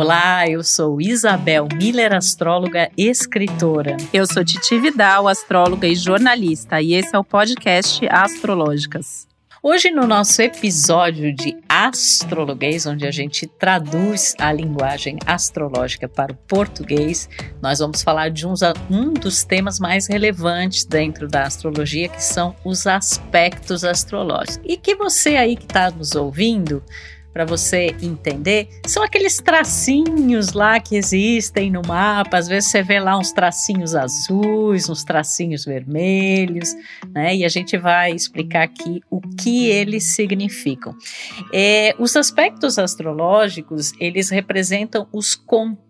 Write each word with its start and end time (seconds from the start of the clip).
Olá, 0.00 0.48
eu 0.48 0.62
sou 0.62 1.00
Isabel 1.00 1.66
Miller, 1.74 2.14
astróloga 2.14 2.88
e 2.96 3.08
escritora. 3.08 3.96
Eu 4.12 4.28
sou 4.28 4.44
Titi 4.44 4.78
Vidal, 4.78 5.26
astróloga 5.26 5.88
e 5.88 5.96
jornalista, 5.96 6.80
e 6.80 6.94
esse 6.94 7.16
é 7.16 7.18
o 7.18 7.24
podcast 7.24 8.06
Astrológicas. 8.08 9.26
Hoje, 9.60 9.90
no 9.90 10.06
nosso 10.06 10.40
episódio 10.40 11.34
de 11.34 11.56
Astrologuês, 11.68 12.86
onde 12.86 13.08
a 13.08 13.10
gente 13.10 13.44
traduz 13.44 14.36
a 14.38 14.52
linguagem 14.52 15.18
astrológica 15.26 16.08
para 16.08 16.32
o 16.32 16.36
português, 16.36 17.28
nós 17.60 17.80
vamos 17.80 18.00
falar 18.00 18.30
de 18.30 18.46
uns, 18.46 18.60
um 18.88 19.12
dos 19.12 19.42
temas 19.42 19.80
mais 19.80 20.06
relevantes 20.06 20.84
dentro 20.84 21.26
da 21.26 21.42
astrologia, 21.42 22.08
que 22.08 22.22
são 22.22 22.54
os 22.64 22.86
aspectos 22.86 23.82
astrológicos. 23.82 24.60
E 24.64 24.76
que 24.76 24.94
você 24.94 25.30
aí 25.30 25.56
que 25.56 25.64
está 25.64 25.90
nos 25.90 26.14
ouvindo 26.14 26.84
para 27.38 27.44
você 27.44 27.94
entender, 28.02 28.68
são 28.84 29.00
aqueles 29.00 29.36
tracinhos 29.36 30.54
lá 30.54 30.80
que 30.80 30.96
existem 30.96 31.70
no 31.70 31.82
mapa. 31.86 32.36
Às 32.36 32.48
vezes 32.48 32.68
você 32.68 32.82
vê 32.82 32.98
lá 32.98 33.16
uns 33.16 33.30
tracinhos 33.30 33.94
azuis, 33.94 34.88
uns 34.88 35.04
tracinhos 35.04 35.64
vermelhos, 35.64 36.74
né? 37.14 37.36
E 37.36 37.44
a 37.44 37.48
gente 37.48 37.78
vai 37.78 38.10
explicar 38.10 38.64
aqui 38.64 39.00
o 39.08 39.20
que 39.20 39.66
eles 39.66 40.16
significam. 40.16 40.96
É, 41.54 41.94
os 41.96 42.16
aspectos 42.16 42.76
astrológicos, 42.76 43.92
eles 44.00 44.30
representam 44.30 45.06
os 45.12 45.36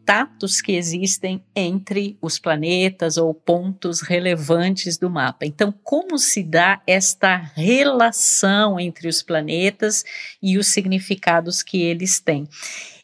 contatos 0.08 0.62
que 0.62 0.72
existem 0.72 1.44
entre 1.54 2.16
os 2.22 2.38
planetas 2.38 3.18
ou 3.18 3.34
pontos 3.34 4.00
relevantes 4.00 4.96
do 4.96 5.10
mapa. 5.10 5.44
Então, 5.44 5.70
como 5.84 6.16
se 6.16 6.42
dá 6.42 6.80
esta 6.86 7.36
relação 7.36 8.80
entre 8.80 9.06
os 9.06 9.22
planetas 9.22 10.06
e 10.42 10.56
os 10.56 10.68
significados 10.68 11.62
que 11.62 11.82
eles 11.82 12.20
têm? 12.20 12.48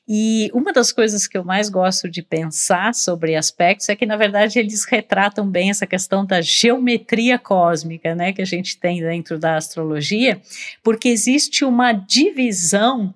E 0.09 0.51
uma 0.55 0.73
das 0.73 0.93
coisas 0.93 1.27
que 1.27 1.37
eu 1.37 1.45
mais 1.45 1.69
gosto 1.69 2.09
de 2.09 2.23
pensar 2.23 2.95
sobre 2.95 3.37
aspectos 3.37 3.91
é 3.91 3.97
que, 3.97 4.07
na 4.07 4.17
verdade, 4.17 4.59
eles 4.59 4.87
retratam 4.87 5.47
bem 5.47 5.69
essa 5.69 5.87
questão 5.87 6.25
da 6.25 6.41
geometria 6.41 7.39
cósmica, 7.39 8.15
né, 8.15 8.33
que 8.33 8.41
a 8.41 8.47
gente 8.47 8.79
tem 8.79 9.03
dentro 9.03 9.39
da 9.39 9.59
astrologia, 9.59 10.41
porque 10.83 11.09
existe 11.09 11.67
uma 11.67 11.93
divisão 11.93 13.15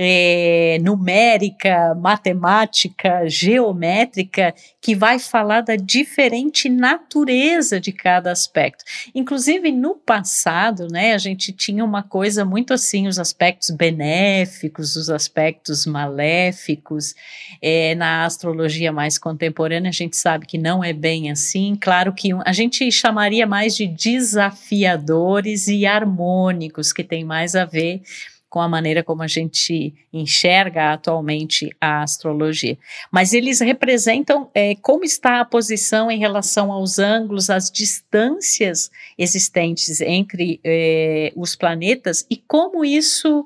é, 0.00 0.78
numérica, 0.80 1.92
matemática, 1.96 3.28
geométrica, 3.28 4.54
que 4.80 4.94
vai 4.94 5.18
falar 5.18 5.62
da 5.62 5.74
diferente 5.74 6.68
natureza 6.68 7.80
de 7.80 7.90
cada 7.90 8.30
aspecto. 8.30 8.84
Inclusive, 9.12 9.72
no 9.72 9.96
passado, 9.96 10.86
né, 10.86 11.14
a 11.14 11.18
gente 11.18 11.52
tinha 11.52 11.84
uma 11.84 12.04
coisa 12.04 12.44
muito 12.44 12.72
assim, 12.72 13.08
os 13.08 13.18
aspectos 13.18 13.70
benéficos, 13.70 14.94
os 14.94 15.10
aspectos 15.10 15.84
maléficos. 15.84 17.16
É, 17.60 17.96
na 17.96 18.24
astrologia 18.24 18.92
mais 18.92 19.18
contemporânea, 19.18 19.88
a 19.88 19.92
gente 19.92 20.16
sabe 20.16 20.46
que 20.46 20.58
não 20.58 20.84
é 20.84 20.92
bem 20.92 21.28
assim. 21.28 21.76
Claro 21.78 22.12
que 22.12 22.30
a 22.44 22.52
gente 22.52 22.90
chamaria 22.92 23.48
mais 23.48 23.74
de 23.74 23.88
desafiadores 23.88 25.66
e 25.66 25.84
harmônicos, 25.84 26.92
que 26.92 27.02
tem 27.02 27.24
mais 27.24 27.56
a 27.56 27.64
ver 27.64 28.00
com 28.48 28.60
a 28.60 28.68
maneira 28.68 29.02
como 29.02 29.22
a 29.22 29.26
gente 29.26 29.94
enxerga 30.12 30.92
atualmente 30.92 31.70
a 31.80 32.02
astrologia. 32.02 32.78
Mas 33.10 33.32
eles 33.32 33.60
representam 33.60 34.50
é, 34.54 34.74
como 34.76 35.04
está 35.04 35.40
a 35.40 35.44
posição 35.44 36.10
em 36.10 36.18
relação 36.18 36.72
aos 36.72 36.98
ângulos, 36.98 37.50
as 37.50 37.70
distâncias 37.70 38.90
existentes 39.16 40.00
entre 40.00 40.60
é, 40.64 41.32
os 41.36 41.54
planetas 41.54 42.26
e 42.30 42.36
como 42.36 42.84
isso 42.84 43.44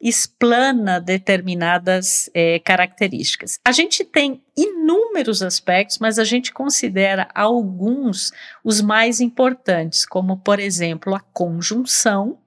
explana 0.00 1.00
determinadas 1.00 2.28
é, 2.34 2.58
características. 2.58 3.58
A 3.64 3.72
gente 3.72 4.04
tem 4.04 4.42
inúmeros 4.56 5.42
aspectos, 5.42 5.98
mas 5.98 6.18
a 6.18 6.24
gente 6.24 6.52
considera 6.52 7.28
alguns 7.34 8.30
os 8.62 8.80
mais 8.80 9.20
importantes, 9.20 10.04
como, 10.04 10.36
por 10.36 10.60
exemplo, 10.60 11.14
a 11.14 11.20
conjunção 11.20 12.38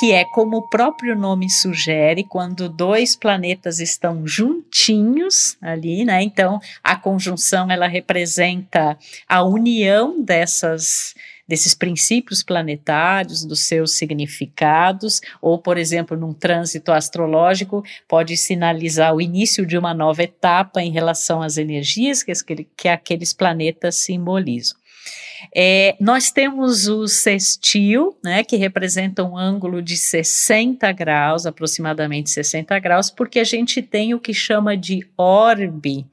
que 0.00 0.12
é 0.12 0.24
como 0.24 0.56
o 0.56 0.62
próprio 0.66 1.14
nome 1.14 1.50
sugere, 1.50 2.24
quando 2.24 2.70
dois 2.70 3.14
planetas 3.14 3.80
estão 3.80 4.26
juntinhos 4.26 5.58
ali, 5.60 6.06
né? 6.06 6.22
Então, 6.22 6.58
a 6.82 6.96
conjunção 6.96 7.70
ela 7.70 7.86
representa 7.86 8.96
a 9.28 9.42
união 9.42 10.22
dessas 10.22 11.14
desses 11.46 11.74
princípios 11.74 12.44
planetários, 12.44 13.44
dos 13.44 13.64
seus 13.64 13.96
significados, 13.96 15.20
ou, 15.42 15.58
por 15.58 15.76
exemplo, 15.76 16.16
num 16.16 16.32
trânsito 16.32 16.92
astrológico, 16.92 17.84
pode 18.08 18.36
sinalizar 18.36 19.12
o 19.12 19.20
início 19.20 19.66
de 19.66 19.76
uma 19.76 19.92
nova 19.92 20.22
etapa 20.22 20.80
em 20.80 20.92
relação 20.92 21.42
às 21.42 21.58
energias 21.58 22.22
que, 22.22 22.32
que 22.76 22.88
aqueles 22.88 23.32
planetas 23.32 23.96
simbolizam. 23.96 24.79
É, 25.54 25.96
nós 25.98 26.30
temos 26.30 26.86
o 26.86 27.08
sextil, 27.08 28.16
né, 28.22 28.44
que 28.44 28.56
representa 28.56 29.24
um 29.24 29.36
ângulo 29.36 29.82
de 29.82 29.96
60 29.96 30.90
graus, 30.92 31.46
aproximadamente 31.46 32.30
60 32.30 32.78
graus, 32.78 33.10
porque 33.10 33.40
a 33.40 33.44
gente 33.44 33.82
tem 33.82 34.14
o 34.14 34.20
que 34.20 34.34
chama 34.34 34.76
de 34.76 35.06
orbe, 35.16 36.06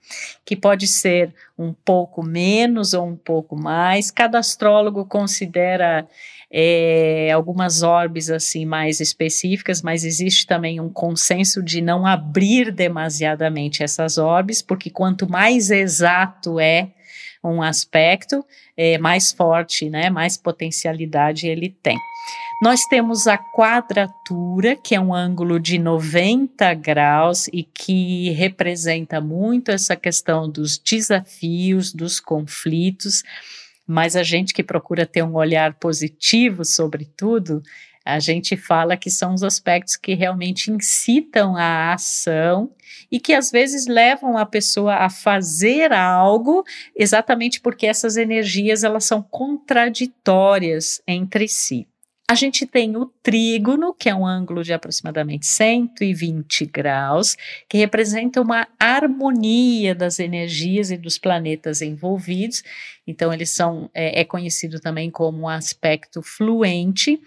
que 0.46 0.56
pode 0.56 0.88
ser 0.88 1.34
um 1.58 1.74
pouco 1.74 2.24
menos 2.24 2.94
ou 2.94 3.06
um 3.06 3.16
pouco 3.16 3.56
mais. 3.56 4.10
Cada 4.10 4.40
astrólogo 4.40 5.06
considera 5.06 6.08
é, 6.50 7.30
algumas 7.32 7.84
orbes 7.84 8.30
assim 8.30 8.66
mais 8.66 9.00
específicas, 9.00 9.82
mas 9.82 10.06
existe 10.06 10.48
também 10.48 10.80
um 10.80 10.90
consenso 10.90 11.62
de 11.62 11.82
não 11.82 12.06
abrir 12.06 12.72
demasiadamente 12.72 13.84
essas 13.84 14.18
orbes, 14.18 14.62
porque 14.62 14.90
quanto 14.90 15.30
mais 15.30 15.70
exato 15.70 16.60
é 16.60 16.92
um 17.54 17.62
aspecto, 17.62 18.46
é, 18.76 18.98
mais 18.98 19.32
forte, 19.32 19.90
né, 19.90 20.10
mais 20.10 20.38
potencialidade 20.38 21.48
ele 21.48 21.76
tem. 21.82 21.98
Nós 22.62 22.82
temos 22.90 23.28
a 23.28 23.38
quadratura, 23.38 24.76
que 24.76 24.96
é 24.96 25.00
um 25.00 25.14
ângulo 25.14 25.60
de 25.60 25.78
90 25.78 26.74
graus 26.74 27.48
e 27.54 27.64
que 27.64 28.32
representa 28.32 29.22
muito 29.22 29.70
essa 29.70 29.96
questão 29.96 30.50
dos 30.50 30.78
desafios, 30.80 31.94
dos 31.94 32.20
conflitos, 32.20 33.24
mas 33.86 34.16
a 34.16 34.24
gente 34.24 34.54
que 34.54 34.64
procura 34.64 35.06
ter 35.06 35.24
um 35.24 35.36
olhar 35.36 35.76
positivo 35.76 36.66
sobre 36.66 37.06
tudo, 37.16 37.62
a 38.08 38.20
gente 38.20 38.56
fala 38.56 38.96
que 38.96 39.12
são 39.12 39.34
os 39.34 39.44
aspectos 39.44 39.98
que 39.98 40.14
realmente 40.14 40.72
incitam 40.72 41.58
a 41.58 41.94
ação 41.94 42.72
e 43.12 43.20
que 43.20 43.34
às 43.34 43.52
vezes 43.52 43.86
levam 43.86 44.38
a 44.38 44.46
pessoa 44.46 44.96
a 44.96 45.10
fazer 45.10 45.92
algo 45.92 46.64
exatamente 46.96 47.60
porque 47.60 47.86
essas 47.86 48.16
energias 48.16 48.86
elas 48.86 49.04
são 49.04 49.22
contraditórias 49.22 51.02
entre 51.06 51.50
si. 51.50 51.86
A 52.30 52.36
gente 52.36 52.66
tem 52.66 52.98
o 52.98 53.06
trígono, 53.24 53.94
que 53.94 54.10
é 54.10 54.16
um 54.16 54.26
ângulo 54.26 54.62
de 54.62 54.74
aproximadamente 54.74 55.46
120 55.46 56.66
graus, 56.66 57.38
que 57.70 57.78
representa 57.78 58.42
uma 58.42 58.68
harmonia 58.78 59.96
das 59.96 60.20
energias 60.20 60.92
e 60.92 60.98
dos 60.98 61.18
planetas 61.18 61.82
envolvidos. 61.82 62.64
Então, 63.06 63.32
eles 63.32 63.52
são 63.52 63.90
é, 63.94 64.20
é 64.20 64.26
conhecido 64.26 64.78
também 64.82 65.10
como 65.10 65.44
um 65.44 65.48
aspecto 65.48 66.22
fluente 66.22 67.18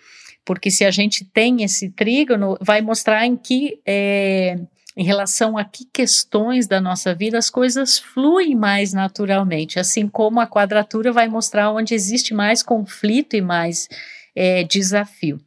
porque 0.51 0.69
se 0.69 0.85
a 0.85 0.91
gente 0.91 1.25
tem 1.25 1.63
esse 1.63 1.91
trígono, 1.91 2.59
vai 2.61 2.81
mostrar 2.81 3.25
em 3.25 3.37
que, 3.37 3.79
é, 3.87 4.59
em 4.97 5.05
relação 5.05 5.57
a 5.57 5.63
que 5.63 5.85
questões 5.95 6.67
da 6.67 6.81
nossa 6.81 7.15
vida 7.15 7.39
as 7.39 7.49
coisas 7.49 8.01
fluem 8.01 8.57
mais 8.57 8.93
naturalmente, 8.93 9.79
assim 9.79 10.09
como 10.09 10.41
a 10.41 10.49
quadratura 10.49 11.13
vai 11.13 11.29
mostrar 11.29 11.71
onde 11.71 11.95
existe 11.95 12.35
mais 12.35 12.65
conflito 12.65 13.37
e 13.37 13.41
mais 13.41 13.87
é, 14.35 14.65
desafio. 14.65 15.41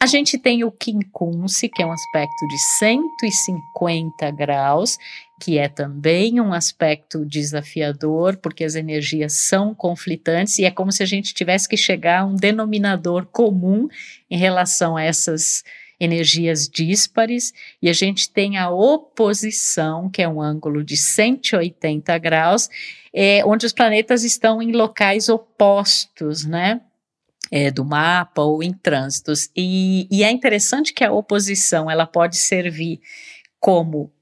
A 0.00 0.06
gente 0.06 0.38
tem 0.38 0.64
o 0.64 0.72
quincunce, 0.72 1.68
que 1.68 1.82
é 1.82 1.86
um 1.86 1.92
aspecto 1.92 2.48
de 2.48 2.58
150 2.78 4.30
graus, 4.30 4.96
que 5.40 5.58
é 5.58 5.68
também 5.68 6.40
um 6.40 6.52
aspecto 6.52 7.24
desafiador, 7.24 8.36
porque 8.38 8.64
as 8.64 8.74
energias 8.74 9.34
são 9.34 9.74
conflitantes 9.74 10.58
e 10.58 10.64
é 10.64 10.70
como 10.70 10.90
se 10.90 11.02
a 11.02 11.06
gente 11.06 11.34
tivesse 11.34 11.68
que 11.68 11.76
chegar 11.76 12.20
a 12.20 12.24
um 12.24 12.34
denominador 12.34 13.26
comum 13.26 13.88
em 14.30 14.38
relação 14.38 14.96
a 14.96 15.02
essas 15.02 15.62
energias 15.98 16.68
díspares, 16.68 17.52
e 17.80 17.88
a 17.88 17.92
gente 17.92 18.30
tem 18.30 18.58
a 18.58 18.70
oposição, 18.70 20.10
que 20.10 20.22
é 20.22 20.28
um 20.28 20.40
ângulo 20.40 20.84
de 20.84 20.96
180 20.96 22.18
graus, 22.18 22.68
é, 23.12 23.42
onde 23.46 23.64
os 23.64 23.72
planetas 23.72 24.22
estão 24.22 24.60
em 24.60 24.72
locais 24.72 25.28
opostos, 25.28 26.44
né? 26.44 26.80
É, 27.50 27.70
do 27.70 27.84
mapa 27.84 28.42
ou 28.42 28.60
em 28.60 28.72
trânsitos. 28.72 29.48
E, 29.56 30.08
e 30.10 30.24
é 30.24 30.30
interessante 30.30 30.92
que 30.92 31.04
a 31.04 31.12
oposição 31.12 31.88
ela 31.88 32.04
pode 32.04 32.36
servir 32.36 33.00
como 33.60 34.12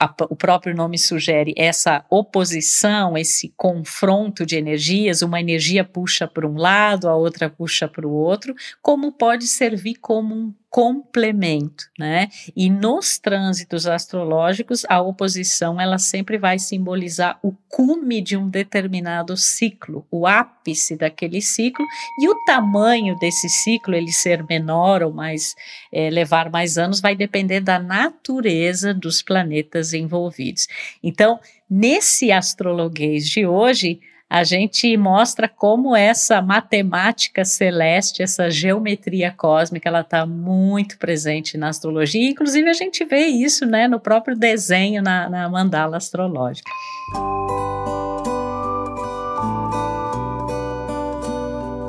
a, 0.00 0.12
o 0.30 0.34
próprio 0.34 0.74
nome 0.74 0.98
sugere 0.98 1.52
essa 1.58 2.02
oposição, 2.08 3.18
esse 3.18 3.52
confronto 3.54 4.46
de 4.46 4.56
energias, 4.56 5.20
uma 5.20 5.38
energia 5.38 5.84
puxa 5.84 6.26
para 6.26 6.48
um 6.48 6.56
lado, 6.56 7.06
a 7.06 7.14
outra 7.14 7.50
puxa 7.50 7.86
para 7.86 8.08
o 8.08 8.12
outro, 8.12 8.54
como 8.80 9.12
pode 9.12 9.46
servir 9.46 9.96
como 9.96 10.34
um 10.34 10.54
complemento, 10.70 11.86
né? 11.98 12.28
E 12.56 12.70
nos 12.70 13.18
trânsitos 13.18 13.88
astrológicos, 13.88 14.86
a 14.88 15.00
oposição 15.02 15.80
ela 15.80 15.98
sempre 15.98 16.38
vai 16.38 16.60
simbolizar 16.60 17.40
o 17.42 17.52
cume 17.68 18.22
de 18.22 18.36
um 18.36 18.48
determinado 18.48 19.36
ciclo, 19.36 20.06
o 20.08 20.28
ápice 20.28 20.96
daquele 20.96 21.42
ciclo 21.42 21.84
e 22.20 22.28
o 22.28 22.44
tamanho 22.44 23.18
desse 23.18 23.48
ciclo, 23.48 23.96
ele 23.96 24.12
ser 24.12 24.44
menor 24.44 25.02
ou 25.02 25.12
mais 25.12 25.56
é, 25.92 26.08
levar 26.08 26.48
mais 26.50 26.78
anos, 26.78 27.00
vai 27.00 27.16
depender 27.16 27.60
da 27.60 27.80
natureza 27.80 28.94
dos 28.94 29.22
planetas 29.22 29.92
envolvidos. 29.92 30.68
Então, 31.02 31.40
nesse 31.68 32.30
astrologuês 32.30 33.28
de 33.28 33.44
hoje, 33.44 34.00
a 34.30 34.44
gente 34.44 34.96
mostra 34.96 35.48
como 35.48 35.96
essa 35.96 36.40
matemática 36.40 37.44
celeste, 37.44 38.22
essa 38.22 38.48
geometria 38.48 39.34
cósmica, 39.36 39.88
ela 39.88 40.02
está 40.02 40.24
muito 40.24 40.96
presente 40.98 41.58
na 41.58 41.68
astrologia. 41.68 42.30
Inclusive, 42.30 42.70
a 42.70 42.72
gente 42.72 43.04
vê 43.04 43.26
isso 43.26 43.66
né, 43.66 43.88
no 43.88 43.98
próprio 43.98 44.36
desenho 44.36 45.02
na, 45.02 45.28
na 45.28 45.48
mandala 45.48 45.96
astrológica. 45.96 46.70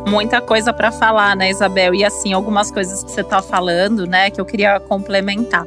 Muita 0.10 0.42
coisa 0.42 0.74
para 0.74 0.92
falar, 0.92 1.36
né, 1.36 1.52
Isabel? 1.52 1.94
E 1.94 2.04
assim, 2.04 2.34
algumas 2.34 2.72
coisas 2.72 3.04
que 3.04 3.12
você 3.12 3.22
está 3.22 3.44
falando, 3.44 4.08
né, 4.08 4.32
que 4.32 4.42
eu 4.42 4.46
queria 4.46 4.80
complementar 4.80 5.64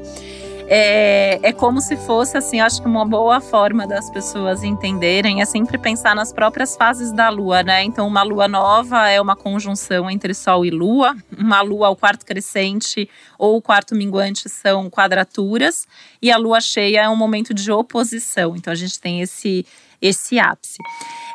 é, 0.67 1.39
é 1.43 1.53
como 1.53 1.81
se 1.81 1.97
fosse, 1.97 2.37
assim, 2.37 2.61
acho 2.61 2.81
que 2.81 2.89
uma 2.89 3.05
boa 3.05 3.41
forma 3.41 3.87
das 3.87 4.09
pessoas 4.11 4.63
entenderem 4.63 5.43
é 5.43 5.45
sempre 5.45 5.77
pensar 5.77 6.15
nas 6.15 6.33
próprias 6.33 6.75
fases 6.75 7.13
da 7.13 7.29
lua, 7.29 7.63
né? 7.63 7.85
Então, 7.85 8.07
uma 8.07 8.23
lua 8.23 8.49
nova 8.49 9.09
é 9.09 9.21
uma 9.21 9.37
conjunção 9.37 10.11
entre 10.11 10.33
Sol 10.33 10.65
e 10.65 10.71
Lua, 10.71 11.15
uma 11.37 11.61
lua 11.61 11.89
ao 11.89 11.97
quarto 11.97 12.25
crescente 12.25 13.09
ou 13.39 13.57
o 13.57 13.63
quarto 13.63 13.95
minguante 13.95 14.49
são 14.49 14.89
quadraturas, 14.89 15.87
e 16.23 16.31
a 16.31 16.39
lua 16.39 16.61
cheia 16.61 17.03
é 17.03 17.09
um 17.09 17.17
momento 17.17 17.53
de 17.53 17.71
oposição. 17.71 18.57
Então, 18.57 18.73
a 18.73 18.77
gente 18.77 18.99
tem 18.99 19.21
esse, 19.21 19.67
esse 20.01 20.39
ápice. 20.39 20.79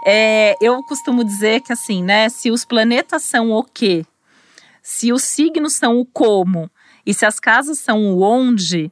É, 0.08 0.56
eu 0.60 0.82
costumo 0.84 1.24
dizer 1.24 1.62
que, 1.62 1.72
assim, 1.72 2.04
né, 2.04 2.30
se 2.30 2.50
os 2.50 2.66
planetas 2.66 3.24
são 3.24 3.52
o 3.52 3.64
quê? 3.64 4.04
Se 4.82 5.14
os 5.14 5.24
signos 5.24 5.74
são 5.74 6.00
o 6.00 6.06
como, 6.06 6.70
e 7.06 7.14
se 7.14 7.26
as 7.26 7.40
casas 7.40 7.78
são 7.78 8.14
o 8.14 8.22
onde, 8.22 8.92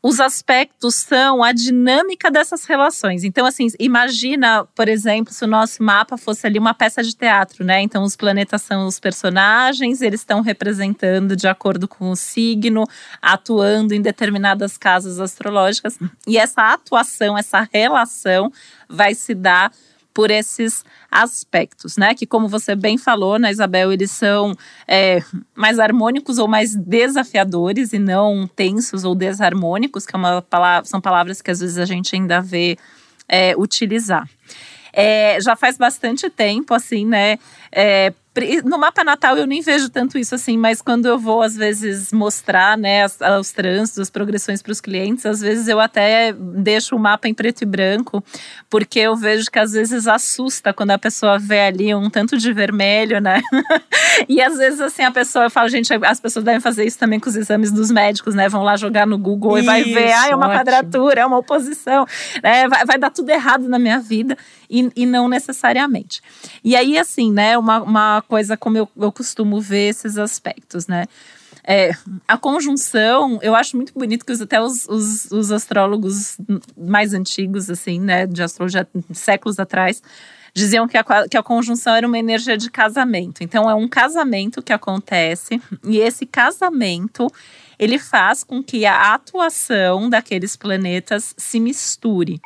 os 0.00 0.20
aspectos 0.20 0.94
são 0.94 1.42
a 1.42 1.52
dinâmica 1.52 2.30
dessas 2.30 2.64
relações. 2.64 3.24
Então, 3.24 3.44
assim, 3.44 3.66
imagina, 3.80 4.64
por 4.74 4.88
exemplo, 4.88 5.32
se 5.32 5.44
o 5.44 5.48
nosso 5.48 5.82
mapa 5.82 6.16
fosse 6.16 6.46
ali 6.46 6.58
uma 6.58 6.72
peça 6.72 7.02
de 7.02 7.16
teatro, 7.16 7.64
né? 7.64 7.80
Então, 7.82 8.04
os 8.04 8.14
planetas 8.14 8.62
são 8.62 8.86
os 8.86 9.00
personagens, 9.00 10.00
eles 10.00 10.20
estão 10.20 10.40
representando 10.40 11.34
de 11.34 11.48
acordo 11.48 11.88
com 11.88 12.10
o 12.10 12.16
signo, 12.16 12.84
atuando 13.20 13.92
em 13.92 14.00
determinadas 14.00 14.78
casas 14.78 15.18
astrológicas. 15.18 15.98
E 16.26 16.38
essa 16.38 16.72
atuação, 16.72 17.36
essa 17.36 17.68
relação 17.72 18.52
vai 18.88 19.14
se 19.14 19.34
dar 19.34 19.72
por 20.18 20.32
esses 20.32 20.84
aspectos, 21.08 21.96
né? 21.96 22.12
Que, 22.12 22.26
como 22.26 22.48
você 22.48 22.74
bem 22.74 22.98
falou, 22.98 23.38
né, 23.38 23.52
Isabel, 23.52 23.92
eles 23.92 24.10
são 24.10 24.52
é, 24.84 25.22
mais 25.54 25.78
harmônicos 25.78 26.38
ou 26.38 26.48
mais 26.48 26.74
desafiadores 26.74 27.92
e 27.92 28.00
não 28.00 28.44
tensos 28.48 29.04
ou 29.04 29.14
desarmônicos, 29.14 30.04
que 30.04 30.16
é 30.16 30.18
uma 30.18 30.42
palavra, 30.42 30.84
são 30.86 31.00
palavras 31.00 31.40
que 31.40 31.52
às 31.52 31.60
vezes 31.60 31.78
a 31.78 31.84
gente 31.84 32.16
ainda 32.16 32.40
vê 32.40 32.76
é, 33.28 33.54
utilizar. 33.56 34.28
É, 34.92 35.40
já 35.40 35.54
faz 35.54 35.78
bastante 35.78 36.28
tempo, 36.28 36.74
assim, 36.74 37.06
né? 37.06 37.38
É, 37.70 38.12
no 38.64 38.78
mapa 38.78 39.04
natal 39.04 39.36
eu 39.36 39.46
nem 39.46 39.60
vejo 39.60 39.88
tanto 39.88 40.18
isso 40.18 40.34
assim, 40.34 40.56
mas 40.56 40.82
quando 40.82 41.06
eu 41.06 41.18
vou 41.18 41.42
às 41.42 41.56
vezes 41.56 42.12
mostrar, 42.12 42.76
né, 42.76 43.04
as, 43.04 43.18
os 43.40 43.52
trânsitos, 43.52 43.98
as 43.98 44.10
progressões 44.10 44.62
para 44.62 44.72
os 44.72 44.80
clientes, 44.80 45.24
às 45.26 45.40
vezes 45.40 45.68
eu 45.68 45.80
até 45.80 46.32
deixo 46.32 46.96
o 46.96 46.98
mapa 46.98 47.28
em 47.28 47.34
preto 47.34 47.62
e 47.62 47.66
branco, 47.66 48.22
porque 48.68 48.98
eu 48.98 49.16
vejo 49.16 49.50
que 49.50 49.58
às 49.58 49.72
vezes 49.72 50.06
assusta 50.06 50.72
quando 50.72 50.90
a 50.90 50.98
pessoa 50.98 51.38
vê 51.38 51.60
ali 51.60 51.94
um 51.94 52.10
tanto 52.10 52.36
de 52.36 52.52
vermelho, 52.52 53.20
né? 53.20 53.40
e 54.28 54.40
às 54.40 54.56
vezes 54.56 54.80
assim 54.80 55.02
a 55.02 55.10
pessoa, 55.10 55.46
eu 55.46 55.50
falo, 55.50 55.68
gente, 55.68 55.92
as 55.92 56.20
pessoas 56.20 56.44
devem 56.44 56.60
fazer 56.60 56.84
isso 56.84 56.98
também 56.98 57.18
com 57.18 57.28
os 57.28 57.36
exames 57.36 57.72
dos 57.72 57.90
médicos, 57.90 58.34
né? 58.34 58.48
Vão 58.48 58.62
lá 58.62 58.76
jogar 58.76 59.06
no 59.06 59.18
Google 59.18 59.58
isso, 59.58 59.64
e 59.64 59.66
vai 59.66 59.84
ver, 59.84 60.12
ah, 60.12 60.28
é 60.28 60.34
uma 60.34 60.46
ótimo. 60.46 60.60
quadratura, 60.60 61.20
é 61.20 61.26
uma 61.26 61.38
oposição, 61.38 62.06
né? 62.42 62.68
Vai, 62.68 62.84
vai 62.84 62.98
dar 62.98 63.10
tudo 63.10 63.30
errado 63.30 63.68
na 63.68 63.78
minha 63.78 63.98
vida 64.00 64.36
e, 64.70 64.90
e 64.94 65.06
não 65.06 65.28
necessariamente. 65.28 66.20
E 66.62 66.76
aí, 66.76 66.98
assim, 66.98 67.32
né, 67.32 67.56
uma, 67.56 67.80
uma 67.82 68.22
coisa 68.28 68.56
como 68.56 68.78
eu, 68.78 68.88
eu 68.96 69.10
costumo 69.10 69.60
ver 69.60 69.88
esses 69.88 70.18
aspectos, 70.18 70.86
né? 70.86 71.06
É, 71.64 71.90
a 72.26 72.38
conjunção, 72.38 73.38
eu 73.42 73.54
acho 73.54 73.76
muito 73.76 73.92
bonito 73.92 74.24
que 74.24 74.32
até 74.32 74.60
os, 74.60 74.86
os, 74.88 75.30
os, 75.30 75.52
astrólogos 75.52 76.38
mais 76.76 77.12
antigos, 77.12 77.68
assim, 77.68 78.00
né, 78.00 78.26
de 78.26 78.42
astrologia 78.42 78.88
séculos 79.12 79.58
atrás, 79.58 80.02
diziam 80.54 80.88
que 80.88 80.96
a, 80.96 81.04
que 81.28 81.36
a 81.36 81.42
conjunção 81.42 81.94
era 81.94 82.06
uma 82.06 82.18
energia 82.18 82.56
de 82.56 82.70
casamento. 82.70 83.42
Então, 83.42 83.68
é 83.68 83.74
um 83.74 83.86
casamento 83.86 84.62
que 84.62 84.72
acontece, 84.72 85.60
e 85.84 85.98
esse 85.98 86.24
casamento 86.24 87.26
ele 87.78 87.98
faz 87.98 88.42
com 88.42 88.62
que 88.62 88.84
a 88.86 89.14
atuação 89.14 90.08
daqueles 90.08 90.56
planetas 90.56 91.34
se 91.36 91.60
misture. 91.60 92.40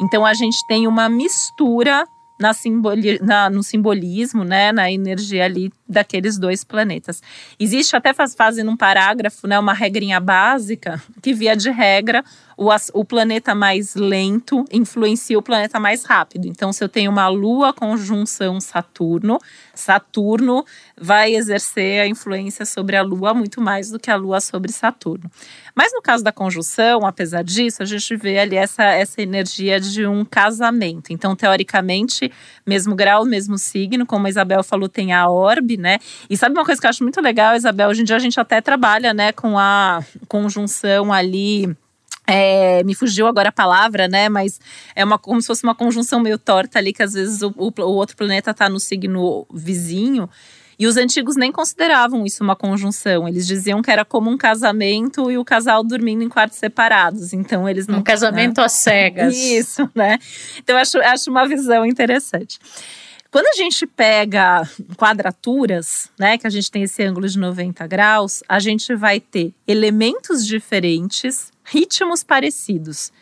Então, 0.00 0.24
a 0.24 0.32
gente 0.32 0.56
tem 0.66 0.86
uma 0.86 1.08
mistura 1.08 2.06
na 2.40 2.54
simboli 2.54 3.20
na, 3.22 3.50
no 3.50 3.62
simbolismo, 3.62 4.42
né, 4.42 4.72
na 4.72 4.90
energia 4.90 5.44
ali 5.44 5.70
daqueles 5.86 6.38
dois 6.38 6.64
planetas. 6.64 7.22
Existe 7.58 7.94
até 7.94 8.14
faz, 8.14 8.34
fazendo 8.34 8.70
um 8.70 8.76
parágrafo, 8.76 9.46
né, 9.46 9.58
uma 9.58 9.74
regrinha 9.74 10.18
básica 10.18 11.00
que 11.20 11.34
via 11.34 11.54
de 11.54 11.70
regra 11.70 12.24
o, 12.60 12.68
o 12.92 13.04
planeta 13.06 13.54
mais 13.54 13.94
lento 13.94 14.66
influencia 14.70 15.38
o 15.38 15.42
planeta 15.42 15.80
mais 15.80 16.04
rápido. 16.04 16.46
Então, 16.46 16.74
se 16.74 16.84
eu 16.84 16.90
tenho 16.90 17.10
uma 17.10 17.26
Lua 17.26 17.72
conjunção 17.72 18.60
Saturno, 18.60 19.38
Saturno 19.74 20.62
vai 21.00 21.34
exercer 21.34 22.02
a 22.02 22.06
influência 22.06 22.66
sobre 22.66 22.96
a 22.96 23.02
Lua 23.02 23.32
muito 23.32 23.62
mais 23.62 23.90
do 23.90 23.98
que 23.98 24.10
a 24.10 24.16
Lua 24.16 24.42
sobre 24.42 24.70
Saturno. 24.72 25.30
Mas 25.74 25.90
no 25.94 26.02
caso 26.02 26.22
da 26.22 26.32
conjunção, 26.32 27.06
apesar 27.06 27.42
disso, 27.42 27.82
a 27.82 27.86
gente 27.86 28.14
vê 28.14 28.38
ali 28.38 28.56
essa, 28.56 28.84
essa 28.84 29.22
energia 29.22 29.80
de 29.80 30.06
um 30.06 30.22
casamento. 30.22 31.14
Então, 31.14 31.34
teoricamente, 31.34 32.30
mesmo 32.66 32.94
grau, 32.94 33.24
mesmo 33.24 33.56
signo, 33.56 34.04
como 34.04 34.26
a 34.26 34.28
Isabel 34.28 34.62
falou, 34.62 34.86
tem 34.86 35.14
a 35.14 35.30
orbe, 35.30 35.78
né? 35.78 35.98
E 36.28 36.36
sabe 36.36 36.54
uma 36.54 36.66
coisa 36.66 36.78
que 36.78 36.86
eu 36.86 36.90
acho 36.90 37.02
muito 37.02 37.22
legal, 37.22 37.56
Isabel? 37.56 37.88
Hoje 37.88 38.02
em 38.02 38.04
dia 38.04 38.16
a 38.16 38.18
gente 38.18 38.38
até 38.38 38.60
trabalha, 38.60 39.14
né, 39.14 39.32
com 39.32 39.58
a 39.58 40.04
conjunção 40.28 41.10
ali 41.10 41.74
é, 42.30 42.82
me 42.84 42.94
fugiu 42.94 43.26
agora 43.26 43.48
a 43.48 43.52
palavra, 43.52 44.06
né? 44.06 44.28
Mas 44.28 44.60
é 44.94 45.04
uma, 45.04 45.18
como 45.18 45.40
se 45.40 45.48
fosse 45.48 45.64
uma 45.64 45.74
conjunção 45.74 46.20
meio 46.20 46.38
torta 46.38 46.78
ali, 46.78 46.92
que 46.92 47.02
às 47.02 47.12
vezes 47.12 47.42
o, 47.42 47.52
o, 47.56 47.72
o 47.80 47.94
outro 47.94 48.16
planeta 48.16 48.52
está 48.52 48.68
no 48.68 48.78
signo 48.78 49.46
vizinho. 49.52 50.28
E 50.78 50.86
os 50.86 50.96
antigos 50.96 51.36
nem 51.36 51.52
consideravam 51.52 52.24
isso 52.24 52.42
uma 52.42 52.56
conjunção. 52.56 53.28
Eles 53.28 53.46
diziam 53.46 53.82
que 53.82 53.90
era 53.90 54.02
como 54.02 54.30
um 54.30 54.38
casamento 54.38 55.30
e 55.30 55.36
o 55.36 55.44
casal 55.44 55.84
dormindo 55.84 56.22
em 56.22 56.28
quartos 56.28 56.58
separados. 56.58 57.34
Então 57.34 57.68
eles 57.68 57.86
não. 57.86 57.98
Um 57.98 58.02
casamento 58.02 58.58
né? 58.60 58.64
às 58.64 58.72
cegas. 58.72 59.36
Isso, 59.36 59.90
né? 59.94 60.18
Então 60.58 60.76
eu 60.76 60.80
acho, 60.80 60.98
acho 60.98 61.30
uma 61.30 61.46
visão 61.46 61.84
interessante. 61.84 62.58
Quando 63.30 63.46
a 63.46 63.52
gente 63.52 63.86
pega 63.86 64.68
quadraturas, 64.96 66.10
né, 66.18 66.36
que 66.36 66.46
a 66.46 66.50
gente 66.50 66.68
tem 66.70 66.82
esse 66.82 67.00
ângulo 67.02 67.28
de 67.28 67.38
90 67.38 67.86
graus, 67.86 68.42
a 68.48 68.58
gente 68.58 68.92
vai 68.94 69.20
ter 69.20 69.54
elementos 69.68 70.44
diferentes 70.44 71.52
ritmos 71.70 72.24
parecidos. 72.24 73.12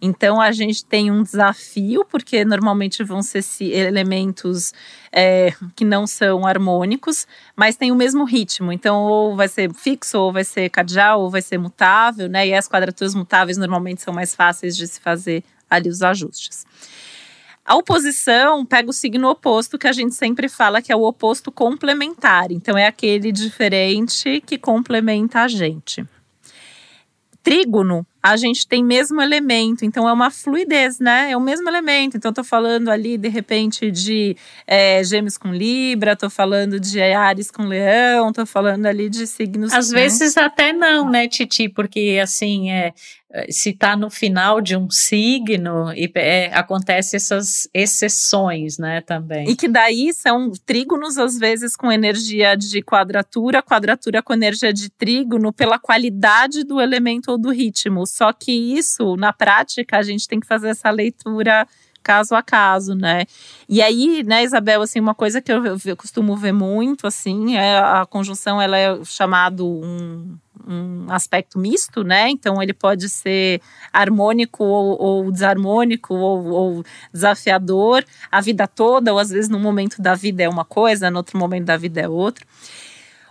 Então 0.00 0.40
a 0.40 0.52
gente 0.52 0.84
tem 0.84 1.10
um 1.10 1.22
desafio, 1.22 2.04
porque 2.04 2.44
normalmente 2.44 3.02
vão 3.02 3.20
ser 3.20 3.42
elementos 3.60 4.72
é, 5.10 5.52
que 5.74 5.84
não 5.84 6.06
são 6.06 6.46
harmônicos, 6.46 7.26
mas 7.56 7.76
tem 7.76 7.90
o 7.90 7.96
mesmo 7.96 8.24
ritmo. 8.24 8.72
Então, 8.72 9.02
ou 9.02 9.34
vai 9.34 9.48
ser 9.48 9.72
fixo, 9.74 10.18
ou 10.18 10.32
vai 10.32 10.44
ser 10.44 10.70
cardial, 10.70 11.20
ou 11.20 11.30
vai 11.30 11.42
ser 11.42 11.58
mutável, 11.58 12.28
né? 12.28 12.46
E 12.46 12.54
as 12.54 12.68
quadraturas 12.68 13.14
mutáveis 13.14 13.58
normalmente 13.58 14.02
são 14.02 14.14
mais 14.14 14.34
fáceis 14.34 14.76
de 14.76 14.86
se 14.86 15.00
fazer 15.00 15.42
ali 15.68 15.88
os 15.88 16.00
ajustes. 16.00 16.64
A 17.64 17.74
oposição 17.74 18.64
pega 18.64 18.88
o 18.88 18.94
signo 18.94 19.28
oposto, 19.28 19.76
que 19.76 19.86
a 19.86 19.92
gente 19.92 20.14
sempre 20.14 20.48
fala 20.48 20.80
que 20.80 20.90
é 20.90 20.96
o 20.96 21.02
oposto 21.02 21.52
complementar. 21.52 22.50
Então, 22.50 22.78
é 22.78 22.86
aquele 22.86 23.32
diferente 23.32 24.42
que 24.46 24.56
complementa 24.56 25.40
a 25.40 25.48
gente. 25.48 26.06
Trígono 27.42 28.06
a 28.22 28.36
gente 28.36 28.66
tem 28.66 28.84
mesmo 28.84 29.22
elemento, 29.22 29.84
então 29.84 30.08
é 30.08 30.12
uma 30.12 30.30
fluidez, 30.30 30.98
né? 30.98 31.30
É 31.30 31.36
o 31.36 31.40
mesmo 31.40 31.68
elemento. 31.68 32.16
Então, 32.16 32.30
estou 32.30 32.44
falando 32.44 32.88
ali, 32.88 33.16
de 33.16 33.28
repente, 33.28 33.90
de 33.90 34.36
é, 34.66 35.02
Gêmeos 35.04 35.38
com 35.38 35.52
Libra, 35.52 36.12
estou 36.12 36.28
falando 36.28 36.80
de 36.80 37.00
Ares 37.00 37.50
com 37.50 37.62
Leão, 37.64 38.30
estou 38.30 38.46
falando 38.46 38.86
ali 38.86 39.08
de 39.08 39.26
signos. 39.26 39.72
Às 39.72 39.90
né? 39.90 40.00
vezes 40.00 40.36
até 40.36 40.72
não, 40.72 41.08
né, 41.08 41.28
Titi? 41.28 41.68
Porque 41.68 42.18
assim, 42.20 42.70
é, 42.70 42.92
se 43.50 43.70
está 43.70 43.94
no 43.94 44.08
final 44.08 44.60
de 44.60 44.74
um 44.74 44.90
signo, 44.90 45.92
e, 45.92 46.10
é, 46.14 46.46
acontece 46.54 47.14
essas 47.14 47.68
exceções, 47.74 48.78
né, 48.78 49.02
também. 49.02 49.48
E 49.50 49.54
que 49.54 49.68
daí 49.68 50.14
são 50.14 50.50
trígonos, 50.64 51.18
às 51.18 51.38
vezes, 51.38 51.76
com 51.76 51.92
energia 51.92 52.56
de 52.56 52.82
quadratura, 52.82 53.62
quadratura 53.62 54.22
com 54.22 54.32
energia 54.32 54.72
de 54.72 54.88
trígono, 54.88 55.52
pela 55.52 55.78
qualidade 55.78 56.64
do 56.64 56.80
elemento 56.80 57.30
ou 57.30 57.38
do 57.38 57.50
ritmo. 57.50 58.06
Só 58.08 58.32
que 58.32 58.52
isso, 58.52 59.16
na 59.16 59.32
prática, 59.32 59.98
a 59.98 60.02
gente 60.02 60.26
tem 60.26 60.40
que 60.40 60.46
fazer 60.46 60.68
essa 60.68 60.90
leitura 60.90 61.66
caso 62.02 62.34
a 62.34 62.42
caso, 62.42 62.94
né? 62.94 63.26
E 63.68 63.82
aí, 63.82 64.22
né, 64.24 64.42
Isabel, 64.42 64.80
assim, 64.80 64.98
uma 64.98 65.14
coisa 65.14 65.42
que 65.42 65.52
eu, 65.52 65.62
eu 65.84 65.96
costumo 65.96 66.34
ver 66.36 66.52
muito, 66.52 67.06
assim, 67.06 67.56
é 67.56 67.78
a 67.78 68.06
conjunção, 68.06 68.60
ela 68.60 68.78
é 68.78 69.04
chamado 69.04 69.66
um, 69.66 70.38
um 70.66 71.06
aspecto 71.10 71.58
misto, 71.58 72.02
né? 72.02 72.30
Então 72.30 72.62
ele 72.62 72.72
pode 72.72 73.10
ser 73.10 73.60
harmônico 73.92 74.64
ou, 74.64 75.00
ou 75.00 75.30
desarmônico 75.30 76.14
ou, 76.14 76.46
ou, 76.46 76.84
desafiador 77.12 78.04
a 78.30 78.40
vida 78.40 78.66
toda, 78.66 79.12
ou 79.12 79.18
às 79.18 79.28
vezes 79.28 79.50
num 79.50 79.60
momento 79.60 80.00
da 80.00 80.14
vida 80.14 80.42
é 80.42 80.48
uma 80.48 80.64
coisa, 80.64 81.10
no 81.10 81.18
outro 81.18 81.38
momento 81.38 81.66
da 81.66 81.76
vida 81.76 82.00
é 82.00 82.08
outro. 82.08 82.46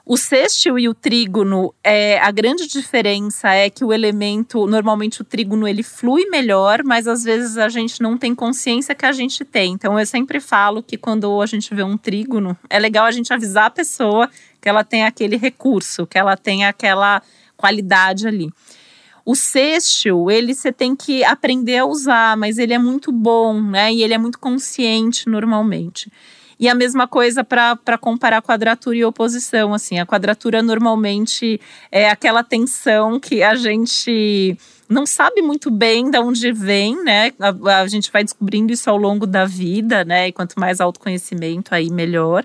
O 0.10 0.16
sextil 0.16 0.80
e 0.80 0.88
o 0.88 0.94
trígono, 0.94 1.76
é, 1.84 2.18
a 2.20 2.32
grande 2.32 2.66
diferença 2.66 3.50
é 3.50 3.70
que 3.70 3.84
o 3.84 3.92
elemento, 3.92 4.66
normalmente 4.66 5.22
o 5.22 5.26
trígono 5.26 5.68
ele 5.68 5.84
flui 5.84 6.28
melhor, 6.30 6.82
mas 6.82 7.10
às 7.10 7.26
vezes 7.26 7.58
a 7.58 7.68
gente 7.68 8.02
não 8.02 8.18
tem 8.18 8.34
consciência 8.34 8.96
que 8.96 9.06
a 9.06 9.12
gente 9.12 9.44
tem. 9.44 9.74
Então 9.74 10.00
eu 10.00 10.06
sempre 10.06 10.40
falo 10.40 10.82
que 10.82 10.96
quando 10.98 11.42
a 11.42 11.46
gente 11.46 11.76
vê 11.76 11.84
um 11.84 11.98
trígono, 11.98 12.58
é 12.70 12.80
legal 12.80 13.06
a 13.06 13.12
gente 13.12 13.34
avisar 13.34 13.66
a 13.66 13.70
pessoa 13.70 14.30
que 14.62 14.70
ela 14.70 14.82
tem 14.82 15.04
aquele 15.04 15.36
recurso, 15.36 16.08
que 16.08 16.18
ela 16.18 16.38
tem 16.38 16.64
aquela 16.64 17.22
qualidade 17.58 18.30
ali. 18.30 18.50
O 19.26 19.36
sextil, 19.36 20.32
ele 20.32 20.56
você 20.56 20.72
tem 20.72 20.96
que 20.96 21.22
aprender 21.26 21.80
a 21.80 21.86
usar, 21.86 22.38
mas 22.38 22.58
ele 22.58 22.74
é 22.74 22.80
muito 22.80 23.12
bom, 23.12 23.62
né? 23.62 23.94
E 23.94 24.04
ele 24.04 24.14
é 24.14 24.18
muito 24.18 24.40
consciente 24.40 25.28
normalmente. 25.28 26.10
E 26.60 26.68
a 26.68 26.74
mesma 26.74 27.08
coisa 27.08 27.44
para 27.44 27.98
comparar 28.00 28.42
quadratura 28.42 28.98
e 28.98 29.06
oposição. 29.06 29.74
Assim, 29.74 30.00
a 30.00 30.06
quadratura 30.06 30.62
normalmente 30.64 31.62
é 31.92 32.10
aquela 32.10 32.44
tensão 32.44 33.20
que 33.20 33.44
a 33.44 33.56
gente 33.56 34.58
não 34.90 35.06
sabe 35.06 35.42
muito 35.42 35.70
bem 35.70 36.10
de 36.10 36.18
onde 36.18 36.52
vem, 36.52 37.04
né? 37.04 37.32
A, 37.40 37.82
a 37.82 37.88
gente 37.88 38.12
vai 38.12 38.24
descobrindo 38.24 38.74
isso 38.74 38.90
ao 38.90 38.98
longo 38.98 39.28
da 39.28 39.46
vida, 39.46 40.04
né? 40.04 40.30
E 40.30 40.32
quanto 40.32 40.60
mais 40.60 40.82
autoconhecimento, 40.82 41.76
aí 41.76 41.90
melhor. 41.90 42.44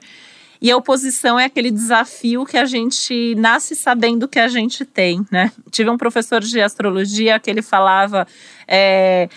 E 0.62 0.70
a 0.70 0.76
oposição 0.76 1.40
é 1.40 1.46
aquele 1.46 1.72
desafio 1.72 2.46
que 2.46 2.56
a 2.56 2.64
gente 2.64 3.34
nasce 3.34 3.74
sabendo 3.74 4.28
que 4.28 4.38
a 4.38 4.46
gente 4.46 4.84
tem, 4.84 5.26
né? 5.28 5.50
Tive 5.72 5.90
um 5.90 5.98
professor 5.98 6.40
de 6.40 6.60
astrologia 6.60 7.40
que 7.40 7.50
ele 7.50 7.62
falava, 7.62 8.28
é, 8.66 9.28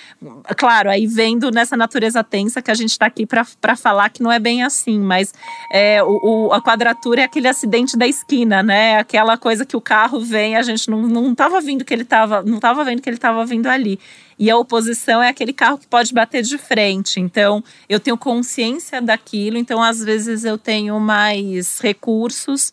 claro, 0.58 0.90
aí 0.90 1.08
vendo 1.08 1.52
nessa 1.52 1.76
natureza 1.76 2.24
tensa 2.24 2.62
que 2.62 2.72
a 2.72 2.74
gente 2.74 2.92
está 2.92 3.06
aqui 3.06 3.26
para 3.26 3.76
falar 3.76 4.10
que 4.10 4.22
não 4.22 4.32
é 4.32 4.40
bem 4.40 4.64
assim, 4.64 5.00
mas 5.00 5.34
é, 5.72 6.04
o, 6.04 6.48
o, 6.48 6.54
a 6.54 6.62
quadratura 6.62 7.22
é 7.22 7.24
aquele 7.26 7.48
acidente 7.48 7.98
da 7.98 8.08
esquina, 8.08 8.62
né? 8.62 8.98
Aquela 8.98 9.38
coisa 9.38 9.66
que 9.66 9.76
o 9.76 9.82
carro 9.82 10.20
vem, 10.20 10.56
a 10.56 10.62
gente 10.62 10.90
não, 10.90 11.02
não 11.04 11.36
tava 11.36 11.60
vindo 11.62 11.84
que 11.84 11.94
ele 11.94 12.04
estava, 12.04 12.42
não 12.44 12.60
tava 12.60 12.84
vendo 12.84 13.02
que 13.02 13.10
ele 13.10 13.18
estava 13.18 13.46
vindo 13.46 13.68
ali. 13.68 14.00
E 14.38 14.50
a 14.50 14.58
oposição 14.58 15.24
é 15.24 15.30
aquele 15.30 15.54
carro 15.54 15.78
que 15.78 15.88
pode 15.88 16.14
bater 16.14 16.42
de 16.42 16.58
frente. 16.58 17.20
Então, 17.20 17.64
eu 17.88 18.00
tenho 18.00 18.18
consciência 18.18 19.02
daquilo, 19.02 19.58
então 19.58 19.82
às 19.82 20.04
vezes 20.04 20.44
eu 20.44 20.58
tenho 20.58 21.00
mais 21.00 21.80
recursos 21.80 22.72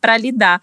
para 0.00 0.16
lidar. 0.16 0.60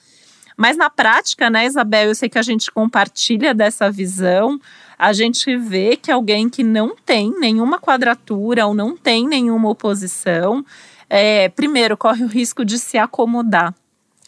Mas 0.58 0.78
na 0.78 0.90
prática, 0.90 1.50
né, 1.50 1.66
Isabel, 1.66 2.10
eu 2.10 2.16
sei 2.16 2.30
que 2.30 2.38
a 2.38 2.44
gente 2.44 2.70
compartilha 2.70 3.54
dessa 3.54 3.90
visão. 3.90 4.60
A 5.02 5.14
gente 5.14 5.58
vê 5.58 5.98
que 5.98 6.12
alguém 6.12 6.48
que 6.48 6.64
não 6.64 6.96
tem 6.96 7.34
nenhuma 7.40 7.80
quadratura 7.80 8.68
ou 8.68 8.74
não 8.76 8.96
tem 8.96 9.28
nenhuma 9.28 9.68
oposição, 9.68 10.64
é, 11.10 11.50
primeiro, 11.50 11.98
corre 11.98 12.24
o 12.24 12.28
risco 12.28 12.64
de 12.64 12.78
se 12.78 13.00
acomodar. 13.00 13.74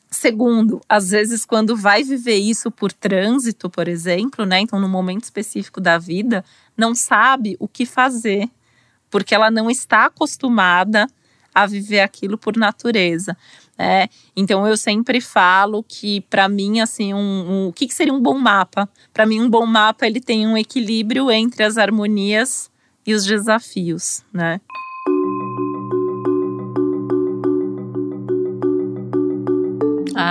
Segundo, 0.09 0.81
às 0.89 1.11
vezes, 1.11 1.45
quando 1.45 1.77
vai 1.77 2.01
viver 2.01 2.37
isso 2.37 2.71
por 2.71 2.91
trânsito, 2.91 3.69
por 3.69 3.87
exemplo, 3.87 4.47
né? 4.47 4.61
Então, 4.61 4.79
no 4.79 4.89
momento 4.89 5.25
específico 5.25 5.79
da 5.79 5.99
vida, 5.99 6.43
não 6.75 6.95
sabe 6.95 7.55
o 7.59 7.67
que 7.67 7.85
fazer, 7.85 8.49
porque 9.11 9.35
ela 9.35 9.51
não 9.51 9.69
está 9.69 10.05
acostumada 10.05 11.05
a 11.53 11.67
viver 11.67 11.99
aquilo 11.99 12.35
por 12.35 12.57
natureza. 12.57 13.37
Né? 13.77 14.07
Então, 14.35 14.67
eu 14.67 14.77
sempre 14.77 15.19
falo 15.19 15.83
que, 15.83 16.21
para 16.21 16.47
mim, 16.47 16.79
assim, 16.79 17.13
um, 17.13 17.17
um, 17.17 17.67
o 17.67 17.73
que, 17.73 17.87
que 17.87 17.93
seria 17.93 18.13
um 18.13 18.21
bom 18.21 18.37
mapa? 18.37 18.87
Para 19.13 19.25
mim, 19.25 19.41
um 19.41 19.49
bom 19.49 19.65
mapa 19.65 20.05
ele 20.05 20.21
tem 20.21 20.47
um 20.47 20.57
equilíbrio 20.57 21.31
entre 21.31 21.63
as 21.63 21.77
harmonias 21.77 22.71
e 23.05 23.13
os 23.13 23.25
desafios, 23.25 24.23
né? 24.31 24.61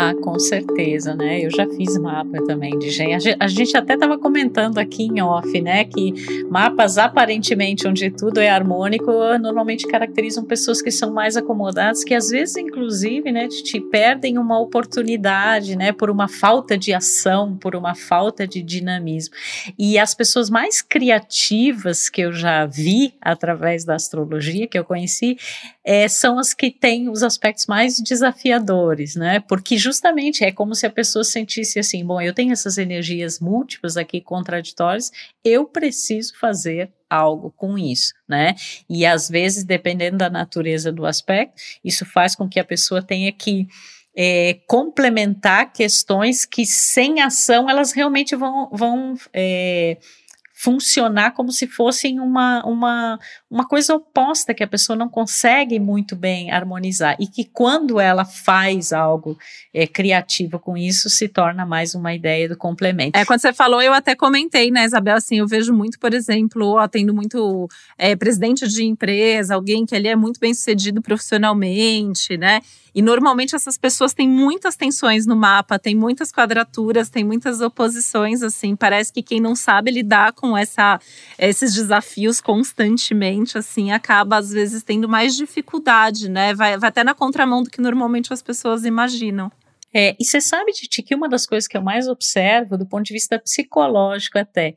Ah, 0.04 0.16
com 0.16 0.36
certeza, 0.36 1.14
né? 1.14 1.44
Eu 1.44 1.48
já 1.48 1.64
fiz 1.64 1.96
mapa 1.96 2.44
também 2.44 2.76
de 2.76 2.90
gente. 2.90 3.36
A 3.38 3.46
gente 3.46 3.76
até 3.76 3.94
estava 3.94 4.18
comentando 4.18 4.78
aqui 4.78 5.04
em 5.04 5.22
off, 5.22 5.60
né? 5.60 5.84
Que 5.84 6.12
mapas 6.50 6.98
aparentemente 6.98 7.86
onde 7.86 8.10
tudo 8.10 8.40
é 8.40 8.50
harmônico 8.50 9.12
normalmente 9.38 9.86
caracterizam 9.86 10.44
pessoas 10.44 10.82
que 10.82 10.90
são 10.90 11.12
mais 11.12 11.36
acomodadas, 11.36 12.02
que 12.02 12.14
às 12.14 12.30
vezes, 12.30 12.56
inclusive, 12.56 13.30
né, 13.30 13.46
te 13.46 13.80
perdem 13.80 14.38
uma 14.38 14.58
oportunidade, 14.58 15.76
né? 15.76 15.92
Por 15.92 16.10
uma 16.10 16.26
falta 16.26 16.76
de 16.76 16.92
ação, 16.92 17.56
por 17.56 17.76
uma 17.76 17.94
falta 17.94 18.44
de 18.44 18.60
dinamismo. 18.60 19.36
E 19.78 20.00
as 20.00 20.16
pessoas 20.16 20.50
mais 20.50 20.82
criativas 20.82 22.08
que 22.08 22.22
eu 22.22 22.32
já 22.32 22.66
vi 22.66 23.14
através 23.20 23.84
da 23.84 23.94
astrologia, 23.94 24.66
que 24.66 24.76
eu 24.76 24.84
conheci, 24.84 25.36
é, 25.84 26.06
são 26.06 26.38
as 26.38 26.54
que 26.54 26.70
têm 26.70 27.08
os 27.08 27.22
aspectos 27.22 27.66
mais 27.66 27.98
desafiadores, 27.98 29.16
né? 29.16 29.40
Porque 29.40 29.76
justamente 29.76 30.44
é 30.44 30.52
como 30.52 30.74
se 30.74 30.86
a 30.86 30.90
pessoa 30.90 31.24
sentisse 31.24 31.78
assim: 31.78 32.04
bom, 32.04 32.20
eu 32.20 32.32
tenho 32.32 32.52
essas 32.52 32.78
energias 32.78 33.40
múltiplas 33.40 33.96
aqui 33.96 34.20
contraditórias, 34.20 35.10
eu 35.44 35.64
preciso 35.64 36.38
fazer 36.38 36.92
algo 37.10 37.52
com 37.56 37.76
isso, 37.76 38.14
né? 38.28 38.54
E 38.88 39.04
às 39.04 39.28
vezes, 39.28 39.64
dependendo 39.64 40.18
da 40.18 40.30
natureza 40.30 40.92
do 40.92 41.04
aspecto, 41.04 41.60
isso 41.84 42.06
faz 42.06 42.34
com 42.34 42.48
que 42.48 42.60
a 42.60 42.64
pessoa 42.64 43.02
tenha 43.02 43.32
que 43.32 43.66
é, 44.16 44.60
complementar 44.66 45.72
questões 45.72 46.44
que 46.44 46.66
sem 46.66 47.20
ação 47.20 47.68
elas 47.68 47.92
realmente 47.92 48.36
vão, 48.36 48.68
vão 48.72 49.14
é, 49.32 49.96
funcionar 50.62 51.32
como 51.32 51.50
se 51.50 51.66
fossem 51.66 52.20
uma, 52.20 52.64
uma, 52.64 53.18
uma 53.50 53.66
coisa 53.66 53.96
oposta 53.96 54.54
que 54.54 54.62
a 54.62 54.66
pessoa 54.68 54.96
não 54.96 55.08
consegue 55.08 55.80
muito 55.80 56.14
bem 56.14 56.52
harmonizar 56.52 57.16
e 57.18 57.26
que 57.26 57.44
quando 57.44 57.98
ela 57.98 58.24
faz 58.24 58.92
algo 58.92 59.36
é, 59.74 59.88
criativo 59.88 60.60
com 60.60 60.76
isso 60.76 61.10
se 61.10 61.26
torna 61.26 61.66
mais 61.66 61.96
uma 61.96 62.14
ideia 62.14 62.48
do 62.48 62.56
complemento. 62.56 63.18
É, 63.18 63.24
quando 63.24 63.40
você 63.40 63.52
falou, 63.52 63.82
eu 63.82 63.92
até 63.92 64.14
comentei, 64.14 64.70
né, 64.70 64.84
Isabel, 64.84 65.16
assim, 65.16 65.40
eu 65.40 65.48
vejo 65.48 65.72
muito, 65.72 65.98
por 65.98 66.14
exemplo, 66.14 66.76
ó, 66.76 66.86
tendo 66.86 67.12
muito 67.12 67.68
é, 67.98 68.14
presidente 68.14 68.68
de 68.68 68.84
empresa, 68.84 69.56
alguém 69.56 69.84
que 69.84 69.96
ali 69.96 70.06
é 70.06 70.14
muito 70.14 70.38
bem 70.38 70.54
sucedido 70.54 71.02
profissionalmente, 71.02 72.36
né, 72.38 72.60
e 72.94 73.00
normalmente 73.00 73.56
essas 73.56 73.78
pessoas 73.78 74.12
têm 74.12 74.28
muitas 74.28 74.76
tensões 74.76 75.26
no 75.26 75.34
mapa, 75.34 75.78
tem 75.78 75.94
muitas 75.94 76.30
quadraturas, 76.30 77.08
tem 77.08 77.24
muitas 77.24 77.60
oposições, 77.60 78.42
assim. 78.42 78.76
Parece 78.76 79.12
que 79.12 79.22
quem 79.22 79.40
não 79.40 79.54
sabe 79.54 79.90
lidar 79.90 80.32
com 80.32 80.51
essa, 80.56 81.00
esses 81.38 81.74
desafios 81.74 82.40
constantemente, 82.40 83.58
assim, 83.58 83.92
acaba 83.92 84.38
às 84.38 84.50
vezes 84.50 84.82
tendo 84.82 85.08
mais 85.08 85.36
dificuldade, 85.36 86.28
né? 86.28 86.54
Vai, 86.54 86.76
vai 86.78 86.88
até 86.88 87.04
na 87.04 87.14
contramão 87.14 87.62
do 87.62 87.70
que 87.70 87.80
normalmente 87.80 88.32
as 88.32 88.42
pessoas 88.42 88.84
imaginam. 88.84 89.50
É, 89.94 90.16
e 90.18 90.24
você 90.24 90.40
sabe, 90.40 90.72
Titi, 90.72 91.02
que 91.02 91.14
uma 91.14 91.28
das 91.28 91.44
coisas 91.44 91.68
que 91.68 91.76
eu 91.76 91.82
mais 91.82 92.08
observo, 92.08 92.78
do 92.78 92.86
ponto 92.86 93.04
de 93.04 93.12
vista 93.12 93.38
psicológico 93.38 94.38
até, 94.38 94.74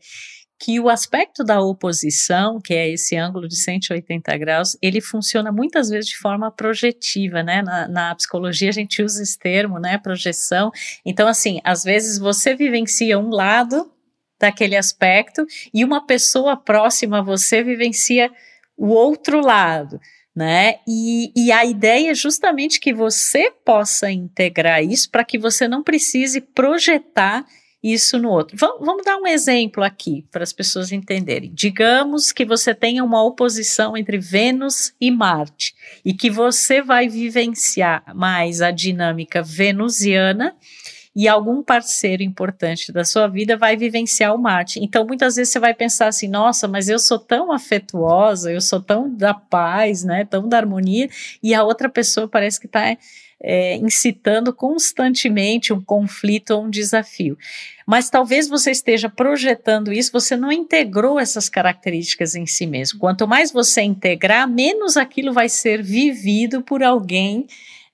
que 0.59 0.79
o 0.79 0.89
aspecto 0.89 1.43
da 1.43 1.61
oposição, 1.61 2.59
que 2.61 2.73
é 2.73 2.89
esse 2.89 3.15
ângulo 3.15 3.47
de 3.47 3.55
180 3.57 4.37
graus, 4.37 4.77
ele 4.81 5.01
funciona 5.01 5.51
muitas 5.51 5.89
vezes 5.89 6.09
de 6.09 6.17
forma 6.17 6.49
projetiva, 6.49 7.43
né? 7.43 7.61
Na, 7.61 7.87
na, 7.87 8.15
psicologia 8.15 8.69
a 8.69 8.73
gente 8.73 9.03
usa 9.03 9.21
esse 9.21 9.37
termo, 9.37 9.79
né? 9.79 9.97
Projeção. 9.97 10.71
Então, 11.05 11.27
assim, 11.27 11.59
às 11.63 11.83
vezes 11.83 12.17
você 12.17 12.55
vivencia 12.55 13.19
um 13.19 13.29
lado 13.29 13.91
daquele 14.45 14.75
aspecto 14.75 15.45
e 15.73 15.83
uma 15.83 16.05
pessoa 16.05 16.55
próxima 16.55 17.19
a 17.19 17.23
você 17.23 17.63
vivencia 17.63 18.31
o 18.77 18.89
outro 18.89 19.41
lado. 19.41 19.99
Né? 20.35 20.75
E, 20.87 21.31
e 21.35 21.51
a 21.51 21.63
ideia 21.65 22.11
é 22.11 22.15
justamente 22.15 22.79
que 22.79 22.93
você 22.93 23.49
possa 23.63 24.11
integrar 24.11 24.83
isso 24.83 25.09
para 25.09 25.23
que 25.23 25.37
você 25.37 25.67
não 25.67 25.81
precise 25.81 26.41
projetar 26.41 27.45
isso 27.81 28.17
no 28.17 28.29
outro. 28.29 28.57
Vamos, 28.57 28.85
vamos 28.85 29.05
dar 29.05 29.15
um 29.17 29.27
exemplo 29.27 29.83
aqui 29.83 30.25
para 30.31 30.43
as 30.43 30.51
pessoas 30.51 30.91
entenderem. 30.91 31.51
Digamos 31.53 32.31
que 32.33 32.43
você 32.43 32.73
tenha 32.73 33.03
uma 33.03 33.23
oposição 33.23 33.95
entre 33.95 34.17
Vênus 34.17 34.93
e 34.99 35.09
Marte 35.09 35.73
e 36.03 36.13
que 36.13 36.29
você 36.29 36.81
vai 36.81 37.07
vivenciar 37.07 38.03
mais 38.13 38.61
a 38.61 38.71
dinâmica 38.71 39.41
venusiana 39.41 40.55
e 41.15 41.27
algum 41.27 41.63
parceiro 41.63 42.21
importante 42.21 42.91
da 42.91 43.05
sua 43.05 43.27
vida 43.27 43.55
vai 43.55 43.77
vivenciar 43.77 44.35
o 44.35 44.37
Marte. 44.37 44.79
Então, 44.83 45.05
muitas 45.05 45.35
vezes 45.35 45.53
você 45.53 45.59
vai 45.59 45.73
pensar 45.73 46.07
assim: 46.07 46.27
nossa, 46.27 46.67
mas 46.67 46.89
eu 46.89 46.99
sou 46.99 47.17
tão 47.17 47.51
afetuosa, 47.51 48.51
eu 48.51 48.59
sou 48.59 48.81
tão 48.81 49.09
da 49.09 49.33
paz, 49.33 50.03
né, 50.03 50.25
tão 50.25 50.47
da 50.47 50.57
harmonia, 50.57 51.09
e 51.41 51.53
a 51.53 51.63
outra 51.63 51.87
pessoa 51.87 52.27
parece 52.27 52.59
que 52.59 52.65
está 52.65 52.97
é, 53.41 53.75
incitando 53.77 54.53
constantemente 54.53 55.71
um 55.71 55.81
conflito 55.81 56.51
ou 56.51 56.65
um 56.65 56.69
desafio. 56.69 57.37
Mas 57.85 58.09
talvez 58.09 58.47
você 58.47 58.71
esteja 58.71 59.07
projetando 59.09 59.93
isso, 59.93 60.11
você 60.11 60.35
não 60.35 60.51
integrou 60.51 61.19
essas 61.19 61.47
características 61.47 62.35
em 62.35 62.45
si 62.45 62.65
mesmo. 62.65 62.99
Quanto 62.99 63.27
mais 63.27 63.51
você 63.51 63.81
integrar, 63.81 64.49
menos 64.49 64.97
aquilo 64.97 65.31
vai 65.31 65.47
ser 65.47 65.83
vivido 65.83 66.61
por 66.61 66.81
alguém 66.81 67.45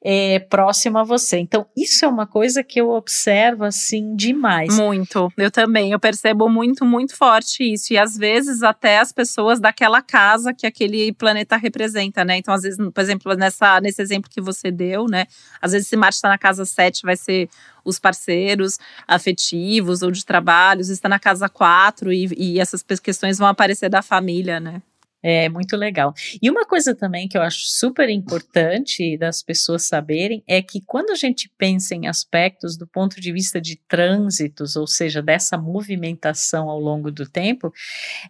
é, 0.03 0.39
próximo 0.39 0.98
a 0.98 1.03
você. 1.03 1.38
Então, 1.38 1.67
isso 1.77 2.03
é 2.03 2.08
uma 2.08 2.25
coisa 2.25 2.63
que 2.63 2.81
eu 2.81 2.89
observo 2.89 3.63
assim 3.63 4.15
demais. 4.15 4.75
Muito. 4.75 5.31
Eu 5.38 5.51
também. 5.51 5.91
Eu 5.91 6.00
percebo 6.00 6.50
muito, 6.50 6.84
muito 6.84 7.15
forte 7.15 7.63
isso. 7.63 7.93
E 7.93 7.98
às 7.98 8.17
vezes 8.17 8.63
até 8.63 9.00
as 9.00 9.12
pessoas 9.12 9.60
daquela 9.60 10.01
casa 10.01 10.53
que 10.53 10.65
aquele 10.65 11.13
planeta 11.13 11.55
representa, 11.55 12.25
né? 12.25 12.38
Então, 12.38 12.53
às 12.53 12.63
vezes, 12.63 12.77
por 12.77 13.01
exemplo, 13.01 13.34
nessa, 13.36 13.79
nesse 13.79 14.01
exemplo 14.01 14.29
que 14.29 14.41
você 14.41 14.72
deu, 14.72 15.05
né? 15.05 15.27
Às 15.62 15.72
vezes, 15.72 15.88
se 15.88 15.96
Marte 15.96 16.15
está 16.15 16.29
na 16.29 16.38
casa 16.38 16.65
7, 16.65 17.03
vai 17.03 17.15
ser 17.15 17.48
os 17.86 18.00
parceiros 18.00 18.79
afetivos 19.08 20.01
ou 20.01 20.12
de 20.12 20.25
trabalhos, 20.25 20.89
está 20.89 21.10
na 21.10 21.20
casa 21.20 21.48
4 21.50 22.12
e, 22.12 22.27
e 22.38 22.60
essas 22.60 22.84
questões 23.01 23.38
vão 23.38 23.48
aparecer 23.48 23.89
da 23.89 24.01
família, 24.01 24.60
né? 24.60 24.81
É 25.24 25.48
muito 25.50 25.78
legal. 25.78 26.13
E 26.42 26.50
uma 26.50 26.66
coisa 26.66 26.96
também 26.96 27.28
que 27.28 27.38
eu 27.38 27.44
acho 27.44 27.60
super 27.66 28.10
importante 28.10 29.16
das 29.18 29.44
pessoas 29.44 29.86
saberem 29.86 30.44
é 30.48 30.62
que 30.63 30.82
quando 30.82 31.12
a 31.12 31.16
gente 31.16 31.51
pensa 31.58 31.94
em 31.94 32.08
aspectos 32.08 32.75
do 32.75 32.88
ponto 32.88 33.22
de 33.22 33.32
vista 33.32 33.62
de 33.62 33.75
trânsitos, 33.88 34.75
ou 34.75 34.88
seja, 34.88 35.22
dessa 35.22 35.58
movimentação 35.58 36.70
ao 36.70 36.80
longo 36.80 37.12
do 37.12 37.30
tempo, 37.30 37.72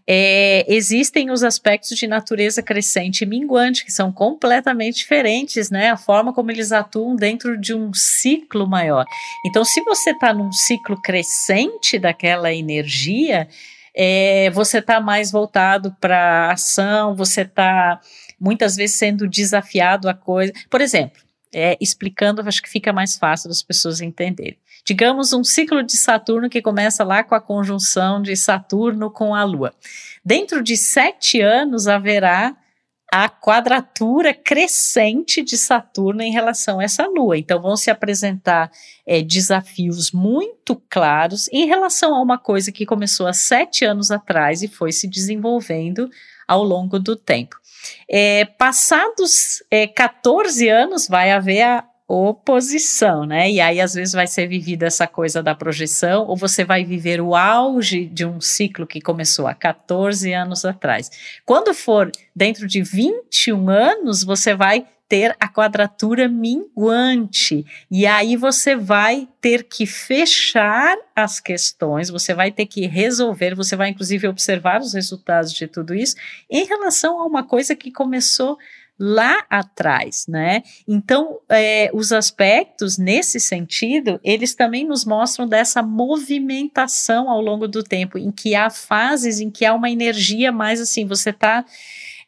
é, 0.05 0.65
existem 0.67 1.31
os 1.31 1.43
aspectos 1.43 1.97
de 1.97 2.07
natureza 2.07 2.61
crescente 2.61 3.21
e 3.21 3.25
minguante, 3.25 3.85
que 3.85 3.91
são 3.91 4.11
completamente 4.11 4.97
diferentes, 4.97 5.69
né? 5.69 5.91
A 5.91 5.97
forma 5.97 6.33
como 6.33 6.51
eles 6.51 6.73
atuam 6.73 7.15
dentro 7.15 7.57
de 7.57 7.73
um 7.73 7.93
ciclo 7.93 8.67
maior. 8.67 9.05
Então, 9.45 9.63
se 9.63 9.81
você 9.83 10.11
está 10.11 10.33
num 10.33 10.51
ciclo 10.51 11.01
crescente 11.01 11.97
daquela 11.97 12.53
energia, 12.53 13.47
é, 13.95 14.49
você 14.51 14.79
está 14.79 14.99
mais 14.99 15.31
voltado 15.31 15.95
para 15.99 16.51
ação, 16.51 17.15
você 17.15 17.41
está 17.41 17.99
muitas 18.39 18.75
vezes 18.75 18.97
sendo 18.97 19.27
desafiado 19.27 20.09
a 20.09 20.13
coisa. 20.13 20.53
Por 20.69 20.81
exemplo, 20.81 21.21
é, 21.53 21.77
explicando, 21.81 22.41
acho 22.47 22.61
que 22.61 22.69
fica 22.69 22.93
mais 22.93 23.17
fácil 23.17 23.49
das 23.49 23.61
pessoas 23.61 24.01
entenderem. 24.01 24.57
Digamos 24.85 25.31
um 25.33 25.43
ciclo 25.43 25.83
de 25.83 25.95
Saturno 25.95 26.49
que 26.49 26.61
começa 26.61 27.03
lá 27.03 27.23
com 27.23 27.35
a 27.35 27.41
conjunção 27.41 28.21
de 28.21 28.35
Saturno 28.35 29.11
com 29.11 29.35
a 29.35 29.43
Lua. 29.43 29.73
Dentro 30.25 30.63
de 30.63 30.75
sete 30.75 31.39
anos 31.39 31.87
haverá 31.87 32.55
a 33.11 33.27
quadratura 33.27 34.33
crescente 34.33 35.43
de 35.43 35.57
Saturno 35.57 36.21
em 36.21 36.31
relação 36.31 36.79
a 36.79 36.83
essa 36.85 37.05
Lua. 37.07 37.37
Então, 37.37 37.61
vão 37.61 37.75
se 37.75 37.91
apresentar 37.91 38.71
é, 39.05 39.21
desafios 39.21 40.13
muito 40.13 40.81
claros 40.89 41.49
em 41.51 41.65
relação 41.65 42.15
a 42.15 42.21
uma 42.21 42.37
coisa 42.37 42.71
que 42.71 42.85
começou 42.85 43.27
há 43.27 43.33
sete 43.33 43.83
anos 43.83 44.11
atrás 44.11 44.63
e 44.63 44.69
foi 44.69 44.93
se 44.93 45.09
desenvolvendo 45.09 46.09
ao 46.47 46.63
longo 46.63 46.97
do 46.97 47.17
tempo. 47.17 47.57
É, 48.09 48.45
passados 48.45 49.61
é, 49.69 49.87
14 49.87 50.69
anos, 50.69 51.07
vai 51.07 51.31
haver 51.31 51.63
a 51.63 51.83
oposição, 52.11 53.25
né? 53.25 53.49
E 53.49 53.61
aí 53.61 53.79
às 53.79 53.93
vezes 53.93 54.13
vai 54.13 54.27
ser 54.27 54.47
vivida 54.47 54.85
essa 54.85 55.07
coisa 55.07 55.41
da 55.41 55.55
projeção, 55.55 56.25
ou 56.27 56.35
você 56.35 56.63
vai 56.63 56.83
viver 56.83 57.21
o 57.21 57.35
auge 57.35 58.05
de 58.05 58.25
um 58.25 58.41
ciclo 58.41 58.85
que 58.85 58.99
começou 58.99 59.47
há 59.47 59.53
14 59.53 60.33
anos 60.33 60.65
atrás. 60.65 61.09
Quando 61.45 61.73
for 61.73 62.11
dentro 62.35 62.67
de 62.67 62.81
21 62.81 63.69
anos, 63.69 64.23
você 64.23 64.53
vai 64.53 64.85
ter 65.11 65.35
a 65.41 65.47
quadratura 65.49 66.29
minguante. 66.29 67.65
E 67.91 68.05
aí 68.05 68.37
você 68.37 68.77
vai 68.77 69.27
ter 69.41 69.63
que 69.65 69.85
fechar 69.85 70.97
as 71.13 71.37
questões, 71.37 72.09
você 72.09 72.33
vai 72.33 72.49
ter 72.49 72.65
que 72.65 72.87
resolver, 72.87 73.53
você 73.53 73.75
vai 73.75 73.89
inclusive 73.89 74.25
observar 74.29 74.79
os 74.79 74.93
resultados 74.93 75.51
de 75.51 75.67
tudo 75.67 75.93
isso 75.93 76.15
em 76.49 76.63
relação 76.63 77.19
a 77.19 77.25
uma 77.25 77.43
coisa 77.43 77.75
que 77.75 77.91
começou 77.91 78.57
lá 79.03 79.43
atrás, 79.49 80.27
né? 80.29 80.61
Então, 80.87 81.39
é, 81.49 81.89
os 81.91 82.11
aspectos 82.11 82.99
nesse 82.99 83.39
sentido, 83.39 84.19
eles 84.23 84.53
também 84.53 84.85
nos 84.85 85.03
mostram 85.03 85.47
dessa 85.47 85.81
movimentação 85.81 87.27
ao 87.27 87.41
longo 87.41 87.67
do 87.67 87.81
tempo, 87.81 88.19
em 88.19 88.31
que 88.31 88.53
há 88.53 88.69
fases 88.69 89.39
em 89.39 89.49
que 89.49 89.65
há 89.65 89.73
uma 89.73 89.89
energia 89.89 90.51
mais 90.51 90.79
assim, 90.79 91.07
você 91.07 91.31
está 91.31 91.65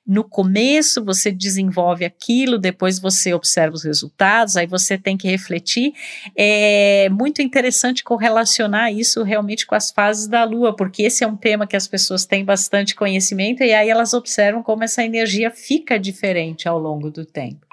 no 0.05 0.23
começo 0.23 1.03
você 1.03 1.31
desenvolve 1.31 2.03
aquilo, 2.03 2.57
depois 2.57 2.99
você 2.99 3.33
observa 3.33 3.75
os 3.75 3.83
resultados, 3.83 4.57
aí 4.57 4.67
você 4.67 4.97
tem 4.97 5.15
que 5.15 5.29
refletir. 5.29 5.93
É 6.35 7.07
muito 7.09 7.41
interessante 7.41 8.03
correlacionar 8.03 8.91
isso 8.91 9.23
realmente 9.23 9.65
com 9.65 9.75
as 9.75 9.91
fases 9.91 10.27
da 10.27 10.43
Lua, 10.43 10.75
porque 10.75 11.03
esse 11.03 11.23
é 11.23 11.27
um 11.27 11.37
tema 11.37 11.65
que 11.65 11.75
as 11.75 11.87
pessoas 11.87 12.25
têm 12.25 12.43
bastante 12.43 12.95
conhecimento 12.95 13.63
e 13.63 13.73
aí 13.73 13.89
elas 13.89 14.13
observam 14.13 14.61
como 14.61 14.83
essa 14.83 15.03
energia 15.03 15.49
fica 15.49 15.97
diferente 15.97 16.67
ao 16.67 16.77
longo 16.77 17.09
do 17.09 17.25
tempo. 17.25 17.65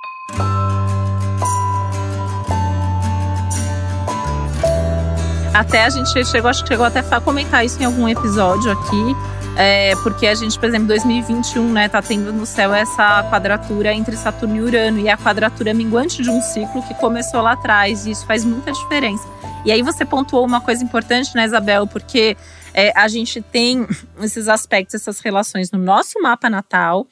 Até 5.53 5.83
a 5.83 5.91
gente 5.91 6.13
chegou, 6.27 6.49
acho 6.49 6.63
que 6.63 6.69
chegou 6.69 6.87
até 6.87 7.01
a 7.01 7.21
comentar 7.21 7.65
isso 7.67 7.83
em 7.83 7.85
algum 7.85 8.09
episódio 8.09 8.71
aqui 8.71 9.40
é, 9.57 9.95
porque 10.03 10.27
a 10.27 10.35
gente, 10.35 10.59
por 10.59 10.69
exemplo, 10.69 10.87
2021, 10.89 11.73
né, 11.73 11.89
tá 11.89 12.01
tendo 12.01 12.33
no 12.33 12.47
céu 12.47 12.73
essa 12.73 13.23
quadratura 13.31 13.93
entre 13.93 14.17
Saturno 14.17 14.57
e 14.57 14.61
Urano, 14.61 14.99
e 15.01 15.09
a 15.09 15.17
quadratura 15.17 15.75
minguante 15.75 16.23
de 16.23 16.31
um 16.31 16.41
ciclo 16.41 16.83
que 16.83 16.95
começou 16.95 17.43
lá 17.43 17.53
atrás, 17.53 18.07
e 18.07 18.13
isso 18.13 18.27
faz 18.27 18.45
muita 18.45 18.73
diferença. 18.73 19.27
E 19.65 19.71
aí 19.71 19.83
você 19.83 20.05
pontuou 20.05 20.45
uma 20.47 20.61
coisa 20.61 20.83
importante, 20.83 21.35
né, 21.35 21.45
Isabel, 21.45 21.87
porque 21.87 22.37
é, 22.73 22.93
a 22.97 23.09
gente 23.09 23.43
tem 23.43 23.87
esses 24.23 24.49
aspectos, 24.49 24.95
essas 24.95 25.21
relações 25.21 25.71
no 25.71 25.79
nosso 25.79 26.21
mapa 26.23 26.49
natal, 26.49 27.07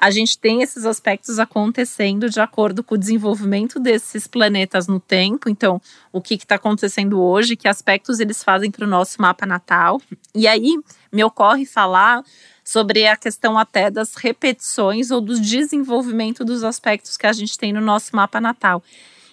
a 0.00 0.10
gente 0.10 0.38
tem 0.38 0.62
esses 0.62 0.86
aspectos 0.86 1.38
acontecendo 1.38 2.30
de 2.30 2.40
acordo 2.40 2.82
com 2.82 2.94
o 2.94 2.98
desenvolvimento 2.98 3.78
desses 3.78 4.26
planetas 4.26 4.86
no 4.86 4.98
tempo. 4.98 5.50
Então, 5.50 5.80
o 6.10 6.22
que 6.22 6.34
está 6.34 6.54
acontecendo 6.54 7.20
hoje, 7.20 7.54
que 7.54 7.68
aspectos 7.68 8.18
eles 8.18 8.42
fazem 8.42 8.70
para 8.70 8.86
o 8.86 8.88
nosso 8.88 9.20
mapa 9.20 9.44
natal. 9.44 10.00
E 10.34 10.48
aí 10.48 10.78
me 11.12 11.22
ocorre 11.22 11.66
falar 11.66 12.24
sobre 12.64 13.06
a 13.06 13.16
questão 13.16 13.58
até 13.58 13.90
das 13.90 14.14
repetições 14.14 15.10
ou 15.10 15.20
do 15.20 15.38
desenvolvimento 15.38 16.46
dos 16.46 16.64
aspectos 16.64 17.18
que 17.18 17.26
a 17.26 17.32
gente 17.32 17.58
tem 17.58 17.70
no 17.70 17.80
nosso 17.80 18.16
mapa 18.16 18.40
natal. 18.40 18.82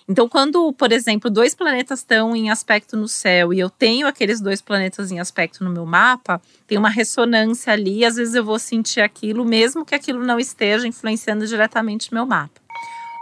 Então, 0.10 0.30
quando, 0.30 0.72
por 0.72 0.94
exemplo, 0.94 1.30
dois 1.30 1.54
planetas 1.54 2.00
estão 2.00 2.34
em 2.34 2.50
aspecto 2.50 2.96
no 2.96 3.10
céu 3.10 3.54
e 3.54 3.60
eu 3.60 3.70
tenho 3.70 4.08
aqueles 4.08 4.40
dois 4.40 4.62
planetas 4.62 5.12
em 5.12 5.20
aspecto 5.20 5.66
no 5.66 5.70
meu 5.70 5.86
mapa, 5.86 6.42
tem 6.66 6.78
uma 6.78 6.90
ressonância 6.90 7.74
ali, 7.74 8.06
às 8.06 8.16
vezes 8.16 8.34
eu 8.34 8.44
vou 8.44 8.58
sentir 8.58 9.02
aquilo, 9.02 9.44
mesmo 9.44 9.86
que 9.86 9.94
aquilo 9.94 10.24
não 10.24 10.40
esteja 10.40 10.88
influenciando 10.88 11.46
diretamente 11.46 12.14
meu 12.14 12.26
mapa. 12.26 12.62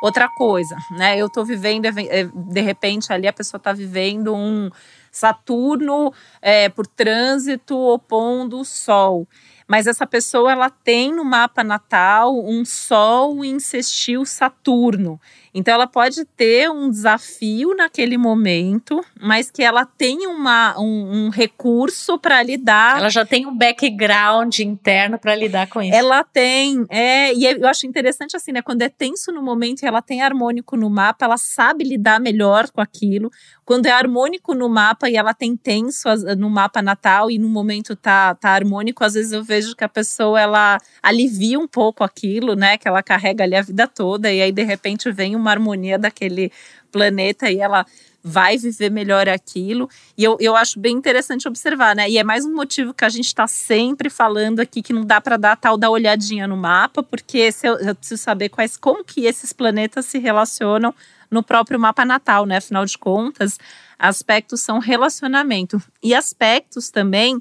Outra 0.03 0.29
coisa, 0.29 0.75
né? 0.91 1.17
Eu 1.17 1.25
estou 1.25 1.43
vivendo, 1.43 1.85
eh, 1.85 2.29
de 2.31 2.61
repente, 2.61 3.11
ali 3.11 3.27
a 3.27 3.33
pessoa 3.33 3.57
está 3.57 3.73
vivendo 3.73 4.35
um 4.35 4.69
Saturno 5.11 6.13
é, 6.41 6.69
por 6.69 6.85
trânsito 6.85 7.75
opondo 7.75 8.59
o 8.59 8.65
Sol 8.65 9.25
mas 9.67 9.87
essa 9.87 10.05
pessoa 10.05 10.51
ela 10.51 10.69
tem 10.69 11.13
no 11.13 11.25
mapa 11.25 11.63
natal 11.63 12.37
um 12.45 12.63
Sol 12.63 13.43
em 13.43 13.57
Saturno. 13.59 15.19
Então 15.55 15.73
ela 15.73 15.87
pode 15.87 16.25
ter 16.25 16.69
um 16.69 16.89
desafio 16.89 17.73
naquele 17.73 18.17
momento, 18.17 19.01
mas 19.21 19.49
que 19.49 19.63
ela 19.63 19.85
tem 19.85 20.27
uma, 20.27 20.77
um, 20.77 21.27
um 21.27 21.29
recurso 21.29 22.19
para 22.19 22.43
lidar. 22.43 22.97
Ela 22.97 23.09
já 23.09 23.25
tem 23.25 23.45
um 23.45 23.57
background 23.57 24.59
interno 24.59 25.17
para 25.17 25.33
lidar 25.33 25.67
com 25.67 25.81
isso. 25.81 25.95
Ela 25.95 26.25
tem, 26.25 26.85
é, 26.89 27.33
e 27.33 27.45
eu 27.45 27.69
acho 27.69 27.87
interessante 27.87 28.35
assim, 28.35 28.51
né? 28.51 28.61
Quando 28.61 28.81
é 28.81 28.89
tenso 28.89 29.31
no 29.31 29.41
momento 29.41 29.83
e 29.83 29.85
ela 29.85 30.01
tem 30.01 30.21
harmônico 30.21 30.75
no 30.75 30.89
mapa, 30.89 31.23
ela 31.23 31.37
sabe 31.37 31.85
lidar 31.85 32.19
melhor 32.19 32.69
com 32.69 32.81
aquilo. 32.81 33.31
Quando 33.63 33.85
é 33.85 33.91
harmônico 33.91 34.53
no 34.53 34.67
mapa 34.67 35.09
e 35.09 35.15
ela 35.15 35.33
tem 35.33 35.55
tenso 35.55 36.09
no 36.37 36.49
mapa 36.49 36.81
natal 36.81 37.31
e 37.31 37.39
no 37.39 37.47
momento 37.47 37.95
tá, 37.95 38.35
tá 38.35 38.49
harmônico, 38.49 39.05
às 39.05 39.13
vezes 39.13 39.31
eu 39.31 39.43
vejo 39.43 39.73
que 39.73 39.85
a 39.85 39.89
pessoa 39.89 40.39
ela 40.39 40.77
alivia 41.01 41.57
um 41.57 41.67
pouco 41.67 42.03
aquilo, 42.03 42.55
né? 42.55 42.77
Que 42.77 42.89
ela 42.89 43.01
carrega 43.01 43.45
ali 43.45 43.55
a 43.55 43.61
vida 43.61 43.87
toda 43.87 44.29
e 44.29 44.41
aí 44.41 44.51
de 44.51 44.63
repente 44.63 45.09
vem 45.11 45.33
uma 45.35 45.44
uma 45.45 45.51
harmonia 45.51 45.99
daquele 45.99 46.51
planeta 46.91 47.49
e 47.51 47.59
ela 47.59 47.85
vai 48.27 48.57
viver 48.57 48.89
melhor 48.89 49.29
aquilo. 49.29 49.87
E 50.17 50.23
eu, 50.23 50.35
eu 50.39 50.55
acho 50.55 50.79
bem 50.79 50.95
interessante 50.95 51.47
observar, 51.47 51.95
né? 51.95 52.09
E 52.09 52.17
é 52.17 52.23
mais 52.23 52.43
um 52.43 52.55
motivo 52.55 52.91
que 52.91 53.05
a 53.05 53.09
gente 53.09 53.27
está 53.27 53.45
sempre 53.45 54.09
falando 54.09 54.59
aqui 54.59 54.81
que 54.81 54.91
não 54.91 55.05
dá 55.05 55.21
para 55.21 55.37
dar 55.37 55.55
tal 55.55 55.77
da 55.77 55.91
olhadinha 55.91 56.47
no 56.47 56.57
mapa, 56.57 57.03
porque 57.03 57.51
eu, 57.63 57.75
eu 57.75 57.93
preciso 57.93 58.23
saber 58.23 58.49
quais 58.49 58.77
como 58.77 59.03
que 59.03 59.25
esses 59.25 59.53
planetas 59.53 60.07
se 60.07 60.17
relacionam 60.17 60.91
no 61.29 61.43
próprio 61.43 61.79
mapa 61.79 62.03
natal, 62.03 62.47
né? 62.47 62.57
Afinal 62.57 62.83
de 62.83 62.97
contas, 62.97 63.59
aspectos 63.99 64.61
são 64.61 64.79
relacionamento. 64.79 65.79
E 66.01 66.15
aspectos 66.15 66.89
também 66.89 67.39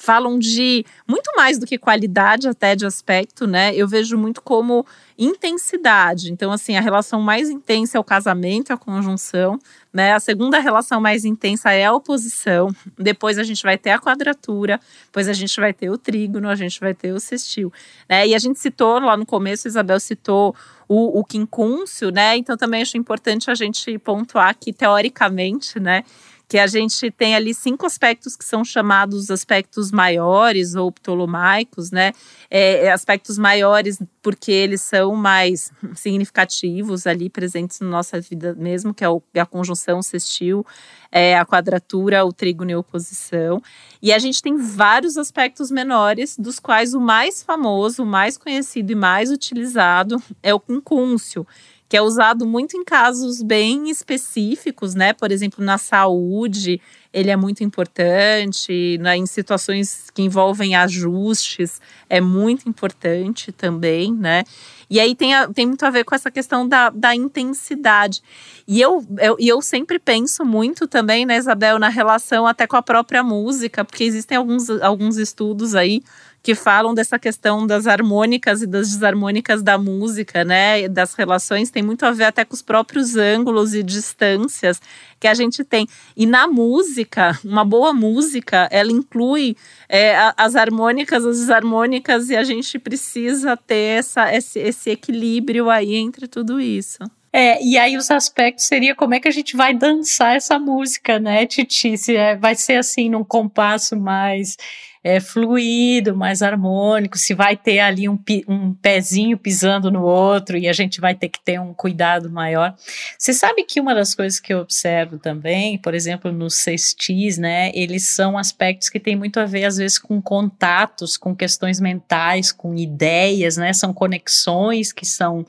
falam 0.00 0.38
de 0.38 0.82
muito 1.06 1.30
mais 1.36 1.58
do 1.58 1.66
que 1.66 1.76
qualidade 1.76 2.48
até 2.48 2.74
de 2.74 2.86
aspecto, 2.86 3.46
né? 3.46 3.74
Eu 3.74 3.86
vejo 3.86 4.16
muito 4.16 4.40
como 4.40 4.86
intensidade. 5.18 6.32
Então, 6.32 6.50
assim, 6.50 6.74
a 6.74 6.80
relação 6.80 7.20
mais 7.20 7.50
intensa 7.50 7.98
é 7.98 8.00
o 8.00 8.04
casamento, 8.04 8.72
é 8.72 8.74
a 8.74 8.78
conjunção, 8.78 9.58
né? 9.92 10.14
A 10.14 10.18
segunda 10.18 10.58
relação 10.58 11.02
mais 11.02 11.26
intensa 11.26 11.70
é 11.72 11.84
a 11.84 11.92
oposição. 11.92 12.74
Depois 12.98 13.38
a 13.38 13.42
gente 13.42 13.62
vai 13.62 13.76
ter 13.76 13.90
a 13.90 13.98
quadratura, 13.98 14.80
depois 15.04 15.28
a 15.28 15.34
gente 15.34 15.60
vai 15.60 15.74
ter 15.74 15.90
o 15.90 15.98
trígono, 15.98 16.48
a 16.48 16.54
gente 16.54 16.80
vai 16.80 16.94
ter 16.94 17.12
o 17.12 17.20
sextil, 17.20 17.70
né? 18.08 18.26
E 18.26 18.34
a 18.34 18.38
gente 18.38 18.58
citou 18.58 19.00
lá 19.00 19.18
no 19.18 19.26
começo, 19.26 19.68
Isabel 19.68 20.00
citou 20.00 20.56
o, 20.88 21.20
o 21.20 21.24
quincúncio, 21.24 22.10
né? 22.10 22.38
Então 22.38 22.56
também 22.56 22.80
acho 22.80 22.96
importante 22.96 23.50
a 23.50 23.54
gente 23.54 23.98
pontuar 23.98 24.56
que 24.58 24.72
teoricamente, 24.72 25.78
né? 25.78 26.04
Que 26.50 26.58
a 26.58 26.66
gente 26.66 27.12
tem 27.12 27.36
ali 27.36 27.54
cinco 27.54 27.86
aspectos 27.86 28.34
que 28.34 28.44
são 28.44 28.64
chamados 28.64 29.30
aspectos 29.30 29.92
maiores 29.92 30.74
ou 30.74 30.90
ptolomaicos, 30.90 31.92
né? 31.92 32.12
É, 32.50 32.86
é, 32.86 32.92
aspectos 32.92 33.38
maiores 33.38 34.02
porque 34.20 34.50
eles 34.50 34.80
são 34.80 35.14
mais 35.14 35.70
significativos 35.94 37.06
ali 37.06 37.30
presentes 37.30 37.78
na 37.78 37.86
nossa 37.86 38.20
vida 38.20 38.52
mesmo, 38.58 38.92
que 38.92 39.04
é 39.04 39.08
o, 39.08 39.22
a 39.36 39.46
conjunção 39.46 40.02
sextil, 40.02 40.66
é, 41.12 41.38
a 41.38 41.46
quadratura, 41.46 42.24
o 42.24 42.32
trígono 42.32 42.72
e 42.72 42.74
a 42.74 42.80
oposição. 42.80 43.62
E 44.02 44.12
a 44.12 44.18
gente 44.18 44.42
tem 44.42 44.56
vários 44.56 45.16
aspectos 45.16 45.70
menores, 45.70 46.36
dos 46.36 46.58
quais 46.58 46.94
o 46.94 47.00
mais 47.00 47.44
famoso, 47.44 48.02
o 48.02 48.06
mais 48.06 48.36
conhecido 48.36 48.90
e 48.90 48.96
mais 48.96 49.30
utilizado 49.30 50.20
é 50.42 50.52
o 50.52 50.58
quincúncio 50.58 51.46
que 51.90 51.96
é 51.96 52.00
usado 52.00 52.46
muito 52.46 52.76
em 52.76 52.84
casos 52.84 53.42
bem 53.42 53.90
específicos, 53.90 54.94
né? 54.94 55.12
Por 55.12 55.32
exemplo, 55.32 55.64
na 55.64 55.76
saúde, 55.76 56.80
ele 57.12 57.30
é 57.32 57.36
muito 57.36 57.64
importante, 57.64 58.96
né? 59.00 59.16
em 59.16 59.26
situações 59.26 60.08
que 60.14 60.22
envolvem 60.22 60.76
ajustes, 60.76 61.80
é 62.08 62.20
muito 62.20 62.68
importante 62.68 63.50
também, 63.50 64.14
né? 64.14 64.44
E 64.90 64.98
aí 64.98 65.14
tem, 65.14 65.32
a, 65.34 65.46
tem 65.48 65.66
muito 65.66 65.86
a 65.86 65.90
ver 65.90 66.04
com 66.04 66.14
essa 66.14 66.30
questão 66.30 66.68
da, 66.68 66.90
da 66.90 67.14
intensidade. 67.14 68.20
E 68.66 68.80
eu, 68.80 69.06
eu, 69.18 69.36
eu 69.38 69.62
sempre 69.62 70.00
penso 70.00 70.44
muito 70.44 70.88
também, 70.88 71.24
né, 71.24 71.36
Isabel, 71.36 71.78
na 71.78 71.88
relação 71.88 72.46
até 72.46 72.66
com 72.66 72.76
a 72.76 72.82
própria 72.82 73.22
música, 73.22 73.84
porque 73.84 74.02
existem 74.02 74.36
alguns, 74.36 74.68
alguns 74.68 75.16
estudos 75.16 75.76
aí 75.76 76.02
que 76.42 76.54
falam 76.54 76.94
dessa 76.94 77.18
questão 77.18 77.66
das 77.66 77.86
harmônicas 77.86 78.62
e 78.62 78.66
das 78.66 78.88
desarmônicas 78.88 79.62
da 79.62 79.76
música, 79.76 80.42
né? 80.42 80.88
Das 80.88 81.14
relações, 81.14 81.70
tem 81.70 81.82
muito 81.82 82.04
a 82.06 82.10
ver 82.10 82.24
até 82.24 82.44
com 82.44 82.54
os 82.54 82.62
próprios 82.62 83.14
ângulos 83.14 83.74
e 83.74 83.82
distâncias 83.82 84.80
que 85.18 85.28
a 85.28 85.34
gente 85.34 85.62
tem. 85.62 85.86
E 86.16 86.24
na 86.24 86.46
música, 86.46 87.38
uma 87.44 87.62
boa 87.62 87.92
música, 87.92 88.68
ela 88.70 88.90
inclui 88.90 89.54
é, 89.86 90.16
as 90.34 90.56
harmônicas, 90.56 91.26
as 91.26 91.40
desarmônicas, 91.40 92.30
e 92.30 92.36
a 92.36 92.42
gente 92.42 92.78
precisa 92.78 93.54
ter 93.54 93.98
essa, 93.98 94.34
esse, 94.34 94.58
esse 94.58 94.79
equilíbrio 94.88 95.68
aí 95.68 95.96
entre 95.96 96.26
tudo 96.26 96.60
isso. 96.60 96.98
É, 97.32 97.62
e 97.62 97.78
aí 97.78 97.96
os 97.96 98.10
aspectos 98.10 98.66
seria 98.66 98.94
como 98.94 99.14
é 99.14 99.20
que 99.20 99.28
a 99.28 99.32
gente 99.32 99.56
vai 99.56 99.72
dançar 99.72 100.34
essa 100.34 100.58
música, 100.58 101.18
né, 101.18 101.46
Titi? 101.46 101.96
Se 101.96 102.16
é, 102.16 102.36
vai 102.36 102.56
ser 102.56 102.76
assim 102.76 103.08
num 103.08 103.22
compasso 103.22 103.96
mais 103.96 104.56
é, 105.02 105.18
fluido, 105.18 106.14
mais 106.14 106.42
harmônico, 106.42 107.16
se 107.16 107.32
vai 107.32 107.56
ter 107.56 107.78
ali 107.78 108.08
um, 108.08 108.18
um 108.46 108.74
pezinho 108.74 109.38
pisando 109.38 109.90
no 109.90 110.02
outro 110.02 110.58
e 110.58 110.68
a 110.68 110.72
gente 110.72 111.00
vai 111.00 111.14
ter 111.14 111.30
que 111.30 111.42
ter 111.42 111.58
um 111.58 111.72
cuidado 111.72 112.30
maior. 112.30 112.74
Você 113.18 113.32
sabe 113.32 113.64
que 113.64 113.80
uma 113.80 113.94
das 113.94 114.14
coisas 114.14 114.38
que 114.38 114.52
eu 114.52 114.58
observo 114.58 115.18
também, 115.18 115.78
por 115.78 115.94
exemplo, 115.94 116.30
nos 116.30 116.56
cestis, 116.56 117.38
né, 117.38 117.70
eles 117.74 118.08
são 118.08 118.36
aspectos 118.36 118.90
que 118.90 119.00
têm 119.00 119.16
muito 119.16 119.40
a 119.40 119.46
ver, 119.46 119.64
às 119.64 119.78
vezes, 119.78 119.98
com 119.98 120.20
contatos, 120.20 121.16
com 121.16 121.34
questões 121.34 121.80
mentais, 121.80 122.52
com 122.52 122.74
ideias, 122.74 123.56
né, 123.56 123.72
são 123.72 123.94
conexões 123.94 124.92
que 124.92 125.06
são 125.06 125.46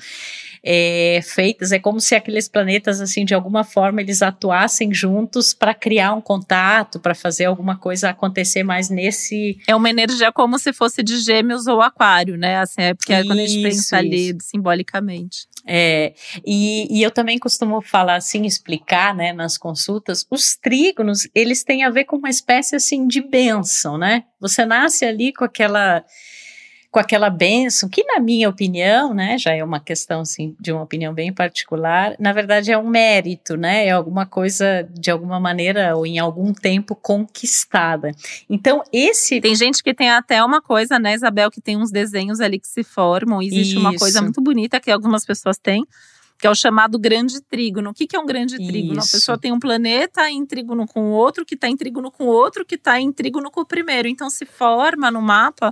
é, 0.64 1.20
feitas, 1.24 1.72
é 1.72 1.80
como 1.80 2.00
se 2.00 2.14
aqueles 2.14 2.48
planetas, 2.48 3.02
assim, 3.02 3.26
de 3.26 3.34
alguma 3.34 3.64
forma, 3.64 4.02
eles 4.02 4.22
atuassem 4.22 4.94
juntos 4.94 5.54
para 5.54 5.74
criar 5.74 6.14
um 6.14 6.22
contato, 6.22 7.00
para 7.00 7.16
fazer 7.16 7.46
alguma 7.46 7.78
coisa 7.78 8.10
acontecer 8.10 8.64
mais 8.64 8.90
nesse. 8.90 9.58
É 9.68 9.76
uma 9.76 9.90
energia 9.90 10.32
como 10.32 10.60
se 10.60 10.72
fosse 10.72 11.02
de 11.02 11.18
gêmeos 11.20 11.68
ou 11.68 11.82
aquário, 11.82 12.38
né? 12.38 12.58
Assim, 12.58 12.82
é 12.82 12.94
porque 12.94 13.14
é 13.14 13.24
quando 13.24 13.40
a 13.40 13.46
gente 13.48 13.64
pensa 13.64 13.98
ali 13.98 14.38
simbolicamente. 14.42 15.50
É, 15.66 16.14
e, 16.46 16.88
e, 16.90 17.04
eu 17.04 17.12
também 17.12 17.38
costumo 17.38 17.82
falar 17.82 18.16
assim, 18.16 18.46
explicar, 18.46 19.14
né, 19.14 19.32
nas 19.32 19.60
consultas, 19.60 20.26
os 20.30 20.56
trígonos, 20.56 21.28
eles 21.36 21.64
têm 21.64 21.84
a 21.84 21.90
ver 21.92 22.06
com 22.06 22.16
uma 22.16 22.30
espécie 22.30 22.76
assim 22.76 23.08
de 23.08 23.22
bênção, 23.22 23.96
né? 23.96 24.24
Você 24.40 24.66
nasce 24.66 25.06
ali 25.06 25.32
com 25.32 25.46
aquela 25.46 26.04
com 26.92 27.00
aquela 27.00 27.30
benção, 27.30 27.88
que 27.88 28.04
na 28.04 28.20
minha 28.20 28.50
opinião, 28.50 29.14
né, 29.14 29.38
já 29.38 29.54
é 29.54 29.64
uma 29.64 29.80
questão 29.80 30.20
assim, 30.20 30.54
de 30.60 30.74
uma 30.74 30.84
opinião 30.84 31.14
bem 31.14 31.32
particular, 31.32 32.14
na 32.20 32.34
verdade 32.34 32.70
é 32.70 32.78
um 32.78 32.88
mérito, 32.88 33.56
né, 33.56 33.88
é 33.88 33.92
alguma 33.92 34.26
coisa 34.26 34.86
de 34.92 35.10
alguma 35.10 35.40
maneira 35.40 35.96
ou 35.96 36.06
em 36.06 36.20
algum 36.20 36.54
tempo 36.54 36.94
conquistada. 36.94 38.12
Então 38.50 38.84
esse 38.92 39.40
tem 39.40 39.56
gente 39.56 39.82
que 39.82 39.94
tem 39.94 40.10
até 40.10 40.44
uma 40.44 40.62
coisa, 40.62 41.00
né, 41.00 41.14
Isabel, 41.14 41.50
que 41.50 41.62
tem 41.62 41.78
uns 41.78 41.92
desenhos 41.92 42.42
ali 42.42 42.60
que 42.60 42.68
se 42.68 42.84
formam, 42.84 43.42
existe 43.42 43.72
Isso. 43.72 43.80
uma 43.80 43.96
coisa 43.96 44.22
muito 44.22 44.42
bonita 44.42 44.78
que 44.78 44.92
algumas 44.92 45.26
pessoas 45.26 45.58
têm 45.58 45.86
que 46.38 46.48
é 46.48 46.50
o 46.50 46.56
chamado 46.56 46.98
grande 46.98 47.40
trígono. 47.40 47.92
O 47.92 47.94
que, 47.94 48.08
que 48.08 48.16
é 48.16 48.20
um 48.20 48.26
grande 48.26 48.58
trígono? 48.58 49.00
Isso. 49.00 49.10
A 49.10 49.12
pessoa 49.12 49.38
tem 49.38 49.52
um 49.52 49.60
planeta 49.60 50.28
em 50.28 50.44
trígono 50.44 50.88
com 50.88 51.12
o 51.12 51.12
outro, 51.12 51.46
que 51.46 51.54
está 51.54 51.70
em 51.70 51.78
trígono 51.78 52.10
com 52.10 52.24
o 52.24 52.30
outro, 52.30 52.66
que 52.66 52.74
está 52.74 53.00
em 53.00 53.12
trígono 53.12 53.52
com 53.52 53.62
o 53.62 53.66
primeiro. 53.66 54.08
Então 54.08 54.28
se 54.28 54.44
forma 54.44 55.12
no 55.12 55.22
mapa 55.22 55.72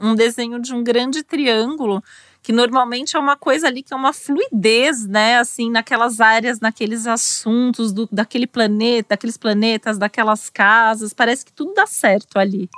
um 0.00 0.14
desenho 0.14 0.60
de 0.60 0.74
um 0.74 0.82
grande 0.82 1.22
triângulo 1.22 2.02
que 2.42 2.52
normalmente 2.52 3.16
é 3.16 3.18
uma 3.18 3.36
coisa 3.36 3.66
ali 3.66 3.82
que 3.82 3.92
é 3.92 3.96
uma 3.96 4.12
fluidez, 4.12 5.06
né? 5.06 5.38
Assim, 5.38 5.70
naquelas 5.70 6.20
áreas, 6.20 6.60
naqueles 6.60 7.06
assuntos 7.06 7.92
do, 7.92 8.08
daquele 8.10 8.46
planeta, 8.46 9.08
daqueles 9.10 9.36
planetas, 9.36 9.98
daquelas 9.98 10.48
casas. 10.48 11.12
Parece 11.12 11.44
que 11.44 11.52
tudo 11.52 11.74
dá 11.74 11.86
certo 11.86 12.38
ali. 12.38 12.68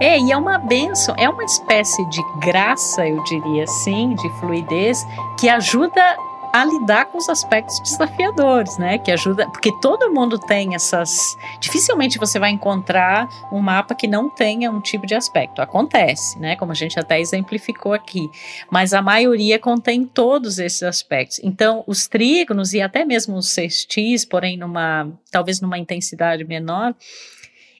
É, 0.00 0.20
e 0.20 0.30
é 0.30 0.36
uma 0.36 0.58
benção, 0.58 1.14
é 1.18 1.28
uma 1.28 1.44
espécie 1.44 2.04
de 2.08 2.22
graça, 2.38 3.08
eu 3.08 3.22
diria 3.24 3.64
assim, 3.64 4.14
de 4.14 4.28
fluidez, 4.38 5.04
que 5.36 5.48
ajuda 5.48 6.16
a 6.62 6.64
lidar 6.64 7.06
com 7.06 7.18
os 7.18 7.28
aspectos 7.28 7.78
desafiadores, 7.80 8.78
né? 8.78 8.98
Que 8.98 9.12
ajuda, 9.12 9.48
porque 9.50 9.72
todo 9.80 10.12
mundo 10.12 10.38
tem 10.38 10.74
essas. 10.74 11.36
Dificilmente 11.60 12.18
você 12.18 12.38
vai 12.38 12.50
encontrar 12.50 13.28
um 13.52 13.60
mapa 13.60 13.94
que 13.94 14.06
não 14.06 14.28
tenha 14.28 14.70
um 14.70 14.80
tipo 14.80 15.06
de 15.06 15.14
aspecto. 15.14 15.62
Acontece, 15.62 16.38
né? 16.38 16.56
Como 16.56 16.72
a 16.72 16.74
gente 16.74 16.98
até 16.98 17.20
exemplificou 17.20 17.92
aqui, 17.92 18.28
mas 18.70 18.92
a 18.92 19.00
maioria 19.00 19.58
contém 19.58 20.04
todos 20.04 20.58
esses 20.58 20.82
aspectos. 20.82 21.40
Então, 21.42 21.84
os 21.86 22.08
trígonos 22.08 22.72
e 22.72 22.80
até 22.80 23.04
mesmo 23.04 23.36
os 23.36 23.50
sextis, 23.50 24.24
porém 24.24 24.56
numa 24.56 25.08
talvez 25.30 25.60
numa 25.60 25.78
intensidade 25.78 26.44
menor, 26.44 26.94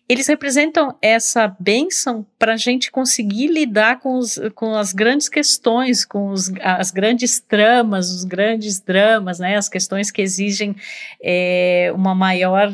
eles 0.08 0.26
representam 0.26 0.96
essa 1.02 1.54
bênção 1.60 2.26
para 2.38 2.54
a 2.54 2.56
gente 2.56 2.90
conseguir 2.90 3.48
lidar 3.48 4.00
com, 4.00 4.16
os, 4.16 4.40
com 4.54 4.74
as 4.74 4.92
grandes 4.92 5.28
questões, 5.28 6.04
com 6.04 6.30
os, 6.30 6.50
as 6.62 6.90
grandes 6.90 7.38
tramas, 7.38 8.10
os 8.10 8.24
grandes 8.24 8.80
dramas, 8.80 9.38
né, 9.38 9.56
as 9.56 9.68
questões 9.68 10.10
que 10.10 10.22
exigem 10.22 10.74
é, 11.22 11.92
uma 11.94 12.14
maior 12.14 12.72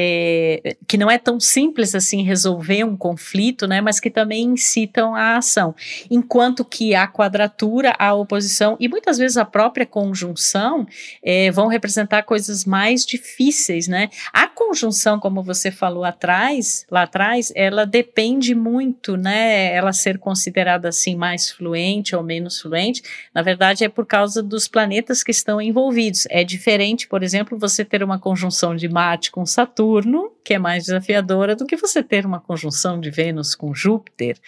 é, 0.00 0.76
que 0.86 0.96
não 0.96 1.10
é 1.10 1.18
tão 1.18 1.40
simples 1.40 1.92
assim 1.92 2.22
resolver 2.22 2.84
um 2.84 2.96
conflito, 2.96 3.66
né, 3.66 3.80
mas 3.80 3.98
que 3.98 4.08
também 4.08 4.44
incitam 4.44 5.12
a 5.12 5.36
ação. 5.36 5.74
Enquanto 6.08 6.64
que 6.64 6.94
a 6.94 7.08
quadratura, 7.08 7.92
a 7.98 8.14
oposição 8.14 8.76
e 8.78 8.86
muitas 8.88 9.18
vezes 9.18 9.36
a 9.36 9.44
própria 9.44 9.84
conjunção 9.84 10.86
é, 11.20 11.50
vão 11.50 11.66
representar 11.66 12.22
coisas 12.22 12.64
mais 12.64 13.04
difíceis, 13.04 13.88
né? 13.88 14.08
A 14.32 14.46
conjunção, 14.46 15.18
como 15.18 15.42
você 15.42 15.68
falou 15.68 16.04
atrás, 16.04 16.86
lá 16.88 17.02
atrás, 17.02 17.52
ela 17.56 17.84
depende 17.84 18.54
muito, 18.54 19.16
né? 19.16 19.74
Ela 19.74 19.92
ser 19.92 20.18
considerada 20.18 20.90
assim 20.90 21.16
mais 21.16 21.50
fluente 21.50 22.14
ou 22.14 22.22
menos 22.22 22.60
fluente, 22.60 23.02
na 23.34 23.42
verdade 23.42 23.82
é 23.82 23.88
por 23.88 24.06
causa 24.06 24.44
dos 24.44 24.68
planetas 24.68 25.24
que 25.24 25.32
estão 25.32 25.60
envolvidos. 25.60 26.24
É 26.30 26.44
diferente, 26.44 27.08
por 27.08 27.24
exemplo, 27.24 27.58
você 27.58 27.84
ter 27.84 28.04
uma 28.04 28.18
conjunção 28.20 28.76
de 28.76 28.88
Marte 28.88 29.32
com 29.32 29.44
Saturno 29.44 29.87
Saturno, 29.88 30.32
que 30.44 30.54
é 30.54 30.58
mais 30.58 30.84
desafiadora 30.84 31.56
do 31.56 31.66
que 31.66 31.76
você 31.76 32.02
ter 32.02 32.26
uma 32.26 32.40
conjunção 32.40 33.00
de 33.00 33.10
Vênus 33.10 33.54
com 33.54 33.74
Júpiter. 33.74 34.38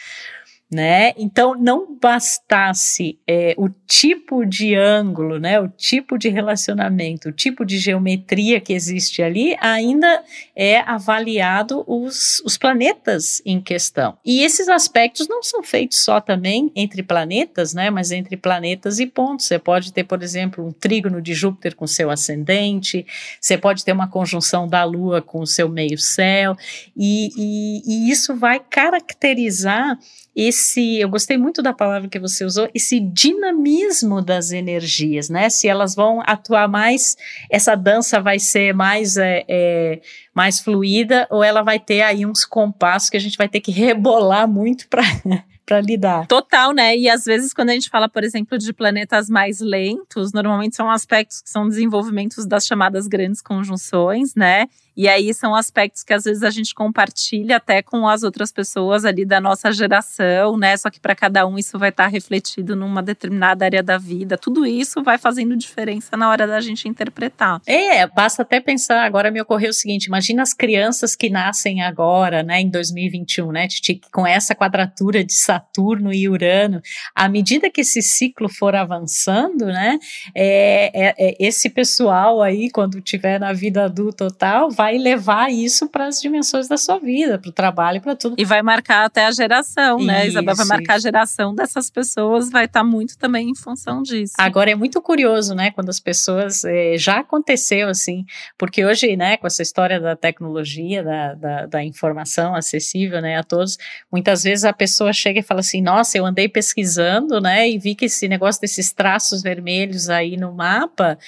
Né? 0.71 1.13
Então, 1.17 1.57
não 1.57 1.97
bastasse 1.99 3.19
é, 3.27 3.55
o 3.59 3.69
tipo 3.69 4.47
de 4.47 4.77
ângulo, 4.77 5.39
né? 5.41 5.59
O 5.59 5.67
tipo 5.67 6.17
de 6.17 6.29
relacionamento, 6.29 7.31
o 7.31 7.33
tipo 7.33 7.65
de 7.65 7.77
geometria 7.77 8.61
que 8.61 8.73
existe 8.73 9.21
ali, 9.21 9.57
ainda 9.61 10.23
é 10.55 10.79
avaliado 10.79 11.83
os, 11.89 12.41
os 12.45 12.57
planetas 12.57 13.43
em 13.45 13.61
questão. 13.61 14.17
E 14.25 14.43
esses 14.43 14.69
aspectos 14.69 15.27
não 15.29 15.43
são 15.43 15.61
feitos 15.63 15.99
só 15.99 16.21
também 16.21 16.71
entre 16.77 17.03
planetas, 17.03 17.75
né? 17.75 17.91
Mas 17.91 18.13
entre 18.13 18.37
planetas 18.37 19.01
e 19.01 19.07
pontos. 19.07 19.47
Você 19.47 19.59
pode 19.59 19.93
ter, 19.93 20.05
por 20.05 20.23
exemplo, 20.23 20.65
um 20.65 20.71
trígono 20.71 21.21
de 21.21 21.35
Júpiter 21.35 21.75
com 21.75 21.87
seu 21.87 22.11
ascendente, 22.11 23.05
você 23.41 23.59
pode 23.59 23.85
ter 23.85 23.93
uma 23.93 24.09
conjunção 24.09 24.69
da 24.69 24.85
Lua 24.85 25.21
com 25.21 25.41
o 25.41 25.47
seu 25.47 25.69
meio-céu, 25.69 26.57
e, 26.97 27.31
e, 27.37 27.83
e 27.87 28.11
isso 28.11 28.37
vai 28.37 28.61
caracterizar 28.61 29.99
esse, 30.35 30.99
eu 30.99 31.09
gostei 31.09 31.37
muito 31.37 31.63
da 31.63 31.73
palavra 31.73 32.09
que 32.09 32.19
você 32.19 32.45
usou, 32.45 32.69
esse 32.75 33.01
dinamismo 33.01 34.23
das 34.23 34.53
energias, 34.53 35.29
né? 35.29 35.51
Se 35.51 35.67
elas 35.67 35.95
vão 35.95 36.23
atuar 36.25 36.69
mais, 36.69 37.17
essa 37.51 37.75
dança 37.75 38.21
vai 38.21 38.39
ser 38.39 38.73
mais, 38.73 39.17
é, 39.17 39.45
é, 39.49 40.01
mais 40.35 40.61
fluida 40.61 41.27
ou 41.31 41.43
ela 41.43 41.63
vai 41.63 41.79
ter 41.79 42.03
aí 42.03 42.25
uns 42.25 42.45
compassos 42.45 43.11
que 43.11 43.17
a 43.17 43.21
gente 43.21 43.37
vai 43.37 43.49
ter 43.49 43.61
que 43.61 43.73
rebolar 43.73 44.49
muito 44.49 44.89
para 44.89 45.03
para 45.71 45.81
lidar. 45.81 46.27
Total, 46.27 46.73
né? 46.73 46.97
E 46.97 47.09
às 47.09 47.25
vezes, 47.25 47.55
quando 47.55 47.71
a 47.71 47.73
gente 47.73 47.89
fala, 47.89 48.09
por 48.09 48.25
exemplo, 48.25 48.59
de 48.59 48.73
planetas 48.73 49.31
mais 49.31 49.61
lentos, 49.61 50.33
normalmente 50.33 50.75
são 50.75 50.91
aspectos 50.91 51.41
que 51.41 51.49
são 51.49 51.69
desenvolvimentos 51.69 52.45
das 52.45 52.67
chamadas 52.67 53.07
grandes 53.07 53.41
conjunções, 53.41 54.35
né? 54.35 54.67
E 54.97 55.09
aí 55.09 55.33
são 55.35 55.55
aspectos 55.55 56.03
que 56.03 56.13
às 56.13 56.25
vezes 56.25 56.43
a 56.43 56.51
gente 56.51 56.75
compartilha 56.75 57.57
até 57.57 57.83
com 57.83 58.07
as 58.07 58.23
outras 58.23 58.53
pessoas 58.53 59.05
ali 59.05 59.25
da 59.25 59.41
nossa 59.41 59.73
geração, 59.73 60.57
né? 60.57 60.77
Só 60.77 60.91
que 60.91 61.01
para 61.01 61.15
cada 61.15 61.47
um 61.47 61.59
isso 61.59 61.79
vai 61.79 61.91
estar 61.91 62.05
tá 62.05 62.09
refletido 62.09 62.77
numa 62.77 63.03
determinada 63.03 63.65
área 63.65 63.83
da 63.83 63.99
vida. 63.99 64.39
Tudo 64.39 64.65
isso 64.65 65.03
vai 65.03 65.19
fazendo 65.19 65.57
diferença 65.57 66.17
na 66.17 66.29
hora 66.31 66.47
da 66.47 66.61
gente 66.61 66.89
interpretar. 66.89 67.61
É, 67.67 68.07
basta 68.07 68.43
até 68.43 68.61
pensar, 68.61 69.05
agora 69.05 69.31
me 69.31 69.41
ocorreu 69.41 69.71
o 69.71 69.75
seguinte, 69.75 70.05
imagina 70.05 70.43
as 70.43 70.53
crianças 70.53 71.17
que 71.17 71.29
nascem 71.29 71.83
agora, 71.83 72.43
né, 72.43 72.61
em 72.61 72.71
2021, 72.71 73.53
né, 73.53 73.69
Titi, 73.69 74.01
com 74.13 74.27
essa 74.27 74.55
quadratura 74.55 75.25
de 75.25 75.35
Saturno 75.35 76.13
e 76.13 76.29
Urano, 76.29 76.81
à 77.15 77.29
medida 77.29 77.71
que 77.71 77.81
esse 77.81 78.03
ciclo 78.03 78.49
for 78.49 78.75
avançando, 78.75 79.67
né, 79.67 79.99
é, 80.35 81.09
é, 81.09 81.15
é 81.19 81.37
esse 81.39 81.69
pessoal 81.69 82.43
aí, 82.43 82.71
quando 82.71 83.01
tiver 83.01 83.39
na 83.39 83.53
vida 83.53 83.85
adulta 83.85 84.21
total, 84.21 84.71
vai 84.81 84.97
levar 84.97 85.53
isso 85.53 85.91
para 85.91 86.07
as 86.07 86.23
dimensões 86.23 86.67
da 86.67 86.79
sua 86.79 86.99
vida, 86.99 87.39
para 87.39 87.51
o 87.51 87.53
trabalho, 87.53 88.01
para 88.01 88.17
tudo. 88.17 88.37
E 88.39 88.47
vai 88.47 88.63
marcar 88.63 89.05
até 89.05 89.27
a 89.27 89.31
geração, 89.31 89.99
isso, 89.99 90.07
né? 90.07 90.27
Isabel 90.27 90.57
vai 90.57 90.65
marcar 90.65 90.97
isso. 90.97 91.07
a 91.07 91.11
geração 91.11 91.55
dessas 91.55 91.91
pessoas, 91.91 92.49
vai 92.49 92.65
estar 92.65 92.81
tá 92.81 92.85
muito 92.85 93.19
também 93.19 93.51
em 93.51 93.55
função 93.55 94.03
disso. 94.03 94.33
Agora 94.39 94.71
é 94.71 94.75
muito 94.75 95.03
curioso, 95.03 95.55
né? 95.55 95.71
Quando 95.71 95.91
as 95.91 96.01
pessoas 96.01 96.65
eh, 96.65 96.97
já 96.97 97.19
aconteceu 97.19 97.91
assim, 97.91 98.25
porque 98.57 98.83
hoje, 98.83 99.15
né, 99.17 99.37
com 99.37 99.47
essa 99.47 99.61
história 99.61 100.01
da 100.01 100.17
tecnologia, 100.17 101.05
da, 101.05 101.35
da, 101.35 101.67
da 101.67 101.85
informação 101.85 102.55
acessível, 102.55 103.21
né, 103.21 103.37
a 103.37 103.43
todos, 103.43 103.77
muitas 104.11 104.45
vezes 104.45 104.65
a 104.65 104.73
pessoa 104.73 105.13
chega 105.13 105.41
e 105.41 105.43
fala 105.43 105.61
assim: 105.61 105.83
Nossa, 105.83 106.17
eu 106.17 106.25
andei 106.25 106.49
pesquisando, 106.49 107.39
né, 107.39 107.69
e 107.69 107.79
vi 107.79 107.95
que 107.95 108.07
esse 108.07 108.27
negócio 108.27 108.63
desses 108.63 108.93
traços 108.93 109.43
vermelhos 109.43 110.09
aí 110.09 110.39
no 110.39 110.55
mapa 110.55 111.19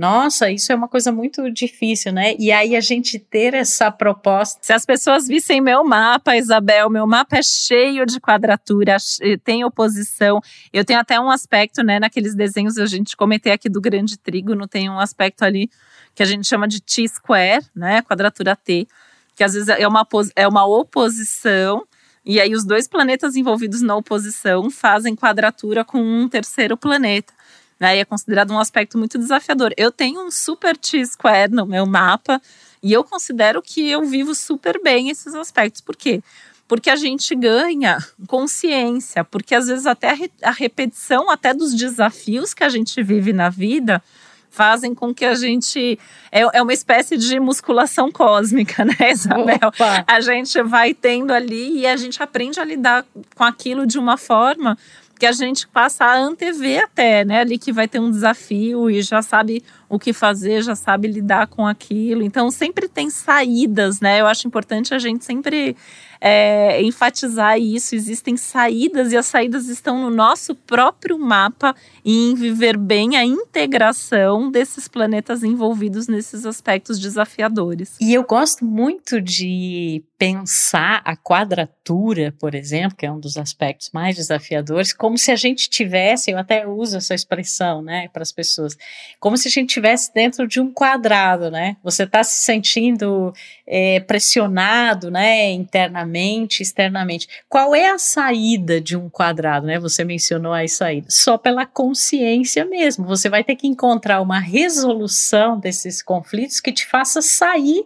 nossa, 0.00 0.50
isso 0.50 0.72
é 0.72 0.74
uma 0.74 0.88
coisa 0.88 1.12
muito 1.12 1.50
difícil, 1.50 2.10
né? 2.10 2.34
E 2.38 2.50
aí 2.50 2.74
a 2.74 2.80
gente 2.80 2.99
ter 3.18 3.54
essa 3.54 3.90
proposta. 3.90 4.58
Se 4.62 4.72
as 4.72 4.84
pessoas 4.84 5.26
vissem 5.26 5.60
meu 5.60 5.84
mapa, 5.84 6.36
Isabel, 6.36 6.90
meu 6.90 7.06
mapa 7.06 7.38
é 7.38 7.42
cheio 7.42 8.04
de 8.04 8.20
quadratura, 8.20 8.96
tem 9.42 9.64
oposição. 9.64 10.40
Eu 10.72 10.84
tenho 10.84 11.00
até 11.00 11.18
um 11.18 11.30
aspecto, 11.30 11.82
né, 11.82 11.98
naqueles 11.98 12.34
desenhos 12.34 12.78
a 12.78 12.86
gente 12.86 13.16
comentei 13.16 13.52
aqui 13.52 13.68
do 13.68 13.80
grande 13.80 14.18
trígono, 14.18 14.68
tem 14.68 14.88
um 14.90 15.00
aspecto 15.00 15.42
ali 15.42 15.70
que 16.14 16.22
a 16.22 16.26
gente 16.26 16.46
chama 16.46 16.68
de 16.68 16.80
T-square, 16.80 17.64
né, 17.74 18.02
quadratura 18.02 18.54
T, 18.54 18.86
que 19.34 19.42
às 19.42 19.54
vezes 19.54 19.68
é 19.68 19.88
uma, 19.88 20.06
é 20.36 20.46
uma 20.46 20.66
oposição 20.66 21.86
e 22.24 22.38
aí 22.38 22.54
os 22.54 22.64
dois 22.64 22.86
planetas 22.86 23.34
envolvidos 23.36 23.80
na 23.80 23.96
oposição 23.96 24.70
fazem 24.70 25.16
quadratura 25.16 25.84
com 25.84 26.02
um 26.02 26.28
terceiro 26.28 26.76
planeta 26.76 27.32
né? 27.80 27.96
E 27.96 28.00
é 28.00 28.04
considerado 28.04 28.52
um 28.52 28.58
aspecto 28.58 28.98
muito 28.98 29.18
desafiador. 29.18 29.72
Eu 29.76 29.90
tenho 29.90 30.20
um 30.20 30.30
super 30.30 30.76
T-square 30.76 31.50
no 31.50 31.64
meu 31.64 31.86
mapa 31.86 32.40
e 32.82 32.92
eu 32.92 33.04
considero 33.04 33.60
que 33.62 33.88
eu 33.88 34.04
vivo 34.04 34.34
super 34.34 34.80
bem 34.82 35.10
esses 35.10 35.34
aspectos. 35.34 35.80
Por 35.80 35.96
quê? 35.96 36.22
Porque 36.66 36.88
a 36.88 36.96
gente 36.96 37.34
ganha 37.34 37.98
consciência, 38.26 39.24
porque 39.24 39.54
às 39.54 39.66
vezes 39.66 39.86
até 39.86 40.16
a 40.42 40.50
repetição 40.52 41.30
até 41.30 41.52
dos 41.52 41.74
desafios 41.74 42.54
que 42.54 42.64
a 42.64 42.68
gente 42.68 43.02
vive 43.02 43.32
na 43.32 43.50
vida 43.50 44.02
fazem 44.50 44.94
com 44.94 45.14
que 45.14 45.24
a 45.24 45.34
gente. 45.34 45.98
É, 46.30 46.40
é 46.58 46.62
uma 46.62 46.72
espécie 46.72 47.16
de 47.16 47.38
musculação 47.40 48.10
cósmica, 48.10 48.84
né, 48.86 49.12
Isabel? 49.12 49.58
Opa. 49.68 50.04
A 50.06 50.20
gente 50.20 50.60
vai 50.62 50.92
tendo 50.92 51.32
ali 51.32 51.78
e 51.78 51.86
a 51.86 51.96
gente 51.96 52.22
aprende 52.22 52.60
a 52.60 52.64
lidar 52.64 53.04
com 53.34 53.44
aquilo 53.44 53.86
de 53.86 53.98
uma 53.98 54.16
forma 54.16 54.76
que 55.18 55.26
a 55.26 55.32
gente 55.32 55.68
passa 55.68 56.04
a 56.04 56.16
antever 56.16 56.84
até, 56.84 57.24
né? 57.24 57.40
Ali 57.40 57.58
que 57.58 57.72
vai 57.72 57.86
ter 57.86 58.00
um 58.00 58.10
desafio 58.10 58.90
e 58.90 59.02
já 59.02 59.22
sabe 59.22 59.62
o 59.90 59.98
que 59.98 60.12
fazer, 60.12 60.62
já 60.62 60.76
sabe 60.76 61.08
lidar 61.08 61.48
com 61.48 61.66
aquilo. 61.66 62.22
Então, 62.22 62.48
sempre 62.48 62.88
tem 62.88 63.10
saídas, 63.10 64.00
né? 64.00 64.20
Eu 64.20 64.26
acho 64.28 64.46
importante 64.46 64.94
a 64.94 64.98
gente 65.00 65.24
sempre 65.24 65.76
é, 66.20 66.80
enfatizar 66.82 67.58
isso. 67.58 67.94
Existem 67.94 68.36
saídas 68.36 69.12
e 69.12 69.16
as 69.16 69.26
saídas 69.26 69.68
estão 69.68 70.00
no 70.00 70.10
nosso 70.10 70.54
próprio 70.54 71.18
mapa 71.18 71.74
e 72.04 72.30
em 72.30 72.34
viver 72.34 72.76
bem 72.76 73.16
a 73.16 73.24
integração 73.24 74.50
desses 74.50 74.86
planetas 74.86 75.42
envolvidos 75.42 76.06
nesses 76.06 76.44
aspectos 76.44 76.98
desafiadores. 76.98 77.96
E 78.00 78.14
eu 78.14 78.22
gosto 78.22 78.64
muito 78.64 79.20
de 79.20 80.04
pensar 80.18 81.00
a 81.02 81.16
quadratura, 81.16 82.34
por 82.38 82.54
exemplo, 82.54 82.94
que 82.94 83.06
é 83.06 83.10
um 83.10 83.18
dos 83.18 83.38
aspectos 83.38 83.90
mais 83.90 84.16
desafiadores, 84.16 84.92
como 84.92 85.16
se 85.16 85.30
a 85.30 85.36
gente 85.36 85.70
tivesse, 85.70 86.30
eu 86.30 86.36
até 86.36 86.66
uso 86.66 86.98
essa 86.98 87.14
expressão, 87.14 87.80
né, 87.80 88.06
para 88.12 88.20
as 88.20 88.30
pessoas, 88.30 88.76
como 89.18 89.38
se 89.38 89.48
a 89.48 89.50
gente 89.50 89.68
tivesse 89.80 90.12
dentro 90.12 90.46
de 90.46 90.60
um 90.60 90.70
quadrado, 90.70 91.50
né? 91.50 91.76
Você 91.82 92.02
está 92.02 92.22
se 92.22 92.44
sentindo 92.44 93.32
é, 93.66 93.98
pressionado, 94.00 95.10
né, 95.10 95.50
internamente, 95.52 96.62
externamente. 96.62 97.26
Qual 97.48 97.74
é 97.74 97.90
a 97.90 97.98
saída 97.98 98.80
de 98.80 98.96
um 98.96 99.08
quadrado, 99.08 99.66
né? 99.66 99.78
Você 99.78 100.04
mencionou 100.04 100.52
aí 100.52 100.68
saída. 100.68 101.06
Só 101.08 101.38
pela 101.38 101.64
consciência 101.64 102.64
mesmo. 102.64 103.06
Você 103.06 103.28
vai 103.28 103.42
ter 103.42 103.56
que 103.56 103.66
encontrar 103.66 104.20
uma 104.20 104.38
resolução 104.38 105.58
desses 105.58 106.02
conflitos 106.02 106.60
que 106.60 106.72
te 106.72 106.86
faça 106.86 107.22
sair 107.22 107.84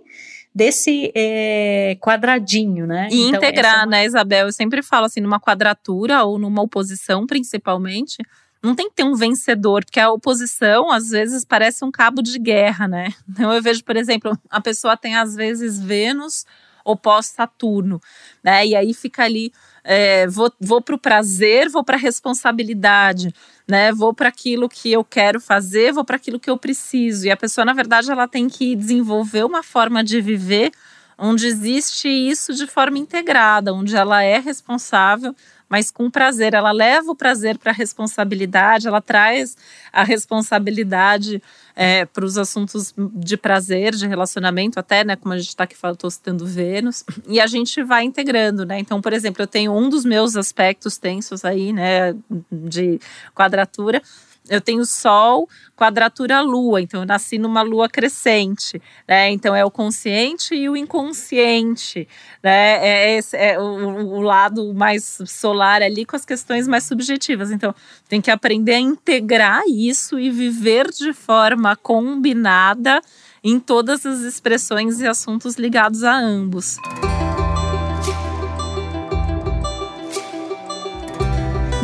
desse 0.55 1.13
é, 1.15 1.97
quadradinho, 2.01 2.87
né? 2.87 3.09
E 3.11 3.23
então, 3.23 3.39
integrar, 3.39 3.85
é 3.85 3.87
né, 3.87 4.05
Isabel? 4.05 4.47
Eu 4.47 4.53
sempre 4.53 4.83
falo 4.83 5.07
assim, 5.07 5.21
numa 5.21 5.41
quadratura 5.41 6.25
ou 6.25 6.39
numa 6.39 6.63
oposição, 6.63 7.27
principalmente, 7.27 8.19
não 8.65 8.75
tem 8.75 8.89
que 8.89 8.97
ter 8.97 9.05
um 9.05 9.15
vencedor, 9.15 9.85
porque 9.85 10.01
a 10.01 10.11
oposição, 10.11 10.91
às 10.91 11.11
vezes, 11.11 11.45
parece 11.45 11.85
um 11.85 11.91
cabo 11.91 12.23
de 12.23 12.39
guerra, 12.39 12.89
né? 12.89 13.13
Então, 13.29 13.53
eu 13.53 13.63
vejo, 13.63 13.85
por 13.85 13.97
exemplo, 13.97 14.37
a 14.51 14.61
pessoa 14.61 14.97
tem, 14.97 15.17
às 15.17 15.35
vezes, 15.35 15.79
Vênus 15.79 16.45
oposto 16.85 17.37
Saturno, 17.37 18.01
né? 18.43 18.67
E 18.67 18.77
aí 18.77 18.93
fica 18.93 19.25
ali, 19.25 19.53
é, 19.83 20.27
vou, 20.27 20.53
vou 20.61 20.83
para 20.83 20.95
o 20.95 20.99
prazer, 20.99 21.69
vou 21.69 21.83
para 21.83 21.97
a 21.97 21.99
responsabilidade, 21.99 23.35
né? 23.67 23.91
Vou 23.91 24.13
para 24.13 24.29
aquilo 24.29 24.69
que 24.69 24.93
eu 24.93 25.03
quero 25.03 25.41
fazer, 25.41 25.93
vou 25.93 26.05
para 26.05 26.17
aquilo 26.17 26.39
que 26.39 26.51
eu 26.51 26.59
preciso. 26.59 27.27
E 27.27 27.31
a 27.31 27.37
pessoa, 27.37 27.65
na 27.65 27.73
verdade, 27.73 28.11
ela 28.11 28.29
tem 28.29 28.49
que 28.49 28.77
desenvolver 28.77 29.45
uma 29.45 29.63
forma 29.63 30.05
de 30.05 30.21
viver 30.21 30.73
onde 31.19 31.47
existe 31.47 32.09
isso 32.09 32.55
de 32.55 32.67
forma 32.67 32.99
integrada, 32.99 33.73
onde 33.73 33.97
ela 33.97 34.23
é 34.23 34.39
responsável 34.39 35.35
mas 35.69 35.91
com 35.91 36.11
prazer. 36.11 36.55
Ela 36.55 36.71
leva 36.71 37.11
o 37.11 37.17
prazer 37.17 37.59
para 37.59 37.73
a 37.73 37.75
responsabilidade, 37.75 38.87
ela 38.87 39.01
traz 39.01 39.57
a 39.93 40.05
responsabilidade 40.05 41.43
é, 41.75 42.05
para 42.05 42.25
os 42.25 42.39
assuntos 42.39 42.95
de 42.97 43.37
prazer, 43.37 43.93
de 43.93 44.07
relacionamento, 44.07 44.79
até, 44.79 45.03
né? 45.03 45.17
Como 45.17 45.35
a 45.35 45.39
gente 45.39 45.49
está 45.49 45.65
aqui 45.65 45.77
falando, 45.77 45.97
estou 45.97 46.11
citando 46.11 46.47
Vênus, 46.47 47.03
e 47.27 47.41
a 47.41 47.47
gente 47.49 47.83
vai 47.83 48.05
integrando, 48.05 48.65
né? 48.65 48.79
Então, 48.79 49.01
por 49.01 49.13
exemplo, 49.13 49.43
eu 49.43 49.47
tenho 49.49 49.77
um 49.77 49.89
dos 49.89 50.05
meus 50.05 50.37
aspectos 50.37 50.97
tensos 50.97 51.45
aí, 51.45 51.73
né, 51.73 52.15
de 52.53 53.01
quadratura 53.35 54.01
eu 54.49 54.61
tenho 54.61 54.85
Sol, 54.85 55.49
quadratura 55.75 56.41
Lua, 56.41 56.81
então 56.81 57.01
eu 57.01 57.07
nasci 57.07 57.39
numa 57.39 57.63
Lua 57.63 57.89
crescente, 57.89 58.81
né? 59.09 59.31
Então 59.31 59.55
é 59.57 59.65
o 59.65 59.71
consciente 59.71 60.55
e 60.55 60.69
o 60.69 60.77
inconsciente, 60.77 62.07
né? 62.43 62.87
É, 62.87 63.17
esse, 63.17 63.37
é 63.37 63.59
o, 63.59 63.63
o, 63.63 64.21
lado 64.21 64.75
mais 64.75 65.19
solar 65.27 65.83
ali 65.83 66.05
com 66.05 66.15
as 66.15 66.25
questões 66.25 66.69
mais 66.69 66.85
subjetivas. 66.85 67.51
Então 67.51 67.75
tem 68.09 68.21
que 68.21 68.31
aprender 68.31 68.75
a 68.75 68.81
integrar 68.81 69.63
isso 69.67 70.19
e 70.19 70.31
viver 70.31 70.91
de 70.91 71.13
forma 71.13 71.75
combinada 71.77 73.01
em 73.43 73.59
todas 73.59 74.05
as 74.05 74.21
expressões 74.21 75.01
e 75.01 75.07
assuntos 75.07 75.57
ligados 75.57 76.05
a 76.05 76.15
ambos. 76.15 76.77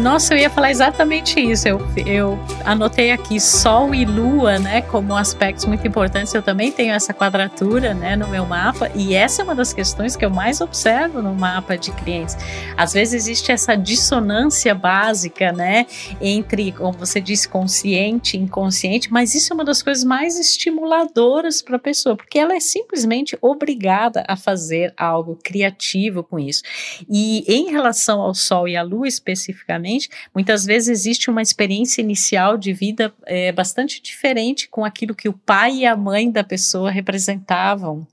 Nossa, 0.00 0.32
eu 0.32 0.38
ia 0.38 0.48
falar 0.48 0.70
exatamente 0.70 1.38
isso. 1.38 1.68
Eu, 1.68 1.78
eu 2.06 2.38
anotei 2.64 3.12
aqui 3.12 3.38
Sol 3.38 3.94
e 3.94 4.06
Lua, 4.06 4.58
né, 4.58 4.80
como 4.80 5.14
aspectos 5.14 5.66
muito 5.66 5.86
importantes. 5.86 6.32
Eu 6.32 6.42
também 6.42 6.72
tenho 6.72 6.94
essa 6.94 7.12
quadratura, 7.12 7.92
né, 7.92 8.16
no 8.16 8.26
meu 8.26 8.46
mapa, 8.46 8.90
e 8.94 9.14
essa 9.14 9.42
é 9.42 9.44
uma 9.44 9.54
das 9.54 9.74
questões 9.74 10.16
que 10.16 10.24
eu 10.24 10.30
mais 10.30 10.62
observo 10.62 11.20
no 11.20 11.34
mapa 11.34 11.76
de 11.76 11.92
clientes. 11.92 12.34
Às 12.78 12.94
vezes 12.94 13.12
existe 13.12 13.52
essa 13.52 13.76
dissonância 13.76 14.74
básica, 14.74 15.52
né, 15.52 15.86
entre, 16.18 16.72
como 16.72 16.92
você 16.92 17.20
disse, 17.20 17.46
consciente 17.46 18.38
e 18.38 18.40
inconsciente, 18.40 19.12
mas 19.12 19.34
isso 19.34 19.52
é 19.52 19.54
uma 19.54 19.66
das 19.66 19.82
coisas 19.82 20.02
mais 20.02 20.40
estimuladoras 20.40 21.60
para 21.60 21.76
a 21.76 21.80
pessoa, 21.80 22.16
porque 22.16 22.38
ela 22.38 22.54
é 22.54 22.60
simplesmente 22.60 23.36
obrigada 23.42 24.24
a 24.26 24.34
fazer 24.34 24.94
algo 24.96 25.38
criativo 25.44 26.22
com 26.22 26.38
isso. 26.38 26.62
E 27.06 27.44
em 27.46 27.70
relação 27.70 28.22
ao 28.22 28.34
Sol 28.34 28.66
e 28.66 28.78
à 28.78 28.82
Lua 28.82 29.06
especificamente, 29.06 29.89
muitas 30.34 30.64
vezes 30.64 30.88
existe 30.88 31.30
uma 31.30 31.42
experiência 31.42 32.00
inicial 32.00 32.56
de 32.56 32.72
vida 32.72 33.12
é, 33.26 33.50
bastante 33.52 34.02
diferente 34.02 34.68
com 34.68 34.84
aquilo 34.84 35.14
que 35.14 35.28
o 35.28 35.32
pai 35.32 35.78
e 35.78 35.86
a 35.86 35.96
mãe 35.96 36.30
da 36.30 36.44
pessoa 36.44 36.90
representavam 36.90 38.06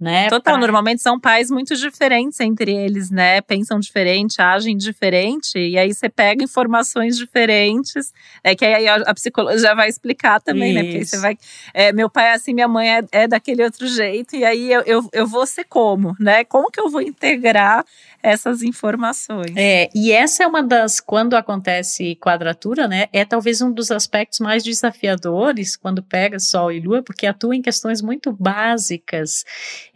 né? 0.00 0.28
Total, 0.28 0.54
pra... 0.54 0.60
normalmente 0.60 1.02
são 1.02 1.18
pais 1.18 1.50
muito 1.50 1.74
diferentes 1.74 2.38
entre 2.40 2.72
eles, 2.72 3.10
né? 3.10 3.40
Pensam 3.40 3.80
diferente, 3.80 4.40
agem 4.40 4.76
diferente, 4.76 5.58
e 5.58 5.76
aí 5.76 5.92
você 5.92 6.08
pega 6.08 6.44
informações 6.44 7.16
diferentes, 7.16 8.12
é 8.44 8.54
que 8.54 8.64
aí 8.64 8.86
a, 8.86 8.96
a 8.96 9.14
psicologia 9.14 9.58
já 9.58 9.74
vai 9.74 9.88
explicar 9.88 10.40
também, 10.40 10.70
Isso. 10.70 10.78
né? 10.78 10.90
Porque 10.90 11.04
você 11.04 11.18
vai. 11.18 11.38
É, 11.74 11.92
meu 11.92 12.08
pai 12.08 12.28
é 12.28 12.34
assim, 12.34 12.54
minha 12.54 12.68
mãe 12.68 12.88
é, 12.88 13.04
é 13.10 13.28
daquele 13.28 13.64
outro 13.64 13.88
jeito, 13.88 14.36
e 14.36 14.44
aí 14.44 14.72
eu, 14.72 14.82
eu, 14.82 15.08
eu 15.12 15.26
vou 15.26 15.46
ser 15.46 15.64
como, 15.64 16.14
né? 16.20 16.44
Como 16.44 16.70
que 16.70 16.80
eu 16.80 16.88
vou 16.88 17.02
integrar 17.02 17.84
essas 18.22 18.62
informações? 18.62 19.52
É, 19.56 19.88
e 19.94 20.12
essa 20.12 20.44
é 20.44 20.46
uma 20.46 20.62
das, 20.62 21.00
quando 21.00 21.34
acontece 21.34 22.16
quadratura, 22.16 22.86
né? 22.86 23.06
É 23.12 23.24
talvez 23.24 23.60
um 23.60 23.72
dos 23.72 23.90
aspectos 23.90 24.38
mais 24.38 24.62
desafiadores 24.62 25.76
quando 25.76 26.02
pega 26.02 26.38
Sol 26.38 26.70
e 26.70 26.80
Lua, 26.80 27.02
porque 27.02 27.26
atua 27.26 27.56
em 27.56 27.62
questões 27.62 28.00
muito 28.00 28.32
básicas 28.32 29.44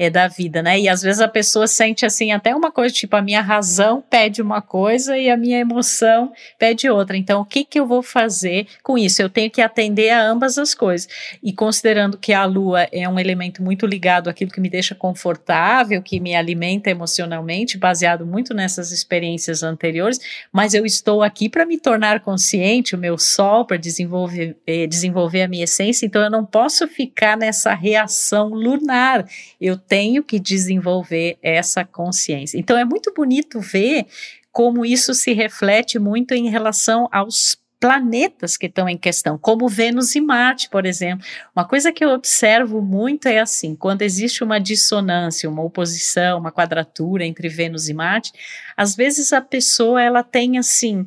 é, 0.02 0.10
da 0.10 0.26
vida, 0.26 0.60
né? 0.62 0.80
E 0.80 0.88
às 0.88 1.00
vezes 1.00 1.20
a 1.20 1.28
pessoa 1.28 1.68
sente 1.68 2.04
assim 2.04 2.32
até 2.32 2.52
uma 2.54 2.72
coisa, 2.72 2.92
tipo, 2.92 3.14
a 3.14 3.22
minha 3.22 3.40
razão 3.40 4.02
pede 4.10 4.42
uma 4.42 4.60
coisa 4.60 5.16
e 5.16 5.30
a 5.30 5.36
minha 5.36 5.60
emoção 5.60 6.32
pede 6.58 6.90
outra. 6.90 7.16
Então, 7.16 7.40
o 7.40 7.44
que 7.44 7.64
que 7.64 7.78
eu 7.78 7.86
vou 7.86 8.02
fazer 8.02 8.66
com 8.82 8.98
isso? 8.98 9.22
Eu 9.22 9.30
tenho 9.30 9.48
que 9.48 9.60
atender 9.60 10.10
a 10.10 10.20
ambas 10.20 10.58
as 10.58 10.74
coisas. 10.74 11.08
E 11.40 11.52
considerando 11.52 12.18
que 12.18 12.32
a 12.32 12.44
lua 12.44 12.88
é 12.90 13.08
um 13.08 13.16
elemento 13.16 13.62
muito 13.62 13.86
ligado 13.86 14.28
àquilo 14.28 14.50
que 14.50 14.60
me 14.60 14.68
deixa 14.68 14.92
confortável, 14.92 16.02
que 16.02 16.18
me 16.18 16.34
alimenta 16.34 16.90
emocionalmente, 16.90 17.78
baseado 17.78 18.26
muito 18.26 18.52
nessas 18.52 18.90
experiências 18.90 19.62
anteriores, 19.62 20.18
mas 20.50 20.74
eu 20.74 20.84
estou 20.84 21.22
aqui 21.22 21.48
para 21.48 21.64
me 21.64 21.78
tornar 21.78 22.20
consciente, 22.20 22.96
o 22.96 22.98
meu 22.98 23.16
sol, 23.16 23.64
para 23.64 23.76
desenvolver, 23.76 24.56
eh, 24.66 24.88
desenvolver 24.88 25.42
a 25.42 25.48
minha 25.48 25.62
essência, 25.62 26.04
então 26.04 26.22
eu 26.22 26.30
não 26.30 26.44
posso 26.44 26.88
ficar 26.88 27.36
nessa 27.36 27.72
reação 27.72 28.48
lunar. 28.48 29.24
Eu 29.60 29.76
tenho 29.92 30.24
que 30.24 30.40
desenvolver 30.40 31.36
essa 31.42 31.84
consciência. 31.84 32.56
Então 32.56 32.78
é 32.78 32.82
muito 32.82 33.12
bonito 33.12 33.60
ver 33.60 34.06
como 34.50 34.86
isso 34.86 35.12
se 35.12 35.34
reflete 35.34 35.98
muito 35.98 36.32
em 36.32 36.48
relação 36.48 37.10
aos 37.12 37.58
planetas 37.78 38.56
que 38.56 38.64
estão 38.64 38.88
em 38.88 38.96
questão, 38.96 39.36
como 39.36 39.68
Vênus 39.68 40.14
e 40.14 40.20
Marte, 40.22 40.70
por 40.70 40.86
exemplo. 40.86 41.26
Uma 41.54 41.66
coisa 41.66 41.92
que 41.92 42.02
eu 42.02 42.08
observo 42.08 42.80
muito 42.80 43.26
é 43.26 43.38
assim, 43.38 43.76
quando 43.76 44.00
existe 44.00 44.42
uma 44.42 44.58
dissonância, 44.58 45.50
uma 45.50 45.62
oposição, 45.62 46.38
uma 46.38 46.50
quadratura 46.50 47.26
entre 47.26 47.50
Vênus 47.50 47.90
e 47.90 47.92
Marte, 47.92 48.32
às 48.74 48.96
vezes 48.96 49.30
a 49.30 49.42
pessoa 49.42 50.00
ela 50.00 50.22
tem 50.22 50.56
assim, 50.56 51.06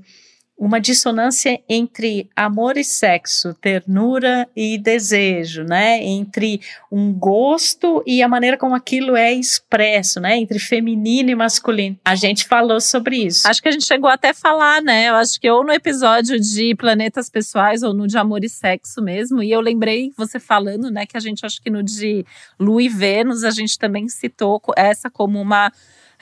uma 0.57 0.79
dissonância 0.79 1.59
entre 1.67 2.29
amor 2.33 2.77
e 2.77 2.83
sexo, 2.83 3.53
ternura 3.55 4.47
e 4.55 4.77
desejo, 4.77 5.63
né? 5.63 6.01
Entre 6.01 6.61
um 6.89 7.11
gosto 7.13 8.01
e 8.07 8.23
a 8.23 8.27
maneira 8.27 8.57
como 8.57 8.73
aquilo 8.73 9.17
é 9.17 9.33
expresso, 9.33 10.19
né? 10.19 10.37
Entre 10.37 10.57
feminino 10.57 11.29
e 11.29 11.35
masculino. 11.35 11.97
A 12.05 12.15
gente 12.15 12.45
falou 12.45 12.79
sobre 12.79 13.17
isso. 13.17 13.47
Acho 13.47 13.61
que 13.61 13.67
a 13.67 13.71
gente 13.71 13.85
chegou 13.85 14.09
até 14.09 14.29
a 14.29 14.33
falar, 14.33 14.81
né? 14.81 15.09
Eu 15.09 15.15
acho 15.15 15.39
que 15.39 15.49
ou 15.49 15.63
no 15.63 15.73
episódio 15.73 16.39
de 16.39 16.73
planetas 16.75 17.29
pessoais 17.29 17.83
ou 17.83 17.93
no 17.93 18.07
de 18.07 18.17
amor 18.17 18.43
e 18.43 18.49
sexo 18.49 19.01
mesmo. 19.01 19.43
E 19.43 19.51
eu 19.51 19.59
lembrei 19.59 20.13
você 20.17 20.39
falando, 20.39 20.89
né? 20.89 21.05
Que 21.05 21.17
a 21.17 21.21
gente 21.21 21.45
acho 21.45 21.61
que 21.61 21.69
no 21.69 21.83
de 21.83 22.25
Lua 22.57 22.81
e 22.81 22.87
Vênus 22.87 23.43
a 23.43 23.51
gente 23.51 23.77
também 23.77 24.07
citou 24.07 24.61
essa 24.77 25.09
como 25.09 25.39
uma 25.39 25.69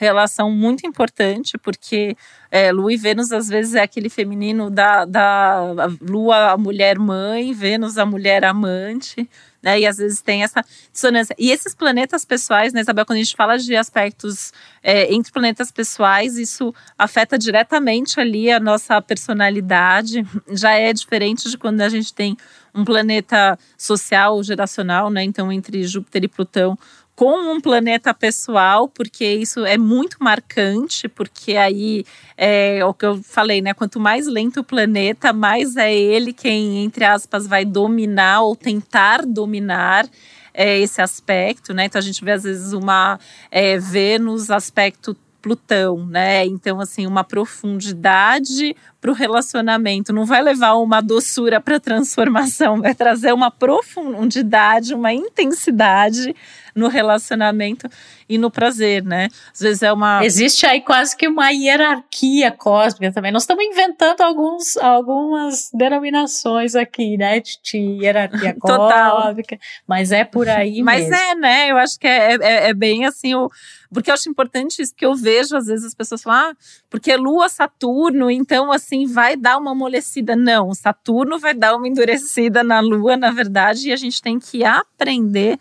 relação 0.04 0.52
muito 0.52 0.86
importante, 0.86 1.58
porque 1.58 2.16
é, 2.52 2.72
Lua 2.72 2.94
e 2.94 2.98
Vênus 2.98 3.32
às 3.32 3.48
vezes 3.48 3.74
é 3.74 3.82
aquele 3.82 4.10
feminino 4.10 4.70
da, 4.70 5.06
da 5.06 5.90
Lua, 6.02 6.52
a 6.52 6.58
mulher 6.58 7.00
mãe, 7.00 7.52
Vênus, 7.54 7.98
a 7.98 8.06
mulher 8.06 8.46
amante. 8.46 9.28
Né, 9.64 9.80
e 9.80 9.88
às 9.88 9.96
vezes 9.96 10.22
tem 10.22 10.44
essa 10.44 10.62
dissonância. 10.92 11.34
E 11.40 11.50
esses 11.50 11.74
planetas 11.74 12.26
pessoais, 12.26 12.74
né, 12.74 12.82
Isabel, 12.82 13.06
quando 13.06 13.16
a 13.16 13.24
gente 13.24 13.34
fala 13.34 13.58
de 13.58 13.74
aspectos 13.78 14.52
é, 14.84 15.14
entre 15.14 15.32
planetas 15.32 15.72
pessoais, 15.72 16.38
isso 16.38 16.76
afeta 17.00 17.40
diretamente 17.40 18.20
ali 18.20 18.52
a 18.52 18.60
nossa 18.60 19.02
personalidade. 19.02 20.28
Já 20.52 20.74
é 20.74 20.92
diferente 20.92 21.50
de 21.50 21.58
quando 21.58 21.80
a 21.80 21.88
gente 21.88 22.14
tem 22.14 22.36
um 22.76 22.84
planeta 22.84 23.58
social, 23.78 24.44
geracional, 24.44 25.10
né? 25.10 25.24
Então, 25.24 25.52
entre 25.52 25.84
Júpiter 25.84 26.26
e 26.26 26.28
Plutão, 26.28 26.78
com 27.16 27.54
um 27.54 27.62
planeta 27.62 28.14
pessoal, 28.14 28.88
porque 28.88 29.26
isso 29.26 29.66
é 29.66 29.78
muito 29.78 30.18
marcante, 30.20 31.08
porque 31.08 31.56
aí 31.56 32.06
é 32.36 32.84
o 32.84 32.94
que 32.94 33.06
eu 33.06 33.22
falei, 33.22 33.62
né? 33.62 33.74
Quanto 33.74 34.00
mais 34.00 34.26
lento 34.26 34.62
o 34.62 34.64
planeta, 34.64 35.32
mais 35.32 35.76
é 35.76 35.94
ele 35.94 36.34
quem, 36.34 36.84
entre 36.84 37.06
aspas, 37.06 37.46
vai 37.46 37.66
dominar 37.66 38.42
ou 38.42 38.56
tentar 38.56 39.26
dominar. 39.26 40.08
É, 40.56 40.78
esse 40.78 41.02
aspecto, 41.02 41.74
né? 41.74 41.86
Então 41.86 41.98
a 41.98 42.04
gente 42.04 42.24
vê 42.24 42.34
às 42.34 42.44
vezes 42.44 42.74
uma 42.74 43.20
é, 43.50 43.80
Vênus 43.80 44.52
aspecto 44.52 45.18
Plutão, 45.44 46.06
né? 46.06 46.46
Então, 46.46 46.80
assim, 46.80 47.06
uma 47.06 47.22
profundidade 47.22 48.74
para 49.02 49.12
o 49.12 49.14
relacionamento. 49.14 50.14
Não 50.14 50.26
vai 50.26 50.42
levar 50.42 50.76
uma 50.76 51.02
doçura 51.02 51.60
para 51.60 51.82
transformação, 51.82 52.80
vai 52.82 52.96
trazer 52.96 53.34
uma 53.34 53.52
profundidade, 53.52 54.94
uma 54.94 55.12
intensidade 55.12 56.34
no 56.74 56.88
relacionamento 56.88 57.90
e 58.30 58.38
no 58.38 58.50
prazer, 58.50 59.04
né? 59.04 59.28
Às 59.54 59.60
vezes 59.60 59.84
é 59.84 59.92
uma. 59.92 60.26
Existe 60.26 60.66
aí 60.66 60.80
quase 60.80 61.18
que 61.18 61.28
uma 61.28 61.50
hierarquia 61.50 62.50
cósmica 62.50 63.12
também. 63.12 63.32
Nós 63.32 63.44
estamos 63.44 63.66
inventando 63.66 64.22
alguns, 64.22 64.78
algumas 64.78 65.70
denominações 65.74 66.74
aqui, 66.74 67.18
né? 67.18 67.42
De 67.42 67.78
hierarquia 67.78 68.56
cósmica, 68.60 69.60
mas 69.86 70.14
é 70.14 70.24
por 70.24 70.48
aí 70.48 70.82
mas 70.82 71.02
mesmo. 71.02 71.12
Mas 71.12 71.22
é, 71.22 71.36
né? 71.36 71.72
Eu 71.72 71.78
acho 71.78 72.00
que 72.00 72.08
é, 72.08 72.36
é, 72.36 72.70
é 72.70 72.74
bem 72.74 73.06
assim 73.06 73.36
o. 73.36 73.50
Porque 73.94 74.10
eu 74.10 74.14
acho 74.14 74.30
importante 74.30 74.82
isso, 74.82 74.94
que 74.96 75.06
eu 75.06 75.16
vejo, 75.16 75.56
às 75.56 75.68
vezes, 75.68 75.86
as 75.86 75.94
pessoas 75.94 76.22
falam, 76.24 76.52
ah, 76.52 76.56
porque 76.90 77.12
é 77.12 77.18
Lua, 77.18 77.48
Saturno, 77.48 78.32
então, 78.32 78.72
assim, 78.72 79.06
vai 79.06 79.38
dar 79.38 79.58
uma 79.58 79.72
amolecida. 79.72 80.36
Não, 80.36 80.74
Saturno 80.74 81.40
vai 81.40 81.54
dar 81.54 81.76
uma 81.76 81.88
endurecida 81.88 82.64
na 82.64 82.80
Lua, 82.80 83.16
na 83.16 83.32
verdade, 83.32 83.90
e 83.90 83.94
a 83.94 83.96
gente 83.96 84.22
tem 84.22 84.40
que 84.40 84.64
aprender 84.64 85.60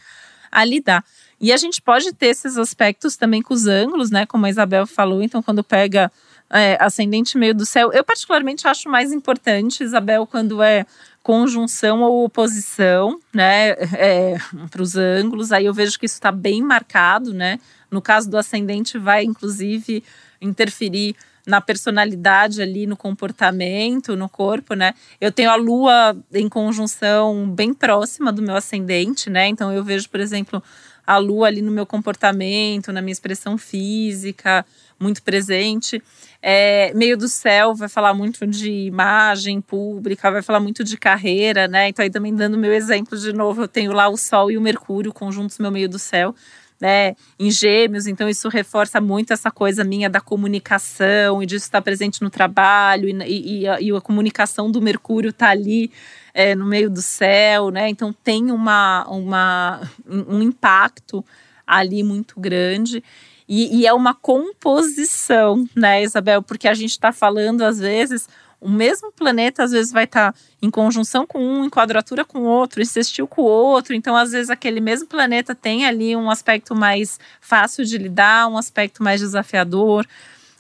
a 0.51 0.64
lidar. 0.64 1.05
E 1.40 1.53
a 1.53 1.57
gente 1.57 1.83
pode 1.83 2.12
ter 2.12 2.27
esses 2.27 2.57
aspectos 2.57 3.16
também 3.16 3.42
com 3.42 3.53
os 3.53 3.66
ângulos, 3.66 4.11
né? 4.11 4.25
Como 4.27 4.47
a 4.47 4.51
Isabel 4.51 4.87
falou, 4.87 5.23
então 5.23 5.42
quando 5.42 5.64
pega 5.64 6.11
é, 6.49 6.77
ascendente 6.79 7.37
meio 7.37 7.55
do 7.55 7.66
céu, 7.66 7.90
eu 7.92 8.05
particularmente 8.05 8.68
acho 8.68 8.88
mais 8.88 9.11
importante, 9.11 9.83
Isabel, 9.83 10.27
quando 10.27 10.62
é 10.62 10.87
conjunção 11.23 12.03
ou 12.03 12.25
oposição, 12.25 13.18
né, 13.33 13.71
é, 13.71 14.37
para 14.71 14.83
os 14.83 14.97
ângulos. 14.97 15.53
Aí 15.53 15.64
eu 15.64 15.75
vejo 15.75 15.99
que 15.99 16.07
isso 16.07 16.16
está 16.16 16.31
bem 16.31 16.62
marcado, 16.62 17.33
né? 17.33 17.59
No 17.92 18.00
caso 18.02 18.28
do 18.31 18.38
ascendente, 18.38 18.98
vai 18.98 19.22
inclusive 19.22 20.02
interferir 20.40 21.14
na 21.46 21.61
personalidade 21.61 22.62
ali, 22.62 22.87
no 22.87 22.96
comportamento, 22.96 24.16
no 24.16 24.28
corpo, 24.28 24.74
né? 24.74 24.94
Eu 25.20 25.31
tenho 25.31 25.50
a 25.50 25.57
lua 25.57 26.16
em 26.33 26.48
conjunção 26.48 27.50
bem 27.50 27.74
próxima 27.74 28.33
do 28.33 28.40
meu 28.42 28.57
ascendente, 28.57 29.28
né? 29.28 29.48
Então 29.48 29.72
eu 29.72 29.85
vejo, 29.85 30.09
por 30.09 30.20
exemplo, 30.20 30.62
a 31.07 31.18
lua 31.18 31.48
ali 31.48 31.61
no 31.61 31.72
meu 31.72 31.85
comportamento, 31.85 32.92
na 32.92 33.02
minha 33.02 33.12
expressão 33.12 33.59
física, 33.59 34.64
muito 35.00 35.20
presente. 35.22 36.00
É, 36.40 36.92
meio 36.94 37.16
do 37.16 37.28
céu 37.28 37.74
vai 37.74 37.88
falar 37.88 38.14
muito 38.14 38.46
de 38.46 38.70
imagem 38.70 39.61
pública, 39.61 40.31
vai 40.31 40.42
falar 40.42 40.61
muito 40.61 40.85
de 40.85 40.96
carreira, 40.96 41.66
né? 41.66 41.88
Então, 41.88 42.05
aí 42.05 42.11
também 42.11 42.35
dando 42.35 42.57
meu 42.57 42.72
exemplo 42.72 43.18
de 43.18 43.33
novo, 43.33 43.62
eu 43.62 43.68
tenho 43.68 43.92
lá 43.92 44.09
o 44.09 44.16
Sol 44.16 44.50
e 44.50 44.57
o 44.57 44.61
Mercúrio 44.61 45.12
conjuntos 45.12 45.59
no 45.59 45.64
meu 45.64 45.72
meio 45.72 45.88
do 45.88 45.98
céu 45.98 46.35
né, 46.83 47.14
em 47.38 47.49
gêmeos, 47.49 48.09
então 48.09 48.29
isso 48.29 48.49
reforça 48.49 49.01
muito 49.01 49.33
essa 49.33 49.53
coisa 49.53 49.85
minha 49.85 50.11
da 50.11 50.21
comunicação 50.21 51.40
e 51.40 51.47
disso 51.47 51.66
estar 51.66 51.81
presente 51.81 52.21
no 52.21 52.29
trabalho 52.29 53.09
e, 53.09 53.61
e, 53.61 53.68
a, 53.68 53.80
e 53.80 53.93
a, 53.93 54.01
comunicação 54.01 54.68
do 54.68 54.83
Mercúrio 54.83 55.30
está 55.30 55.51
ali 55.51 55.93
é, 56.35 56.57
no 56.57 56.66
meio 56.66 56.91
do 56.91 57.01
céu, 57.01 57.70
né? 57.70 57.89
Então 57.89 58.12
tem 58.12 58.51
uma, 58.51 59.07
uma, 59.09 59.89
um 60.09 60.43
impacto 60.43 61.24
ali 61.64 62.03
muito 62.03 62.41
grande. 62.41 63.01
E, 63.49 63.78
e 63.78 63.87
é 63.87 63.93
uma 63.93 64.12
composição, 64.12 65.64
né, 65.76 66.03
Isabel? 66.03 66.43
Porque 66.43 66.66
a 66.66 66.74
gente 66.74 66.91
está 66.91 67.12
falando, 67.12 67.62
às 67.62 67.78
vezes, 67.78 68.28
o 68.62 68.70
mesmo 68.70 69.10
planeta 69.10 69.64
às 69.64 69.72
vezes 69.72 69.92
vai 69.92 70.04
estar 70.04 70.32
tá 70.32 70.38
em 70.62 70.70
conjunção 70.70 71.26
com 71.26 71.40
um, 71.40 71.64
em 71.64 71.68
quadratura 71.68 72.24
com 72.24 72.42
outro, 72.42 72.84
sextil 72.86 73.26
com 73.26 73.42
o 73.42 73.44
outro. 73.44 73.92
Então, 73.92 74.16
às 74.16 74.30
vezes, 74.30 74.50
aquele 74.50 74.80
mesmo 74.80 75.08
planeta 75.08 75.52
tem 75.52 75.84
ali 75.84 76.14
um 76.14 76.30
aspecto 76.30 76.72
mais 76.72 77.18
fácil 77.40 77.84
de 77.84 77.98
lidar, 77.98 78.48
um 78.48 78.56
aspecto 78.56 79.02
mais 79.02 79.20
desafiador. 79.20 80.06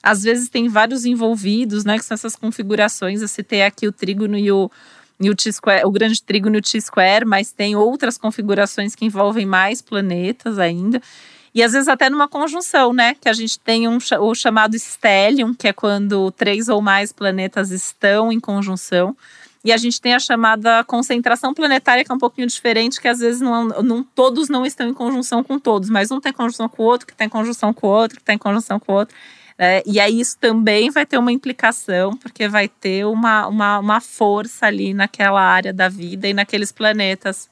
Às 0.02 0.24
vezes 0.24 0.48
tem 0.48 0.68
vários 0.68 1.04
envolvidos, 1.04 1.84
né? 1.84 1.96
Que 1.96 2.04
são 2.04 2.16
essas 2.16 2.34
configurações. 2.34 3.22
Eu 3.22 3.28
citei 3.28 3.62
aqui 3.62 3.86
o 3.86 3.92
trígono 3.92 4.36
e 4.36 4.50
o, 4.50 4.68
e 5.20 5.30
o, 5.30 5.36
T-square, 5.36 5.86
o 5.86 5.90
grande 5.92 6.20
trígono 6.20 6.56
e 6.56 6.58
o 6.58 6.62
T-square, 6.62 7.24
mas 7.24 7.52
tem 7.52 7.76
outras 7.76 8.18
configurações 8.18 8.96
que 8.96 9.04
envolvem 9.04 9.46
mais 9.46 9.80
planetas 9.80 10.58
ainda. 10.58 11.00
E 11.54 11.62
às 11.62 11.72
vezes 11.72 11.88
até 11.88 12.08
numa 12.08 12.28
conjunção, 12.28 12.92
né? 12.92 13.14
Que 13.14 13.28
a 13.28 13.32
gente 13.32 13.58
tem 13.58 13.86
um, 13.86 13.98
o 14.20 14.34
chamado 14.34 14.74
stellium, 14.76 15.52
que 15.52 15.68
é 15.68 15.72
quando 15.72 16.30
três 16.30 16.68
ou 16.68 16.80
mais 16.80 17.12
planetas 17.12 17.70
estão 17.70 18.32
em 18.32 18.40
conjunção. 18.40 19.16
E 19.64 19.70
a 19.70 19.76
gente 19.76 20.00
tem 20.00 20.14
a 20.14 20.18
chamada 20.18 20.82
concentração 20.84 21.54
planetária, 21.54 22.04
que 22.04 22.10
é 22.10 22.14
um 22.14 22.18
pouquinho 22.18 22.48
diferente, 22.48 23.00
que 23.00 23.06
às 23.06 23.20
vezes 23.20 23.40
não, 23.40 23.66
não, 23.66 24.02
todos 24.02 24.48
não 24.48 24.66
estão 24.66 24.88
em 24.88 24.94
conjunção 24.94 25.44
com 25.44 25.58
todos, 25.58 25.88
mas 25.88 26.10
um 26.10 26.20
tem 26.20 26.32
conjunção 26.32 26.68
com 26.68 26.82
o 26.82 26.86
outro, 26.86 27.06
que 27.06 27.12
está 27.12 27.24
em 27.24 27.28
conjunção 27.28 27.72
com 27.72 27.86
o 27.86 27.90
outro, 27.90 28.16
que 28.16 28.22
está 28.22 28.32
em 28.32 28.38
conjunção 28.38 28.80
com 28.80 28.92
o 28.92 28.96
outro. 28.96 29.14
É, 29.56 29.80
e 29.86 30.00
aí 30.00 30.18
isso 30.18 30.36
também 30.38 30.90
vai 30.90 31.06
ter 31.06 31.18
uma 31.18 31.30
implicação, 31.30 32.16
porque 32.16 32.48
vai 32.48 32.66
ter 32.66 33.06
uma, 33.06 33.46
uma, 33.46 33.78
uma 33.78 34.00
força 34.00 34.66
ali 34.66 34.92
naquela 34.92 35.40
área 35.40 35.72
da 35.72 35.88
vida 35.88 36.26
e 36.26 36.34
naqueles 36.34 36.72
planetas. 36.72 37.48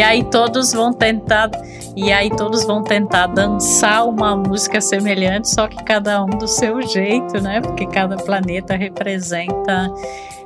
E 0.00 0.02
aí 0.02 0.24
todos 0.24 0.72
vão 0.72 0.94
tentar 0.94 1.50
e 1.94 2.10
aí 2.10 2.30
todos 2.30 2.64
vão 2.64 2.82
tentar 2.82 3.26
dançar 3.26 4.08
uma 4.08 4.34
música 4.34 4.80
semelhante, 4.80 5.50
só 5.50 5.68
que 5.68 5.76
cada 5.84 6.24
um 6.24 6.30
do 6.30 6.48
seu 6.48 6.80
jeito, 6.80 7.38
né? 7.38 7.60
Porque 7.60 7.84
cada 7.84 8.16
planeta 8.16 8.74
representa 8.76 9.92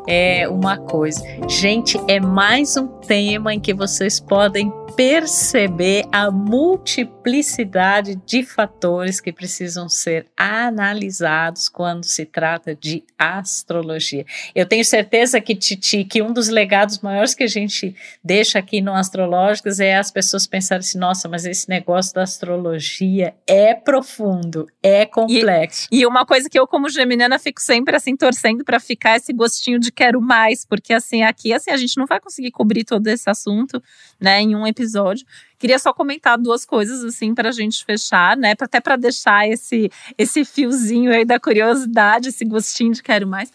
é 0.09 0.49
uma 0.49 0.77
coisa. 0.77 1.23
Gente, 1.47 2.01
é 2.09 2.19
mais 2.19 2.77
um 2.77 2.89
tema 2.89 3.55
em 3.55 3.61
que 3.61 3.73
vocês 3.73 4.19
podem 4.19 4.73
perceber 4.97 6.05
a 6.13 6.31
multiplicidade 6.31 8.15
de 8.25 8.45
fatores 8.45 9.21
que 9.21 9.33
precisam 9.33 9.89
ser 9.89 10.27
analisados 10.37 11.69
quando 11.69 12.05
se 12.05 12.25
trata 12.25 12.75
de 12.75 13.03
astrologia. 13.19 14.25
Eu 14.55 14.67
tenho 14.67 14.85
certeza 14.85 15.41
que, 15.41 15.55
Titi, 15.57 16.05
que 16.05 16.23
um 16.23 16.33
dos 16.33 16.49
legados 16.49 17.01
maiores 17.01 17.35
que 17.35 17.43
a 17.43 17.49
gente 17.49 17.95
deixa 18.23 18.59
aqui 18.59 18.81
no 18.81 18.95
Astrológicos 18.95 19.81
é 19.81 19.97
as 19.97 20.11
pessoas 20.11 20.47
pensarem 20.47 20.81
assim: 20.81 20.99
nossa, 20.99 21.29
mas 21.29 21.45
esse 21.45 21.69
negócio 21.69 22.15
da 22.15 22.23
astrologia 22.23 23.35
é 23.47 23.75
profundo, 23.75 24.69
é 24.83 25.05
complexo. 25.05 25.89
E, 25.91 26.01
e 26.01 26.07
uma 26.07 26.25
coisa 26.25 26.49
que 26.49 26.59
eu, 26.59 26.67
como 26.67 26.89
geminiana, 26.89 27.39
fico 27.39 27.61
sempre 27.61 27.97
assim 27.97 28.17
torcendo 28.17 28.65
para 28.65 28.79
ficar 28.79 29.17
esse 29.17 29.33
gostinho 29.33 29.81
de 29.81 29.91
quero 29.91 30.21
mais, 30.21 30.65
porque 30.65 30.93
assim, 30.93 31.23
aqui 31.23 31.53
assim, 31.53 31.71
a 31.71 31.77
gente 31.77 31.97
não 31.97 32.07
vai 32.07 32.21
conseguir 32.21 32.53
cobrir 32.53 32.85
todo 32.85 33.07
esse 33.09 33.29
assunto, 33.29 33.83
né, 34.21 34.41
em 34.41 34.55
um 34.55 34.65
episódio 34.67 34.84
episódio. 34.85 35.27
Queria 35.59 35.79
só 35.79 35.93
comentar 35.93 36.39
duas 36.39 36.65
coisas 36.65 37.03
assim 37.03 37.35
para 37.35 37.49
a 37.49 37.53
gente 37.53 37.85
fechar, 37.85 38.37
né? 38.37 38.55
Até 38.59 38.81
para 38.81 38.97
deixar 38.97 39.49
esse 39.49 39.91
esse 40.17 40.45
fiozinho 40.45 41.13
aí 41.13 41.25
da 41.25 41.41
curiosidade, 41.41 42.29
esse 42.29 42.45
gostinho 42.45 42.93
de 42.93 43.03
quero 43.03 43.27
mais. 43.27 43.51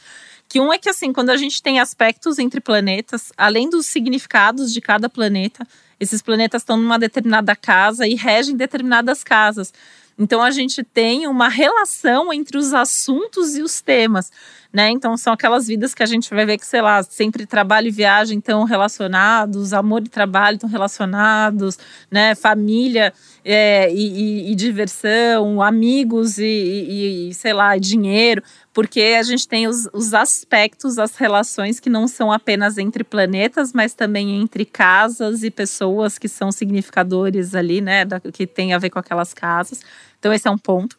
Que 0.47 0.59
um 0.59 0.73
é 0.73 0.79
que 0.79 0.89
assim, 0.89 1.13
quando 1.13 1.29
a 1.29 1.37
gente 1.37 1.61
tem 1.61 1.79
aspectos 1.79 2.39
entre 2.39 2.59
planetas, 2.59 3.31
além 3.37 3.69
dos 3.69 3.85
significados 3.85 4.73
de 4.73 4.81
cada 4.81 5.07
planeta, 5.07 5.65
esses 5.99 6.23
planetas 6.23 6.63
estão 6.63 6.75
numa 6.75 6.97
determinada 6.97 7.55
casa 7.55 8.07
e 8.07 8.15
regem 8.15 8.57
determinadas 8.57 9.23
casas. 9.23 9.71
Então 10.19 10.43
a 10.43 10.51
gente 10.51 10.83
tem 10.83 11.25
uma 11.27 11.47
relação 11.47 12.33
entre 12.33 12.57
os 12.57 12.73
assuntos 12.73 13.55
e 13.55 13.61
os 13.61 13.81
temas 13.81 14.29
né? 14.71 14.89
Então 14.91 15.17
são 15.17 15.33
aquelas 15.33 15.67
vidas 15.67 15.95
que 15.95 16.03
a 16.03 16.05
gente 16.05 16.29
vai 16.29 16.45
ver 16.45 16.57
que, 16.57 16.65
sei 16.65 16.81
lá, 16.81 17.01
sempre 17.01 17.45
trabalho 17.45 17.87
e 17.87 17.91
viagem 17.91 18.37
estão 18.37 18.63
relacionados, 18.63 19.73
amor 19.73 20.03
e 20.05 20.09
trabalho 20.09 20.55
estão 20.55 20.69
relacionados, 20.69 21.77
né? 22.09 22.35
Família 22.35 23.11
é, 23.43 23.91
e, 23.91 24.49
e, 24.49 24.51
e, 24.51 24.55
diversão, 24.55 25.61
amigos 25.61 26.37
e, 26.37 27.29
e, 27.29 27.33
sei 27.33 27.51
lá, 27.51 27.75
dinheiro, 27.77 28.43
porque 28.71 29.15
a 29.19 29.23
gente 29.23 29.47
tem 29.47 29.67
os, 29.67 29.89
os 29.91 30.13
aspectos, 30.13 30.99
as 30.99 31.15
relações 31.15 31.79
que 31.79 31.89
não 31.89 32.07
são 32.07 32.31
apenas 32.31 32.77
entre 32.77 33.03
planetas, 33.03 33.73
mas 33.73 33.95
também 33.95 34.39
entre 34.39 34.65
casas 34.65 35.41
e 35.41 35.49
pessoas 35.49 36.19
que 36.19 36.29
são 36.29 36.51
significadores 36.51 37.55
ali, 37.55 37.81
né? 37.81 38.05
Da, 38.05 38.19
que 38.19 38.45
tem 38.45 38.73
a 38.73 38.77
ver 38.77 38.91
com 38.91 38.99
aquelas 38.99 39.33
casas. 39.33 39.81
Então, 40.19 40.33
esse 40.33 40.47
é 40.47 40.51
um 40.51 40.57
ponto. 40.57 40.97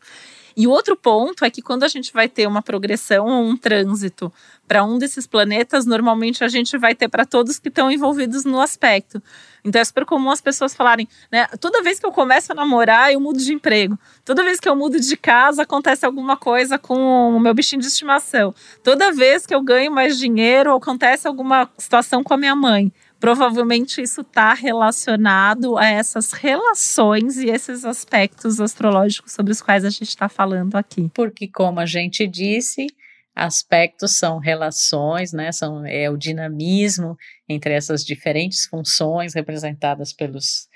E 0.56 0.66
o 0.66 0.70
outro 0.70 0.96
ponto 0.96 1.44
é 1.44 1.50
que 1.50 1.62
quando 1.62 1.84
a 1.84 1.88
gente 1.88 2.12
vai 2.12 2.28
ter 2.28 2.46
uma 2.46 2.62
progressão 2.62 3.26
ou 3.26 3.44
um 3.44 3.56
trânsito 3.56 4.32
para 4.66 4.84
um 4.84 4.98
desses 4.98 5.26
planetas, 5.26 5.86
normalmente 5.86 6.44
a 6.44 6.48
gente 6.48 6.76
vai 6.76 6.94
ter 6.94 7.08
para 7.08 7.24
todos 7.24 7.58
que 7.58 7.68
estão 7.68 7.90
envolvidos 7.90 8.44
no 8.44 8.60
aspecto. 8.60 9.22
Então 9.64 9.80
é 9.80 9.84
super 9.84 10.04
comum 10.04 10.30
as 10.30 10.40
pessoas 10.40 10.74
falarem, 10.74 11.08
né? 11.30 11.46
Toda 11.60 11.82
vez 11.82 11.98
que 11.98 12.06
eu 12.06 12.12
começo 12.12 12.52
a 12.52 12.54
namorar, 12.54 13.12
eu 13.12 13.20
mudo 13.20 13.38
de 13.38 13.52
emprego. 13.52 13.98
Toda 14.24 14.44
vez 14.44 14.60
que 14.60 14.68
eu 14.68 14.76
mudo 14.76 15.00
de 15.00 15.16
casa, 15.16 15.62
acontece 15.62 16.06
alguma 16.06 16.36
coisa 16.36 16.78
com 16.78 17.34
o 17.34 17.40
meu 17.40 17.54
bichinho 17.54 17.80
de 17.80 17.88
estimação. 17.88 18.54
Toda 18.82 19.12
vez 19.12 19.46
que 19.46 19.54
eu 19.54 19.62
ganho 19.62 19.90
mais 19.90 20.18
dinheiro, 20.18 20.74
acontece 20.74 21.26
alguma 21.26 21.68
situação 21.78 22.22
com 22.22 22.34
a 22.34 22.36
minha 22.36 22.54
mãe 22.54 22.92
provavelmente 23.20 24.00
isso 24.00 24.22
está 24.22 24.54
relacionado 24.54 25.76
a 25.76 25.86
essas 25.86 26.32
relações 26.32 27.36
e 27.36 27.50
esses 27.50 27.84
aspectos 27.84 28.60
astrológicos 28.60 29.32
sobre 29.32 29.52
os 29.52 29.60
quais 29.60 29.84
a 29.84 29.90
gente 29.90 30.08
está 30.08 30.28
falando 30.28 30.74
aqui. 30.74 31.10
Porque, 31.14 31.46
como 31.46 31.78
a 31.78 31.86
gente 31.86 32.26
disse, 32.26 32.86
aspectos 33.34 34.16
são 34.16 34.38
relações, 34.38 35.32
né? 35.32 35.52
São, 35.52 35.84
é 35.86 36.10
o 36.10 36.16
dinamismo 36.16 37.16
entre 37.48 37.74
essas 37.74 38.02
diferentes 38.04 38.66
funções 38.66 39.34
representadas 39.34 40.12
pelos 40.12 40.69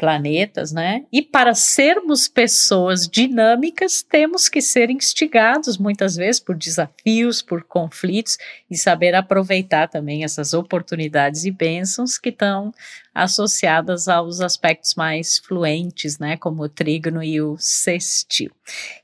planetas, 0.00 0.72
né? 0.72 1.04
E 1.12 1.20
para 1.20 1.54
sermos 1.54 2.26
pessoas 2.26 3.06
dinâmicas, 3.06 4.02
temos 4.02 4.48
que 4.48 4.62
ser 4.62 4.88
instigados 4.88 5.76
muitas 5.76 6.16
vezes 6.16 6.40
por 6.40 6.56
desafios, 6.56 7.42
por 7.42 7.62
conflitos 7.64 8.38
e 8.70 8.78
saber 8.78 9.14
aproveitar 9.14 9.88
também 9.88 10.24
essas 10.24 10.54
oportunidades 10.54 11.44
e 11.44 11.50
bênçãos 11.50 12.16
que 12.16 12.30
estão 12.30 12.72
associadas 13.14 14.08
aos 14.08 14.40
aspectos 14.40 14.94
mais 14.94 15.38
fluentes, 15.38 16.18
né, 16.18 16.36
como 16.36 16.62
o 16.62 16.68
trígono 16.68 17.22
e 17.22 17.40
o 17.40 17.56
sextil. 17.58 18.50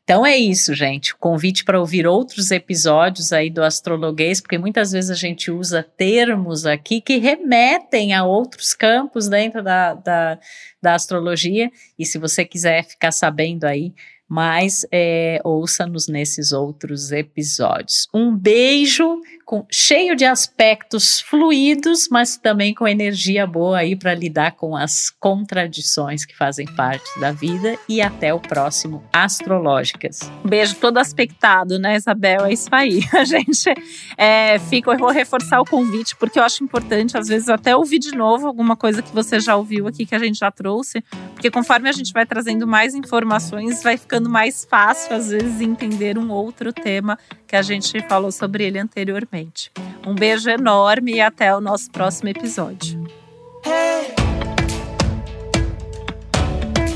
Então 0.05 0.25
é 0.25 0.37
isso, 0.37 0.73
gente. 0.73 1.17
Convite 1.17 1.65
para 1.65 1.81
ouvir 1.81 2.07
outros 2.07 2.53
episódios 2.53 3.33
aí 3.33 3.51
do 3.51 3.63
astrologuês, 3.63 4.41
porque 4.41 4.57
muitas 4.57 4.93
vezes 4.93 5.11
a 5.11 5.15
gente 5.15 5.51
usa 5.51 5.83
termos 5.83 6.65
aqui 6.65 7.01
que 7.01 7.19
remetem 7.19 8.15
a 8.15 8.25
outros 8.25 8.73
campos 8.73 9.29
dentro 9.29 9.65
da, 9.65 9.95
da, 9.95 10.39
da 10.81 10.95
astrologia. 10.95 11.71
E 11.99 12.07
se 12.07 12.19
você 12.19 12.45
quiser 12.45 12.85
ficar 12.85 13.11
sabendo 13.11 13.65
aí 13.65 13.93
mas 14.29 14.87
é, 14.93 15.41
ouça-nos 15.45 16.09
nesses 16.09 16.53
outros 16.53 17.13
episódios. 17.13 18.09
Um 18.13 18.37
beijo 18.37 19.21
com, 19.47 19.65
cheio 19.71 20.17
de 20.17 20.25
aspectos 20.25 21.21
fluidos, 21.21 22.09
mas 22.11 22.37
também 22.37 22.75
com 22.75 22.87
energia 22.87 23.47
boa 23.47 23.79
aí 23.79 23.95
para 23.95 24.13
lidar 24.13 24.53
com 24.53 24.77
as 24.77 25.09
contradições 25.09 26.25
que 26.25 26.37
fazem 26.37 26.67
parte 26.67 27.09
da 27.21 27.31
vida 27.31 27.79
e 27.89 28.03
até 28.03 28.35
o 28.35 28.41
próximo 28.41 29.05
Astrológicas. 29.13 30.19
Beijo 30.45 30.75
todo 30.77 30.99
aspectado, 30.99 31.79
né, 31.79 31.95
Isabel? 31.95 32.45
É 32.45 32.53
isso 32.53 32.69
aí. 32.73 33.01
A 33.15 33.25
gente 33.25 33.73
é, 34.17 34.59
fica, 34.59 34.91
eu 34.91 34.99
vou 34.99 35.11
reforçar 35.11 35.61
o 35.61 35.65
convite 35.65 36.17
porque 36.17 36.39
eu 36.39 36.43
acho 36.43 36.65
importante, 36.65 37.17
às 37.17 37.29
vezes, 37.29 37.49
até 37.49 37.77
ouvir 37.77 38.01
de 38.01 38.11
novo 38.11 38.49
alguma 38.49 38.77
coisa 38.77 39.01
que 39.01 39.13
você 39.13 39.39
já 39.39 39.55
ouviu 39.55 39.87
aqui 39.87 40.05
que 40.05 40.15
a 40.15 40.19
gente 40.19 40.39
já 40.39 40.51
trouxe, 40.51 41.03
porque 41.35 41.51
conforme 41.51 41.89
a 41.89 41.93
gente 41.93 42.13
vai 42.13 42.27
trazendo 42.27 42.67
mais 42.67 42.95
informações, 42.95 43.83
vai 43.83 43.97
ficando 44.17 44.31
mais 44.31 44.65
fácil, 44.65 45.15
às 45.15 45.29
vezes, 45.29 45.61
entender 45.61 46.17
um 46.17 46.31
outro 46.31 46.73
tema 46.73 47.19
que 47.47 47.55
a 47.55 47.61
gente 47.61 48.01
falou 48.09 48.33
sobre 48.33 48.65
ele 48.65 48.79
anteriormente. 48.79 49.71
Um 50.07 50.15
beijo 50.15 50.49
enorme 50.49 51.17
e 51.17 51.21
até 51.21 51.55
o 51.55 51.61
nosso 51.61 51.91
próximo 51.91 52.31
episódio. 52.31 52.99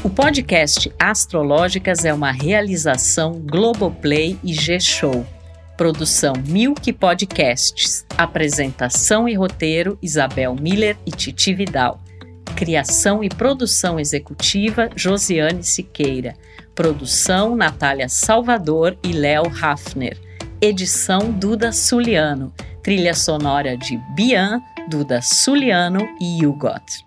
O 0.03 0.09
podcast 0.09 0.91
Astrológicas 0.99 2.07
é 2.07 2.15
uma 2.15 2.33
realização 2.33 3.33
Globoplay 3.33 4.39
e 4.43 4.55
G-Show. 4.55 5.27
Produção 5.77 6.33
Milk 6.49 6.91
Podcasts. 6.95 8.07
Apresentação 8.17 9.29
e 9.29 9.35
roteiro 9.35 9.99
Isabel 10.01 10.55
Miller 10.55 10.97
e 11.05 11.11
Titi 11.11 11.53
Vidal. 11.53 12.01
Criação 12.57 13.25
e 13.25 13.29
produção 13.29 13.99
executiva 13.99 14.89
Josiane 14.95 15.63
Siqueira. 15.63 16.35
Produção 16.75 17.57
Natália 17.57 18.09
Salvador 18.09 18.97
e 19.03 19.13
Léo 19.13 19.45
Hafner 19.63 20.31
edição 20.63 21.33
Duda 21.33 21.73
Suliano, 21.73 22.53
trilha 22.83 23.15
sonora 23.15 23.79
de 23.79 23.97
Bian, 24.15 24.61
Duda 24.91 25.23
Suliano 25.23 26.07
e 26.21 26.45
Hugot. 26.45 27.07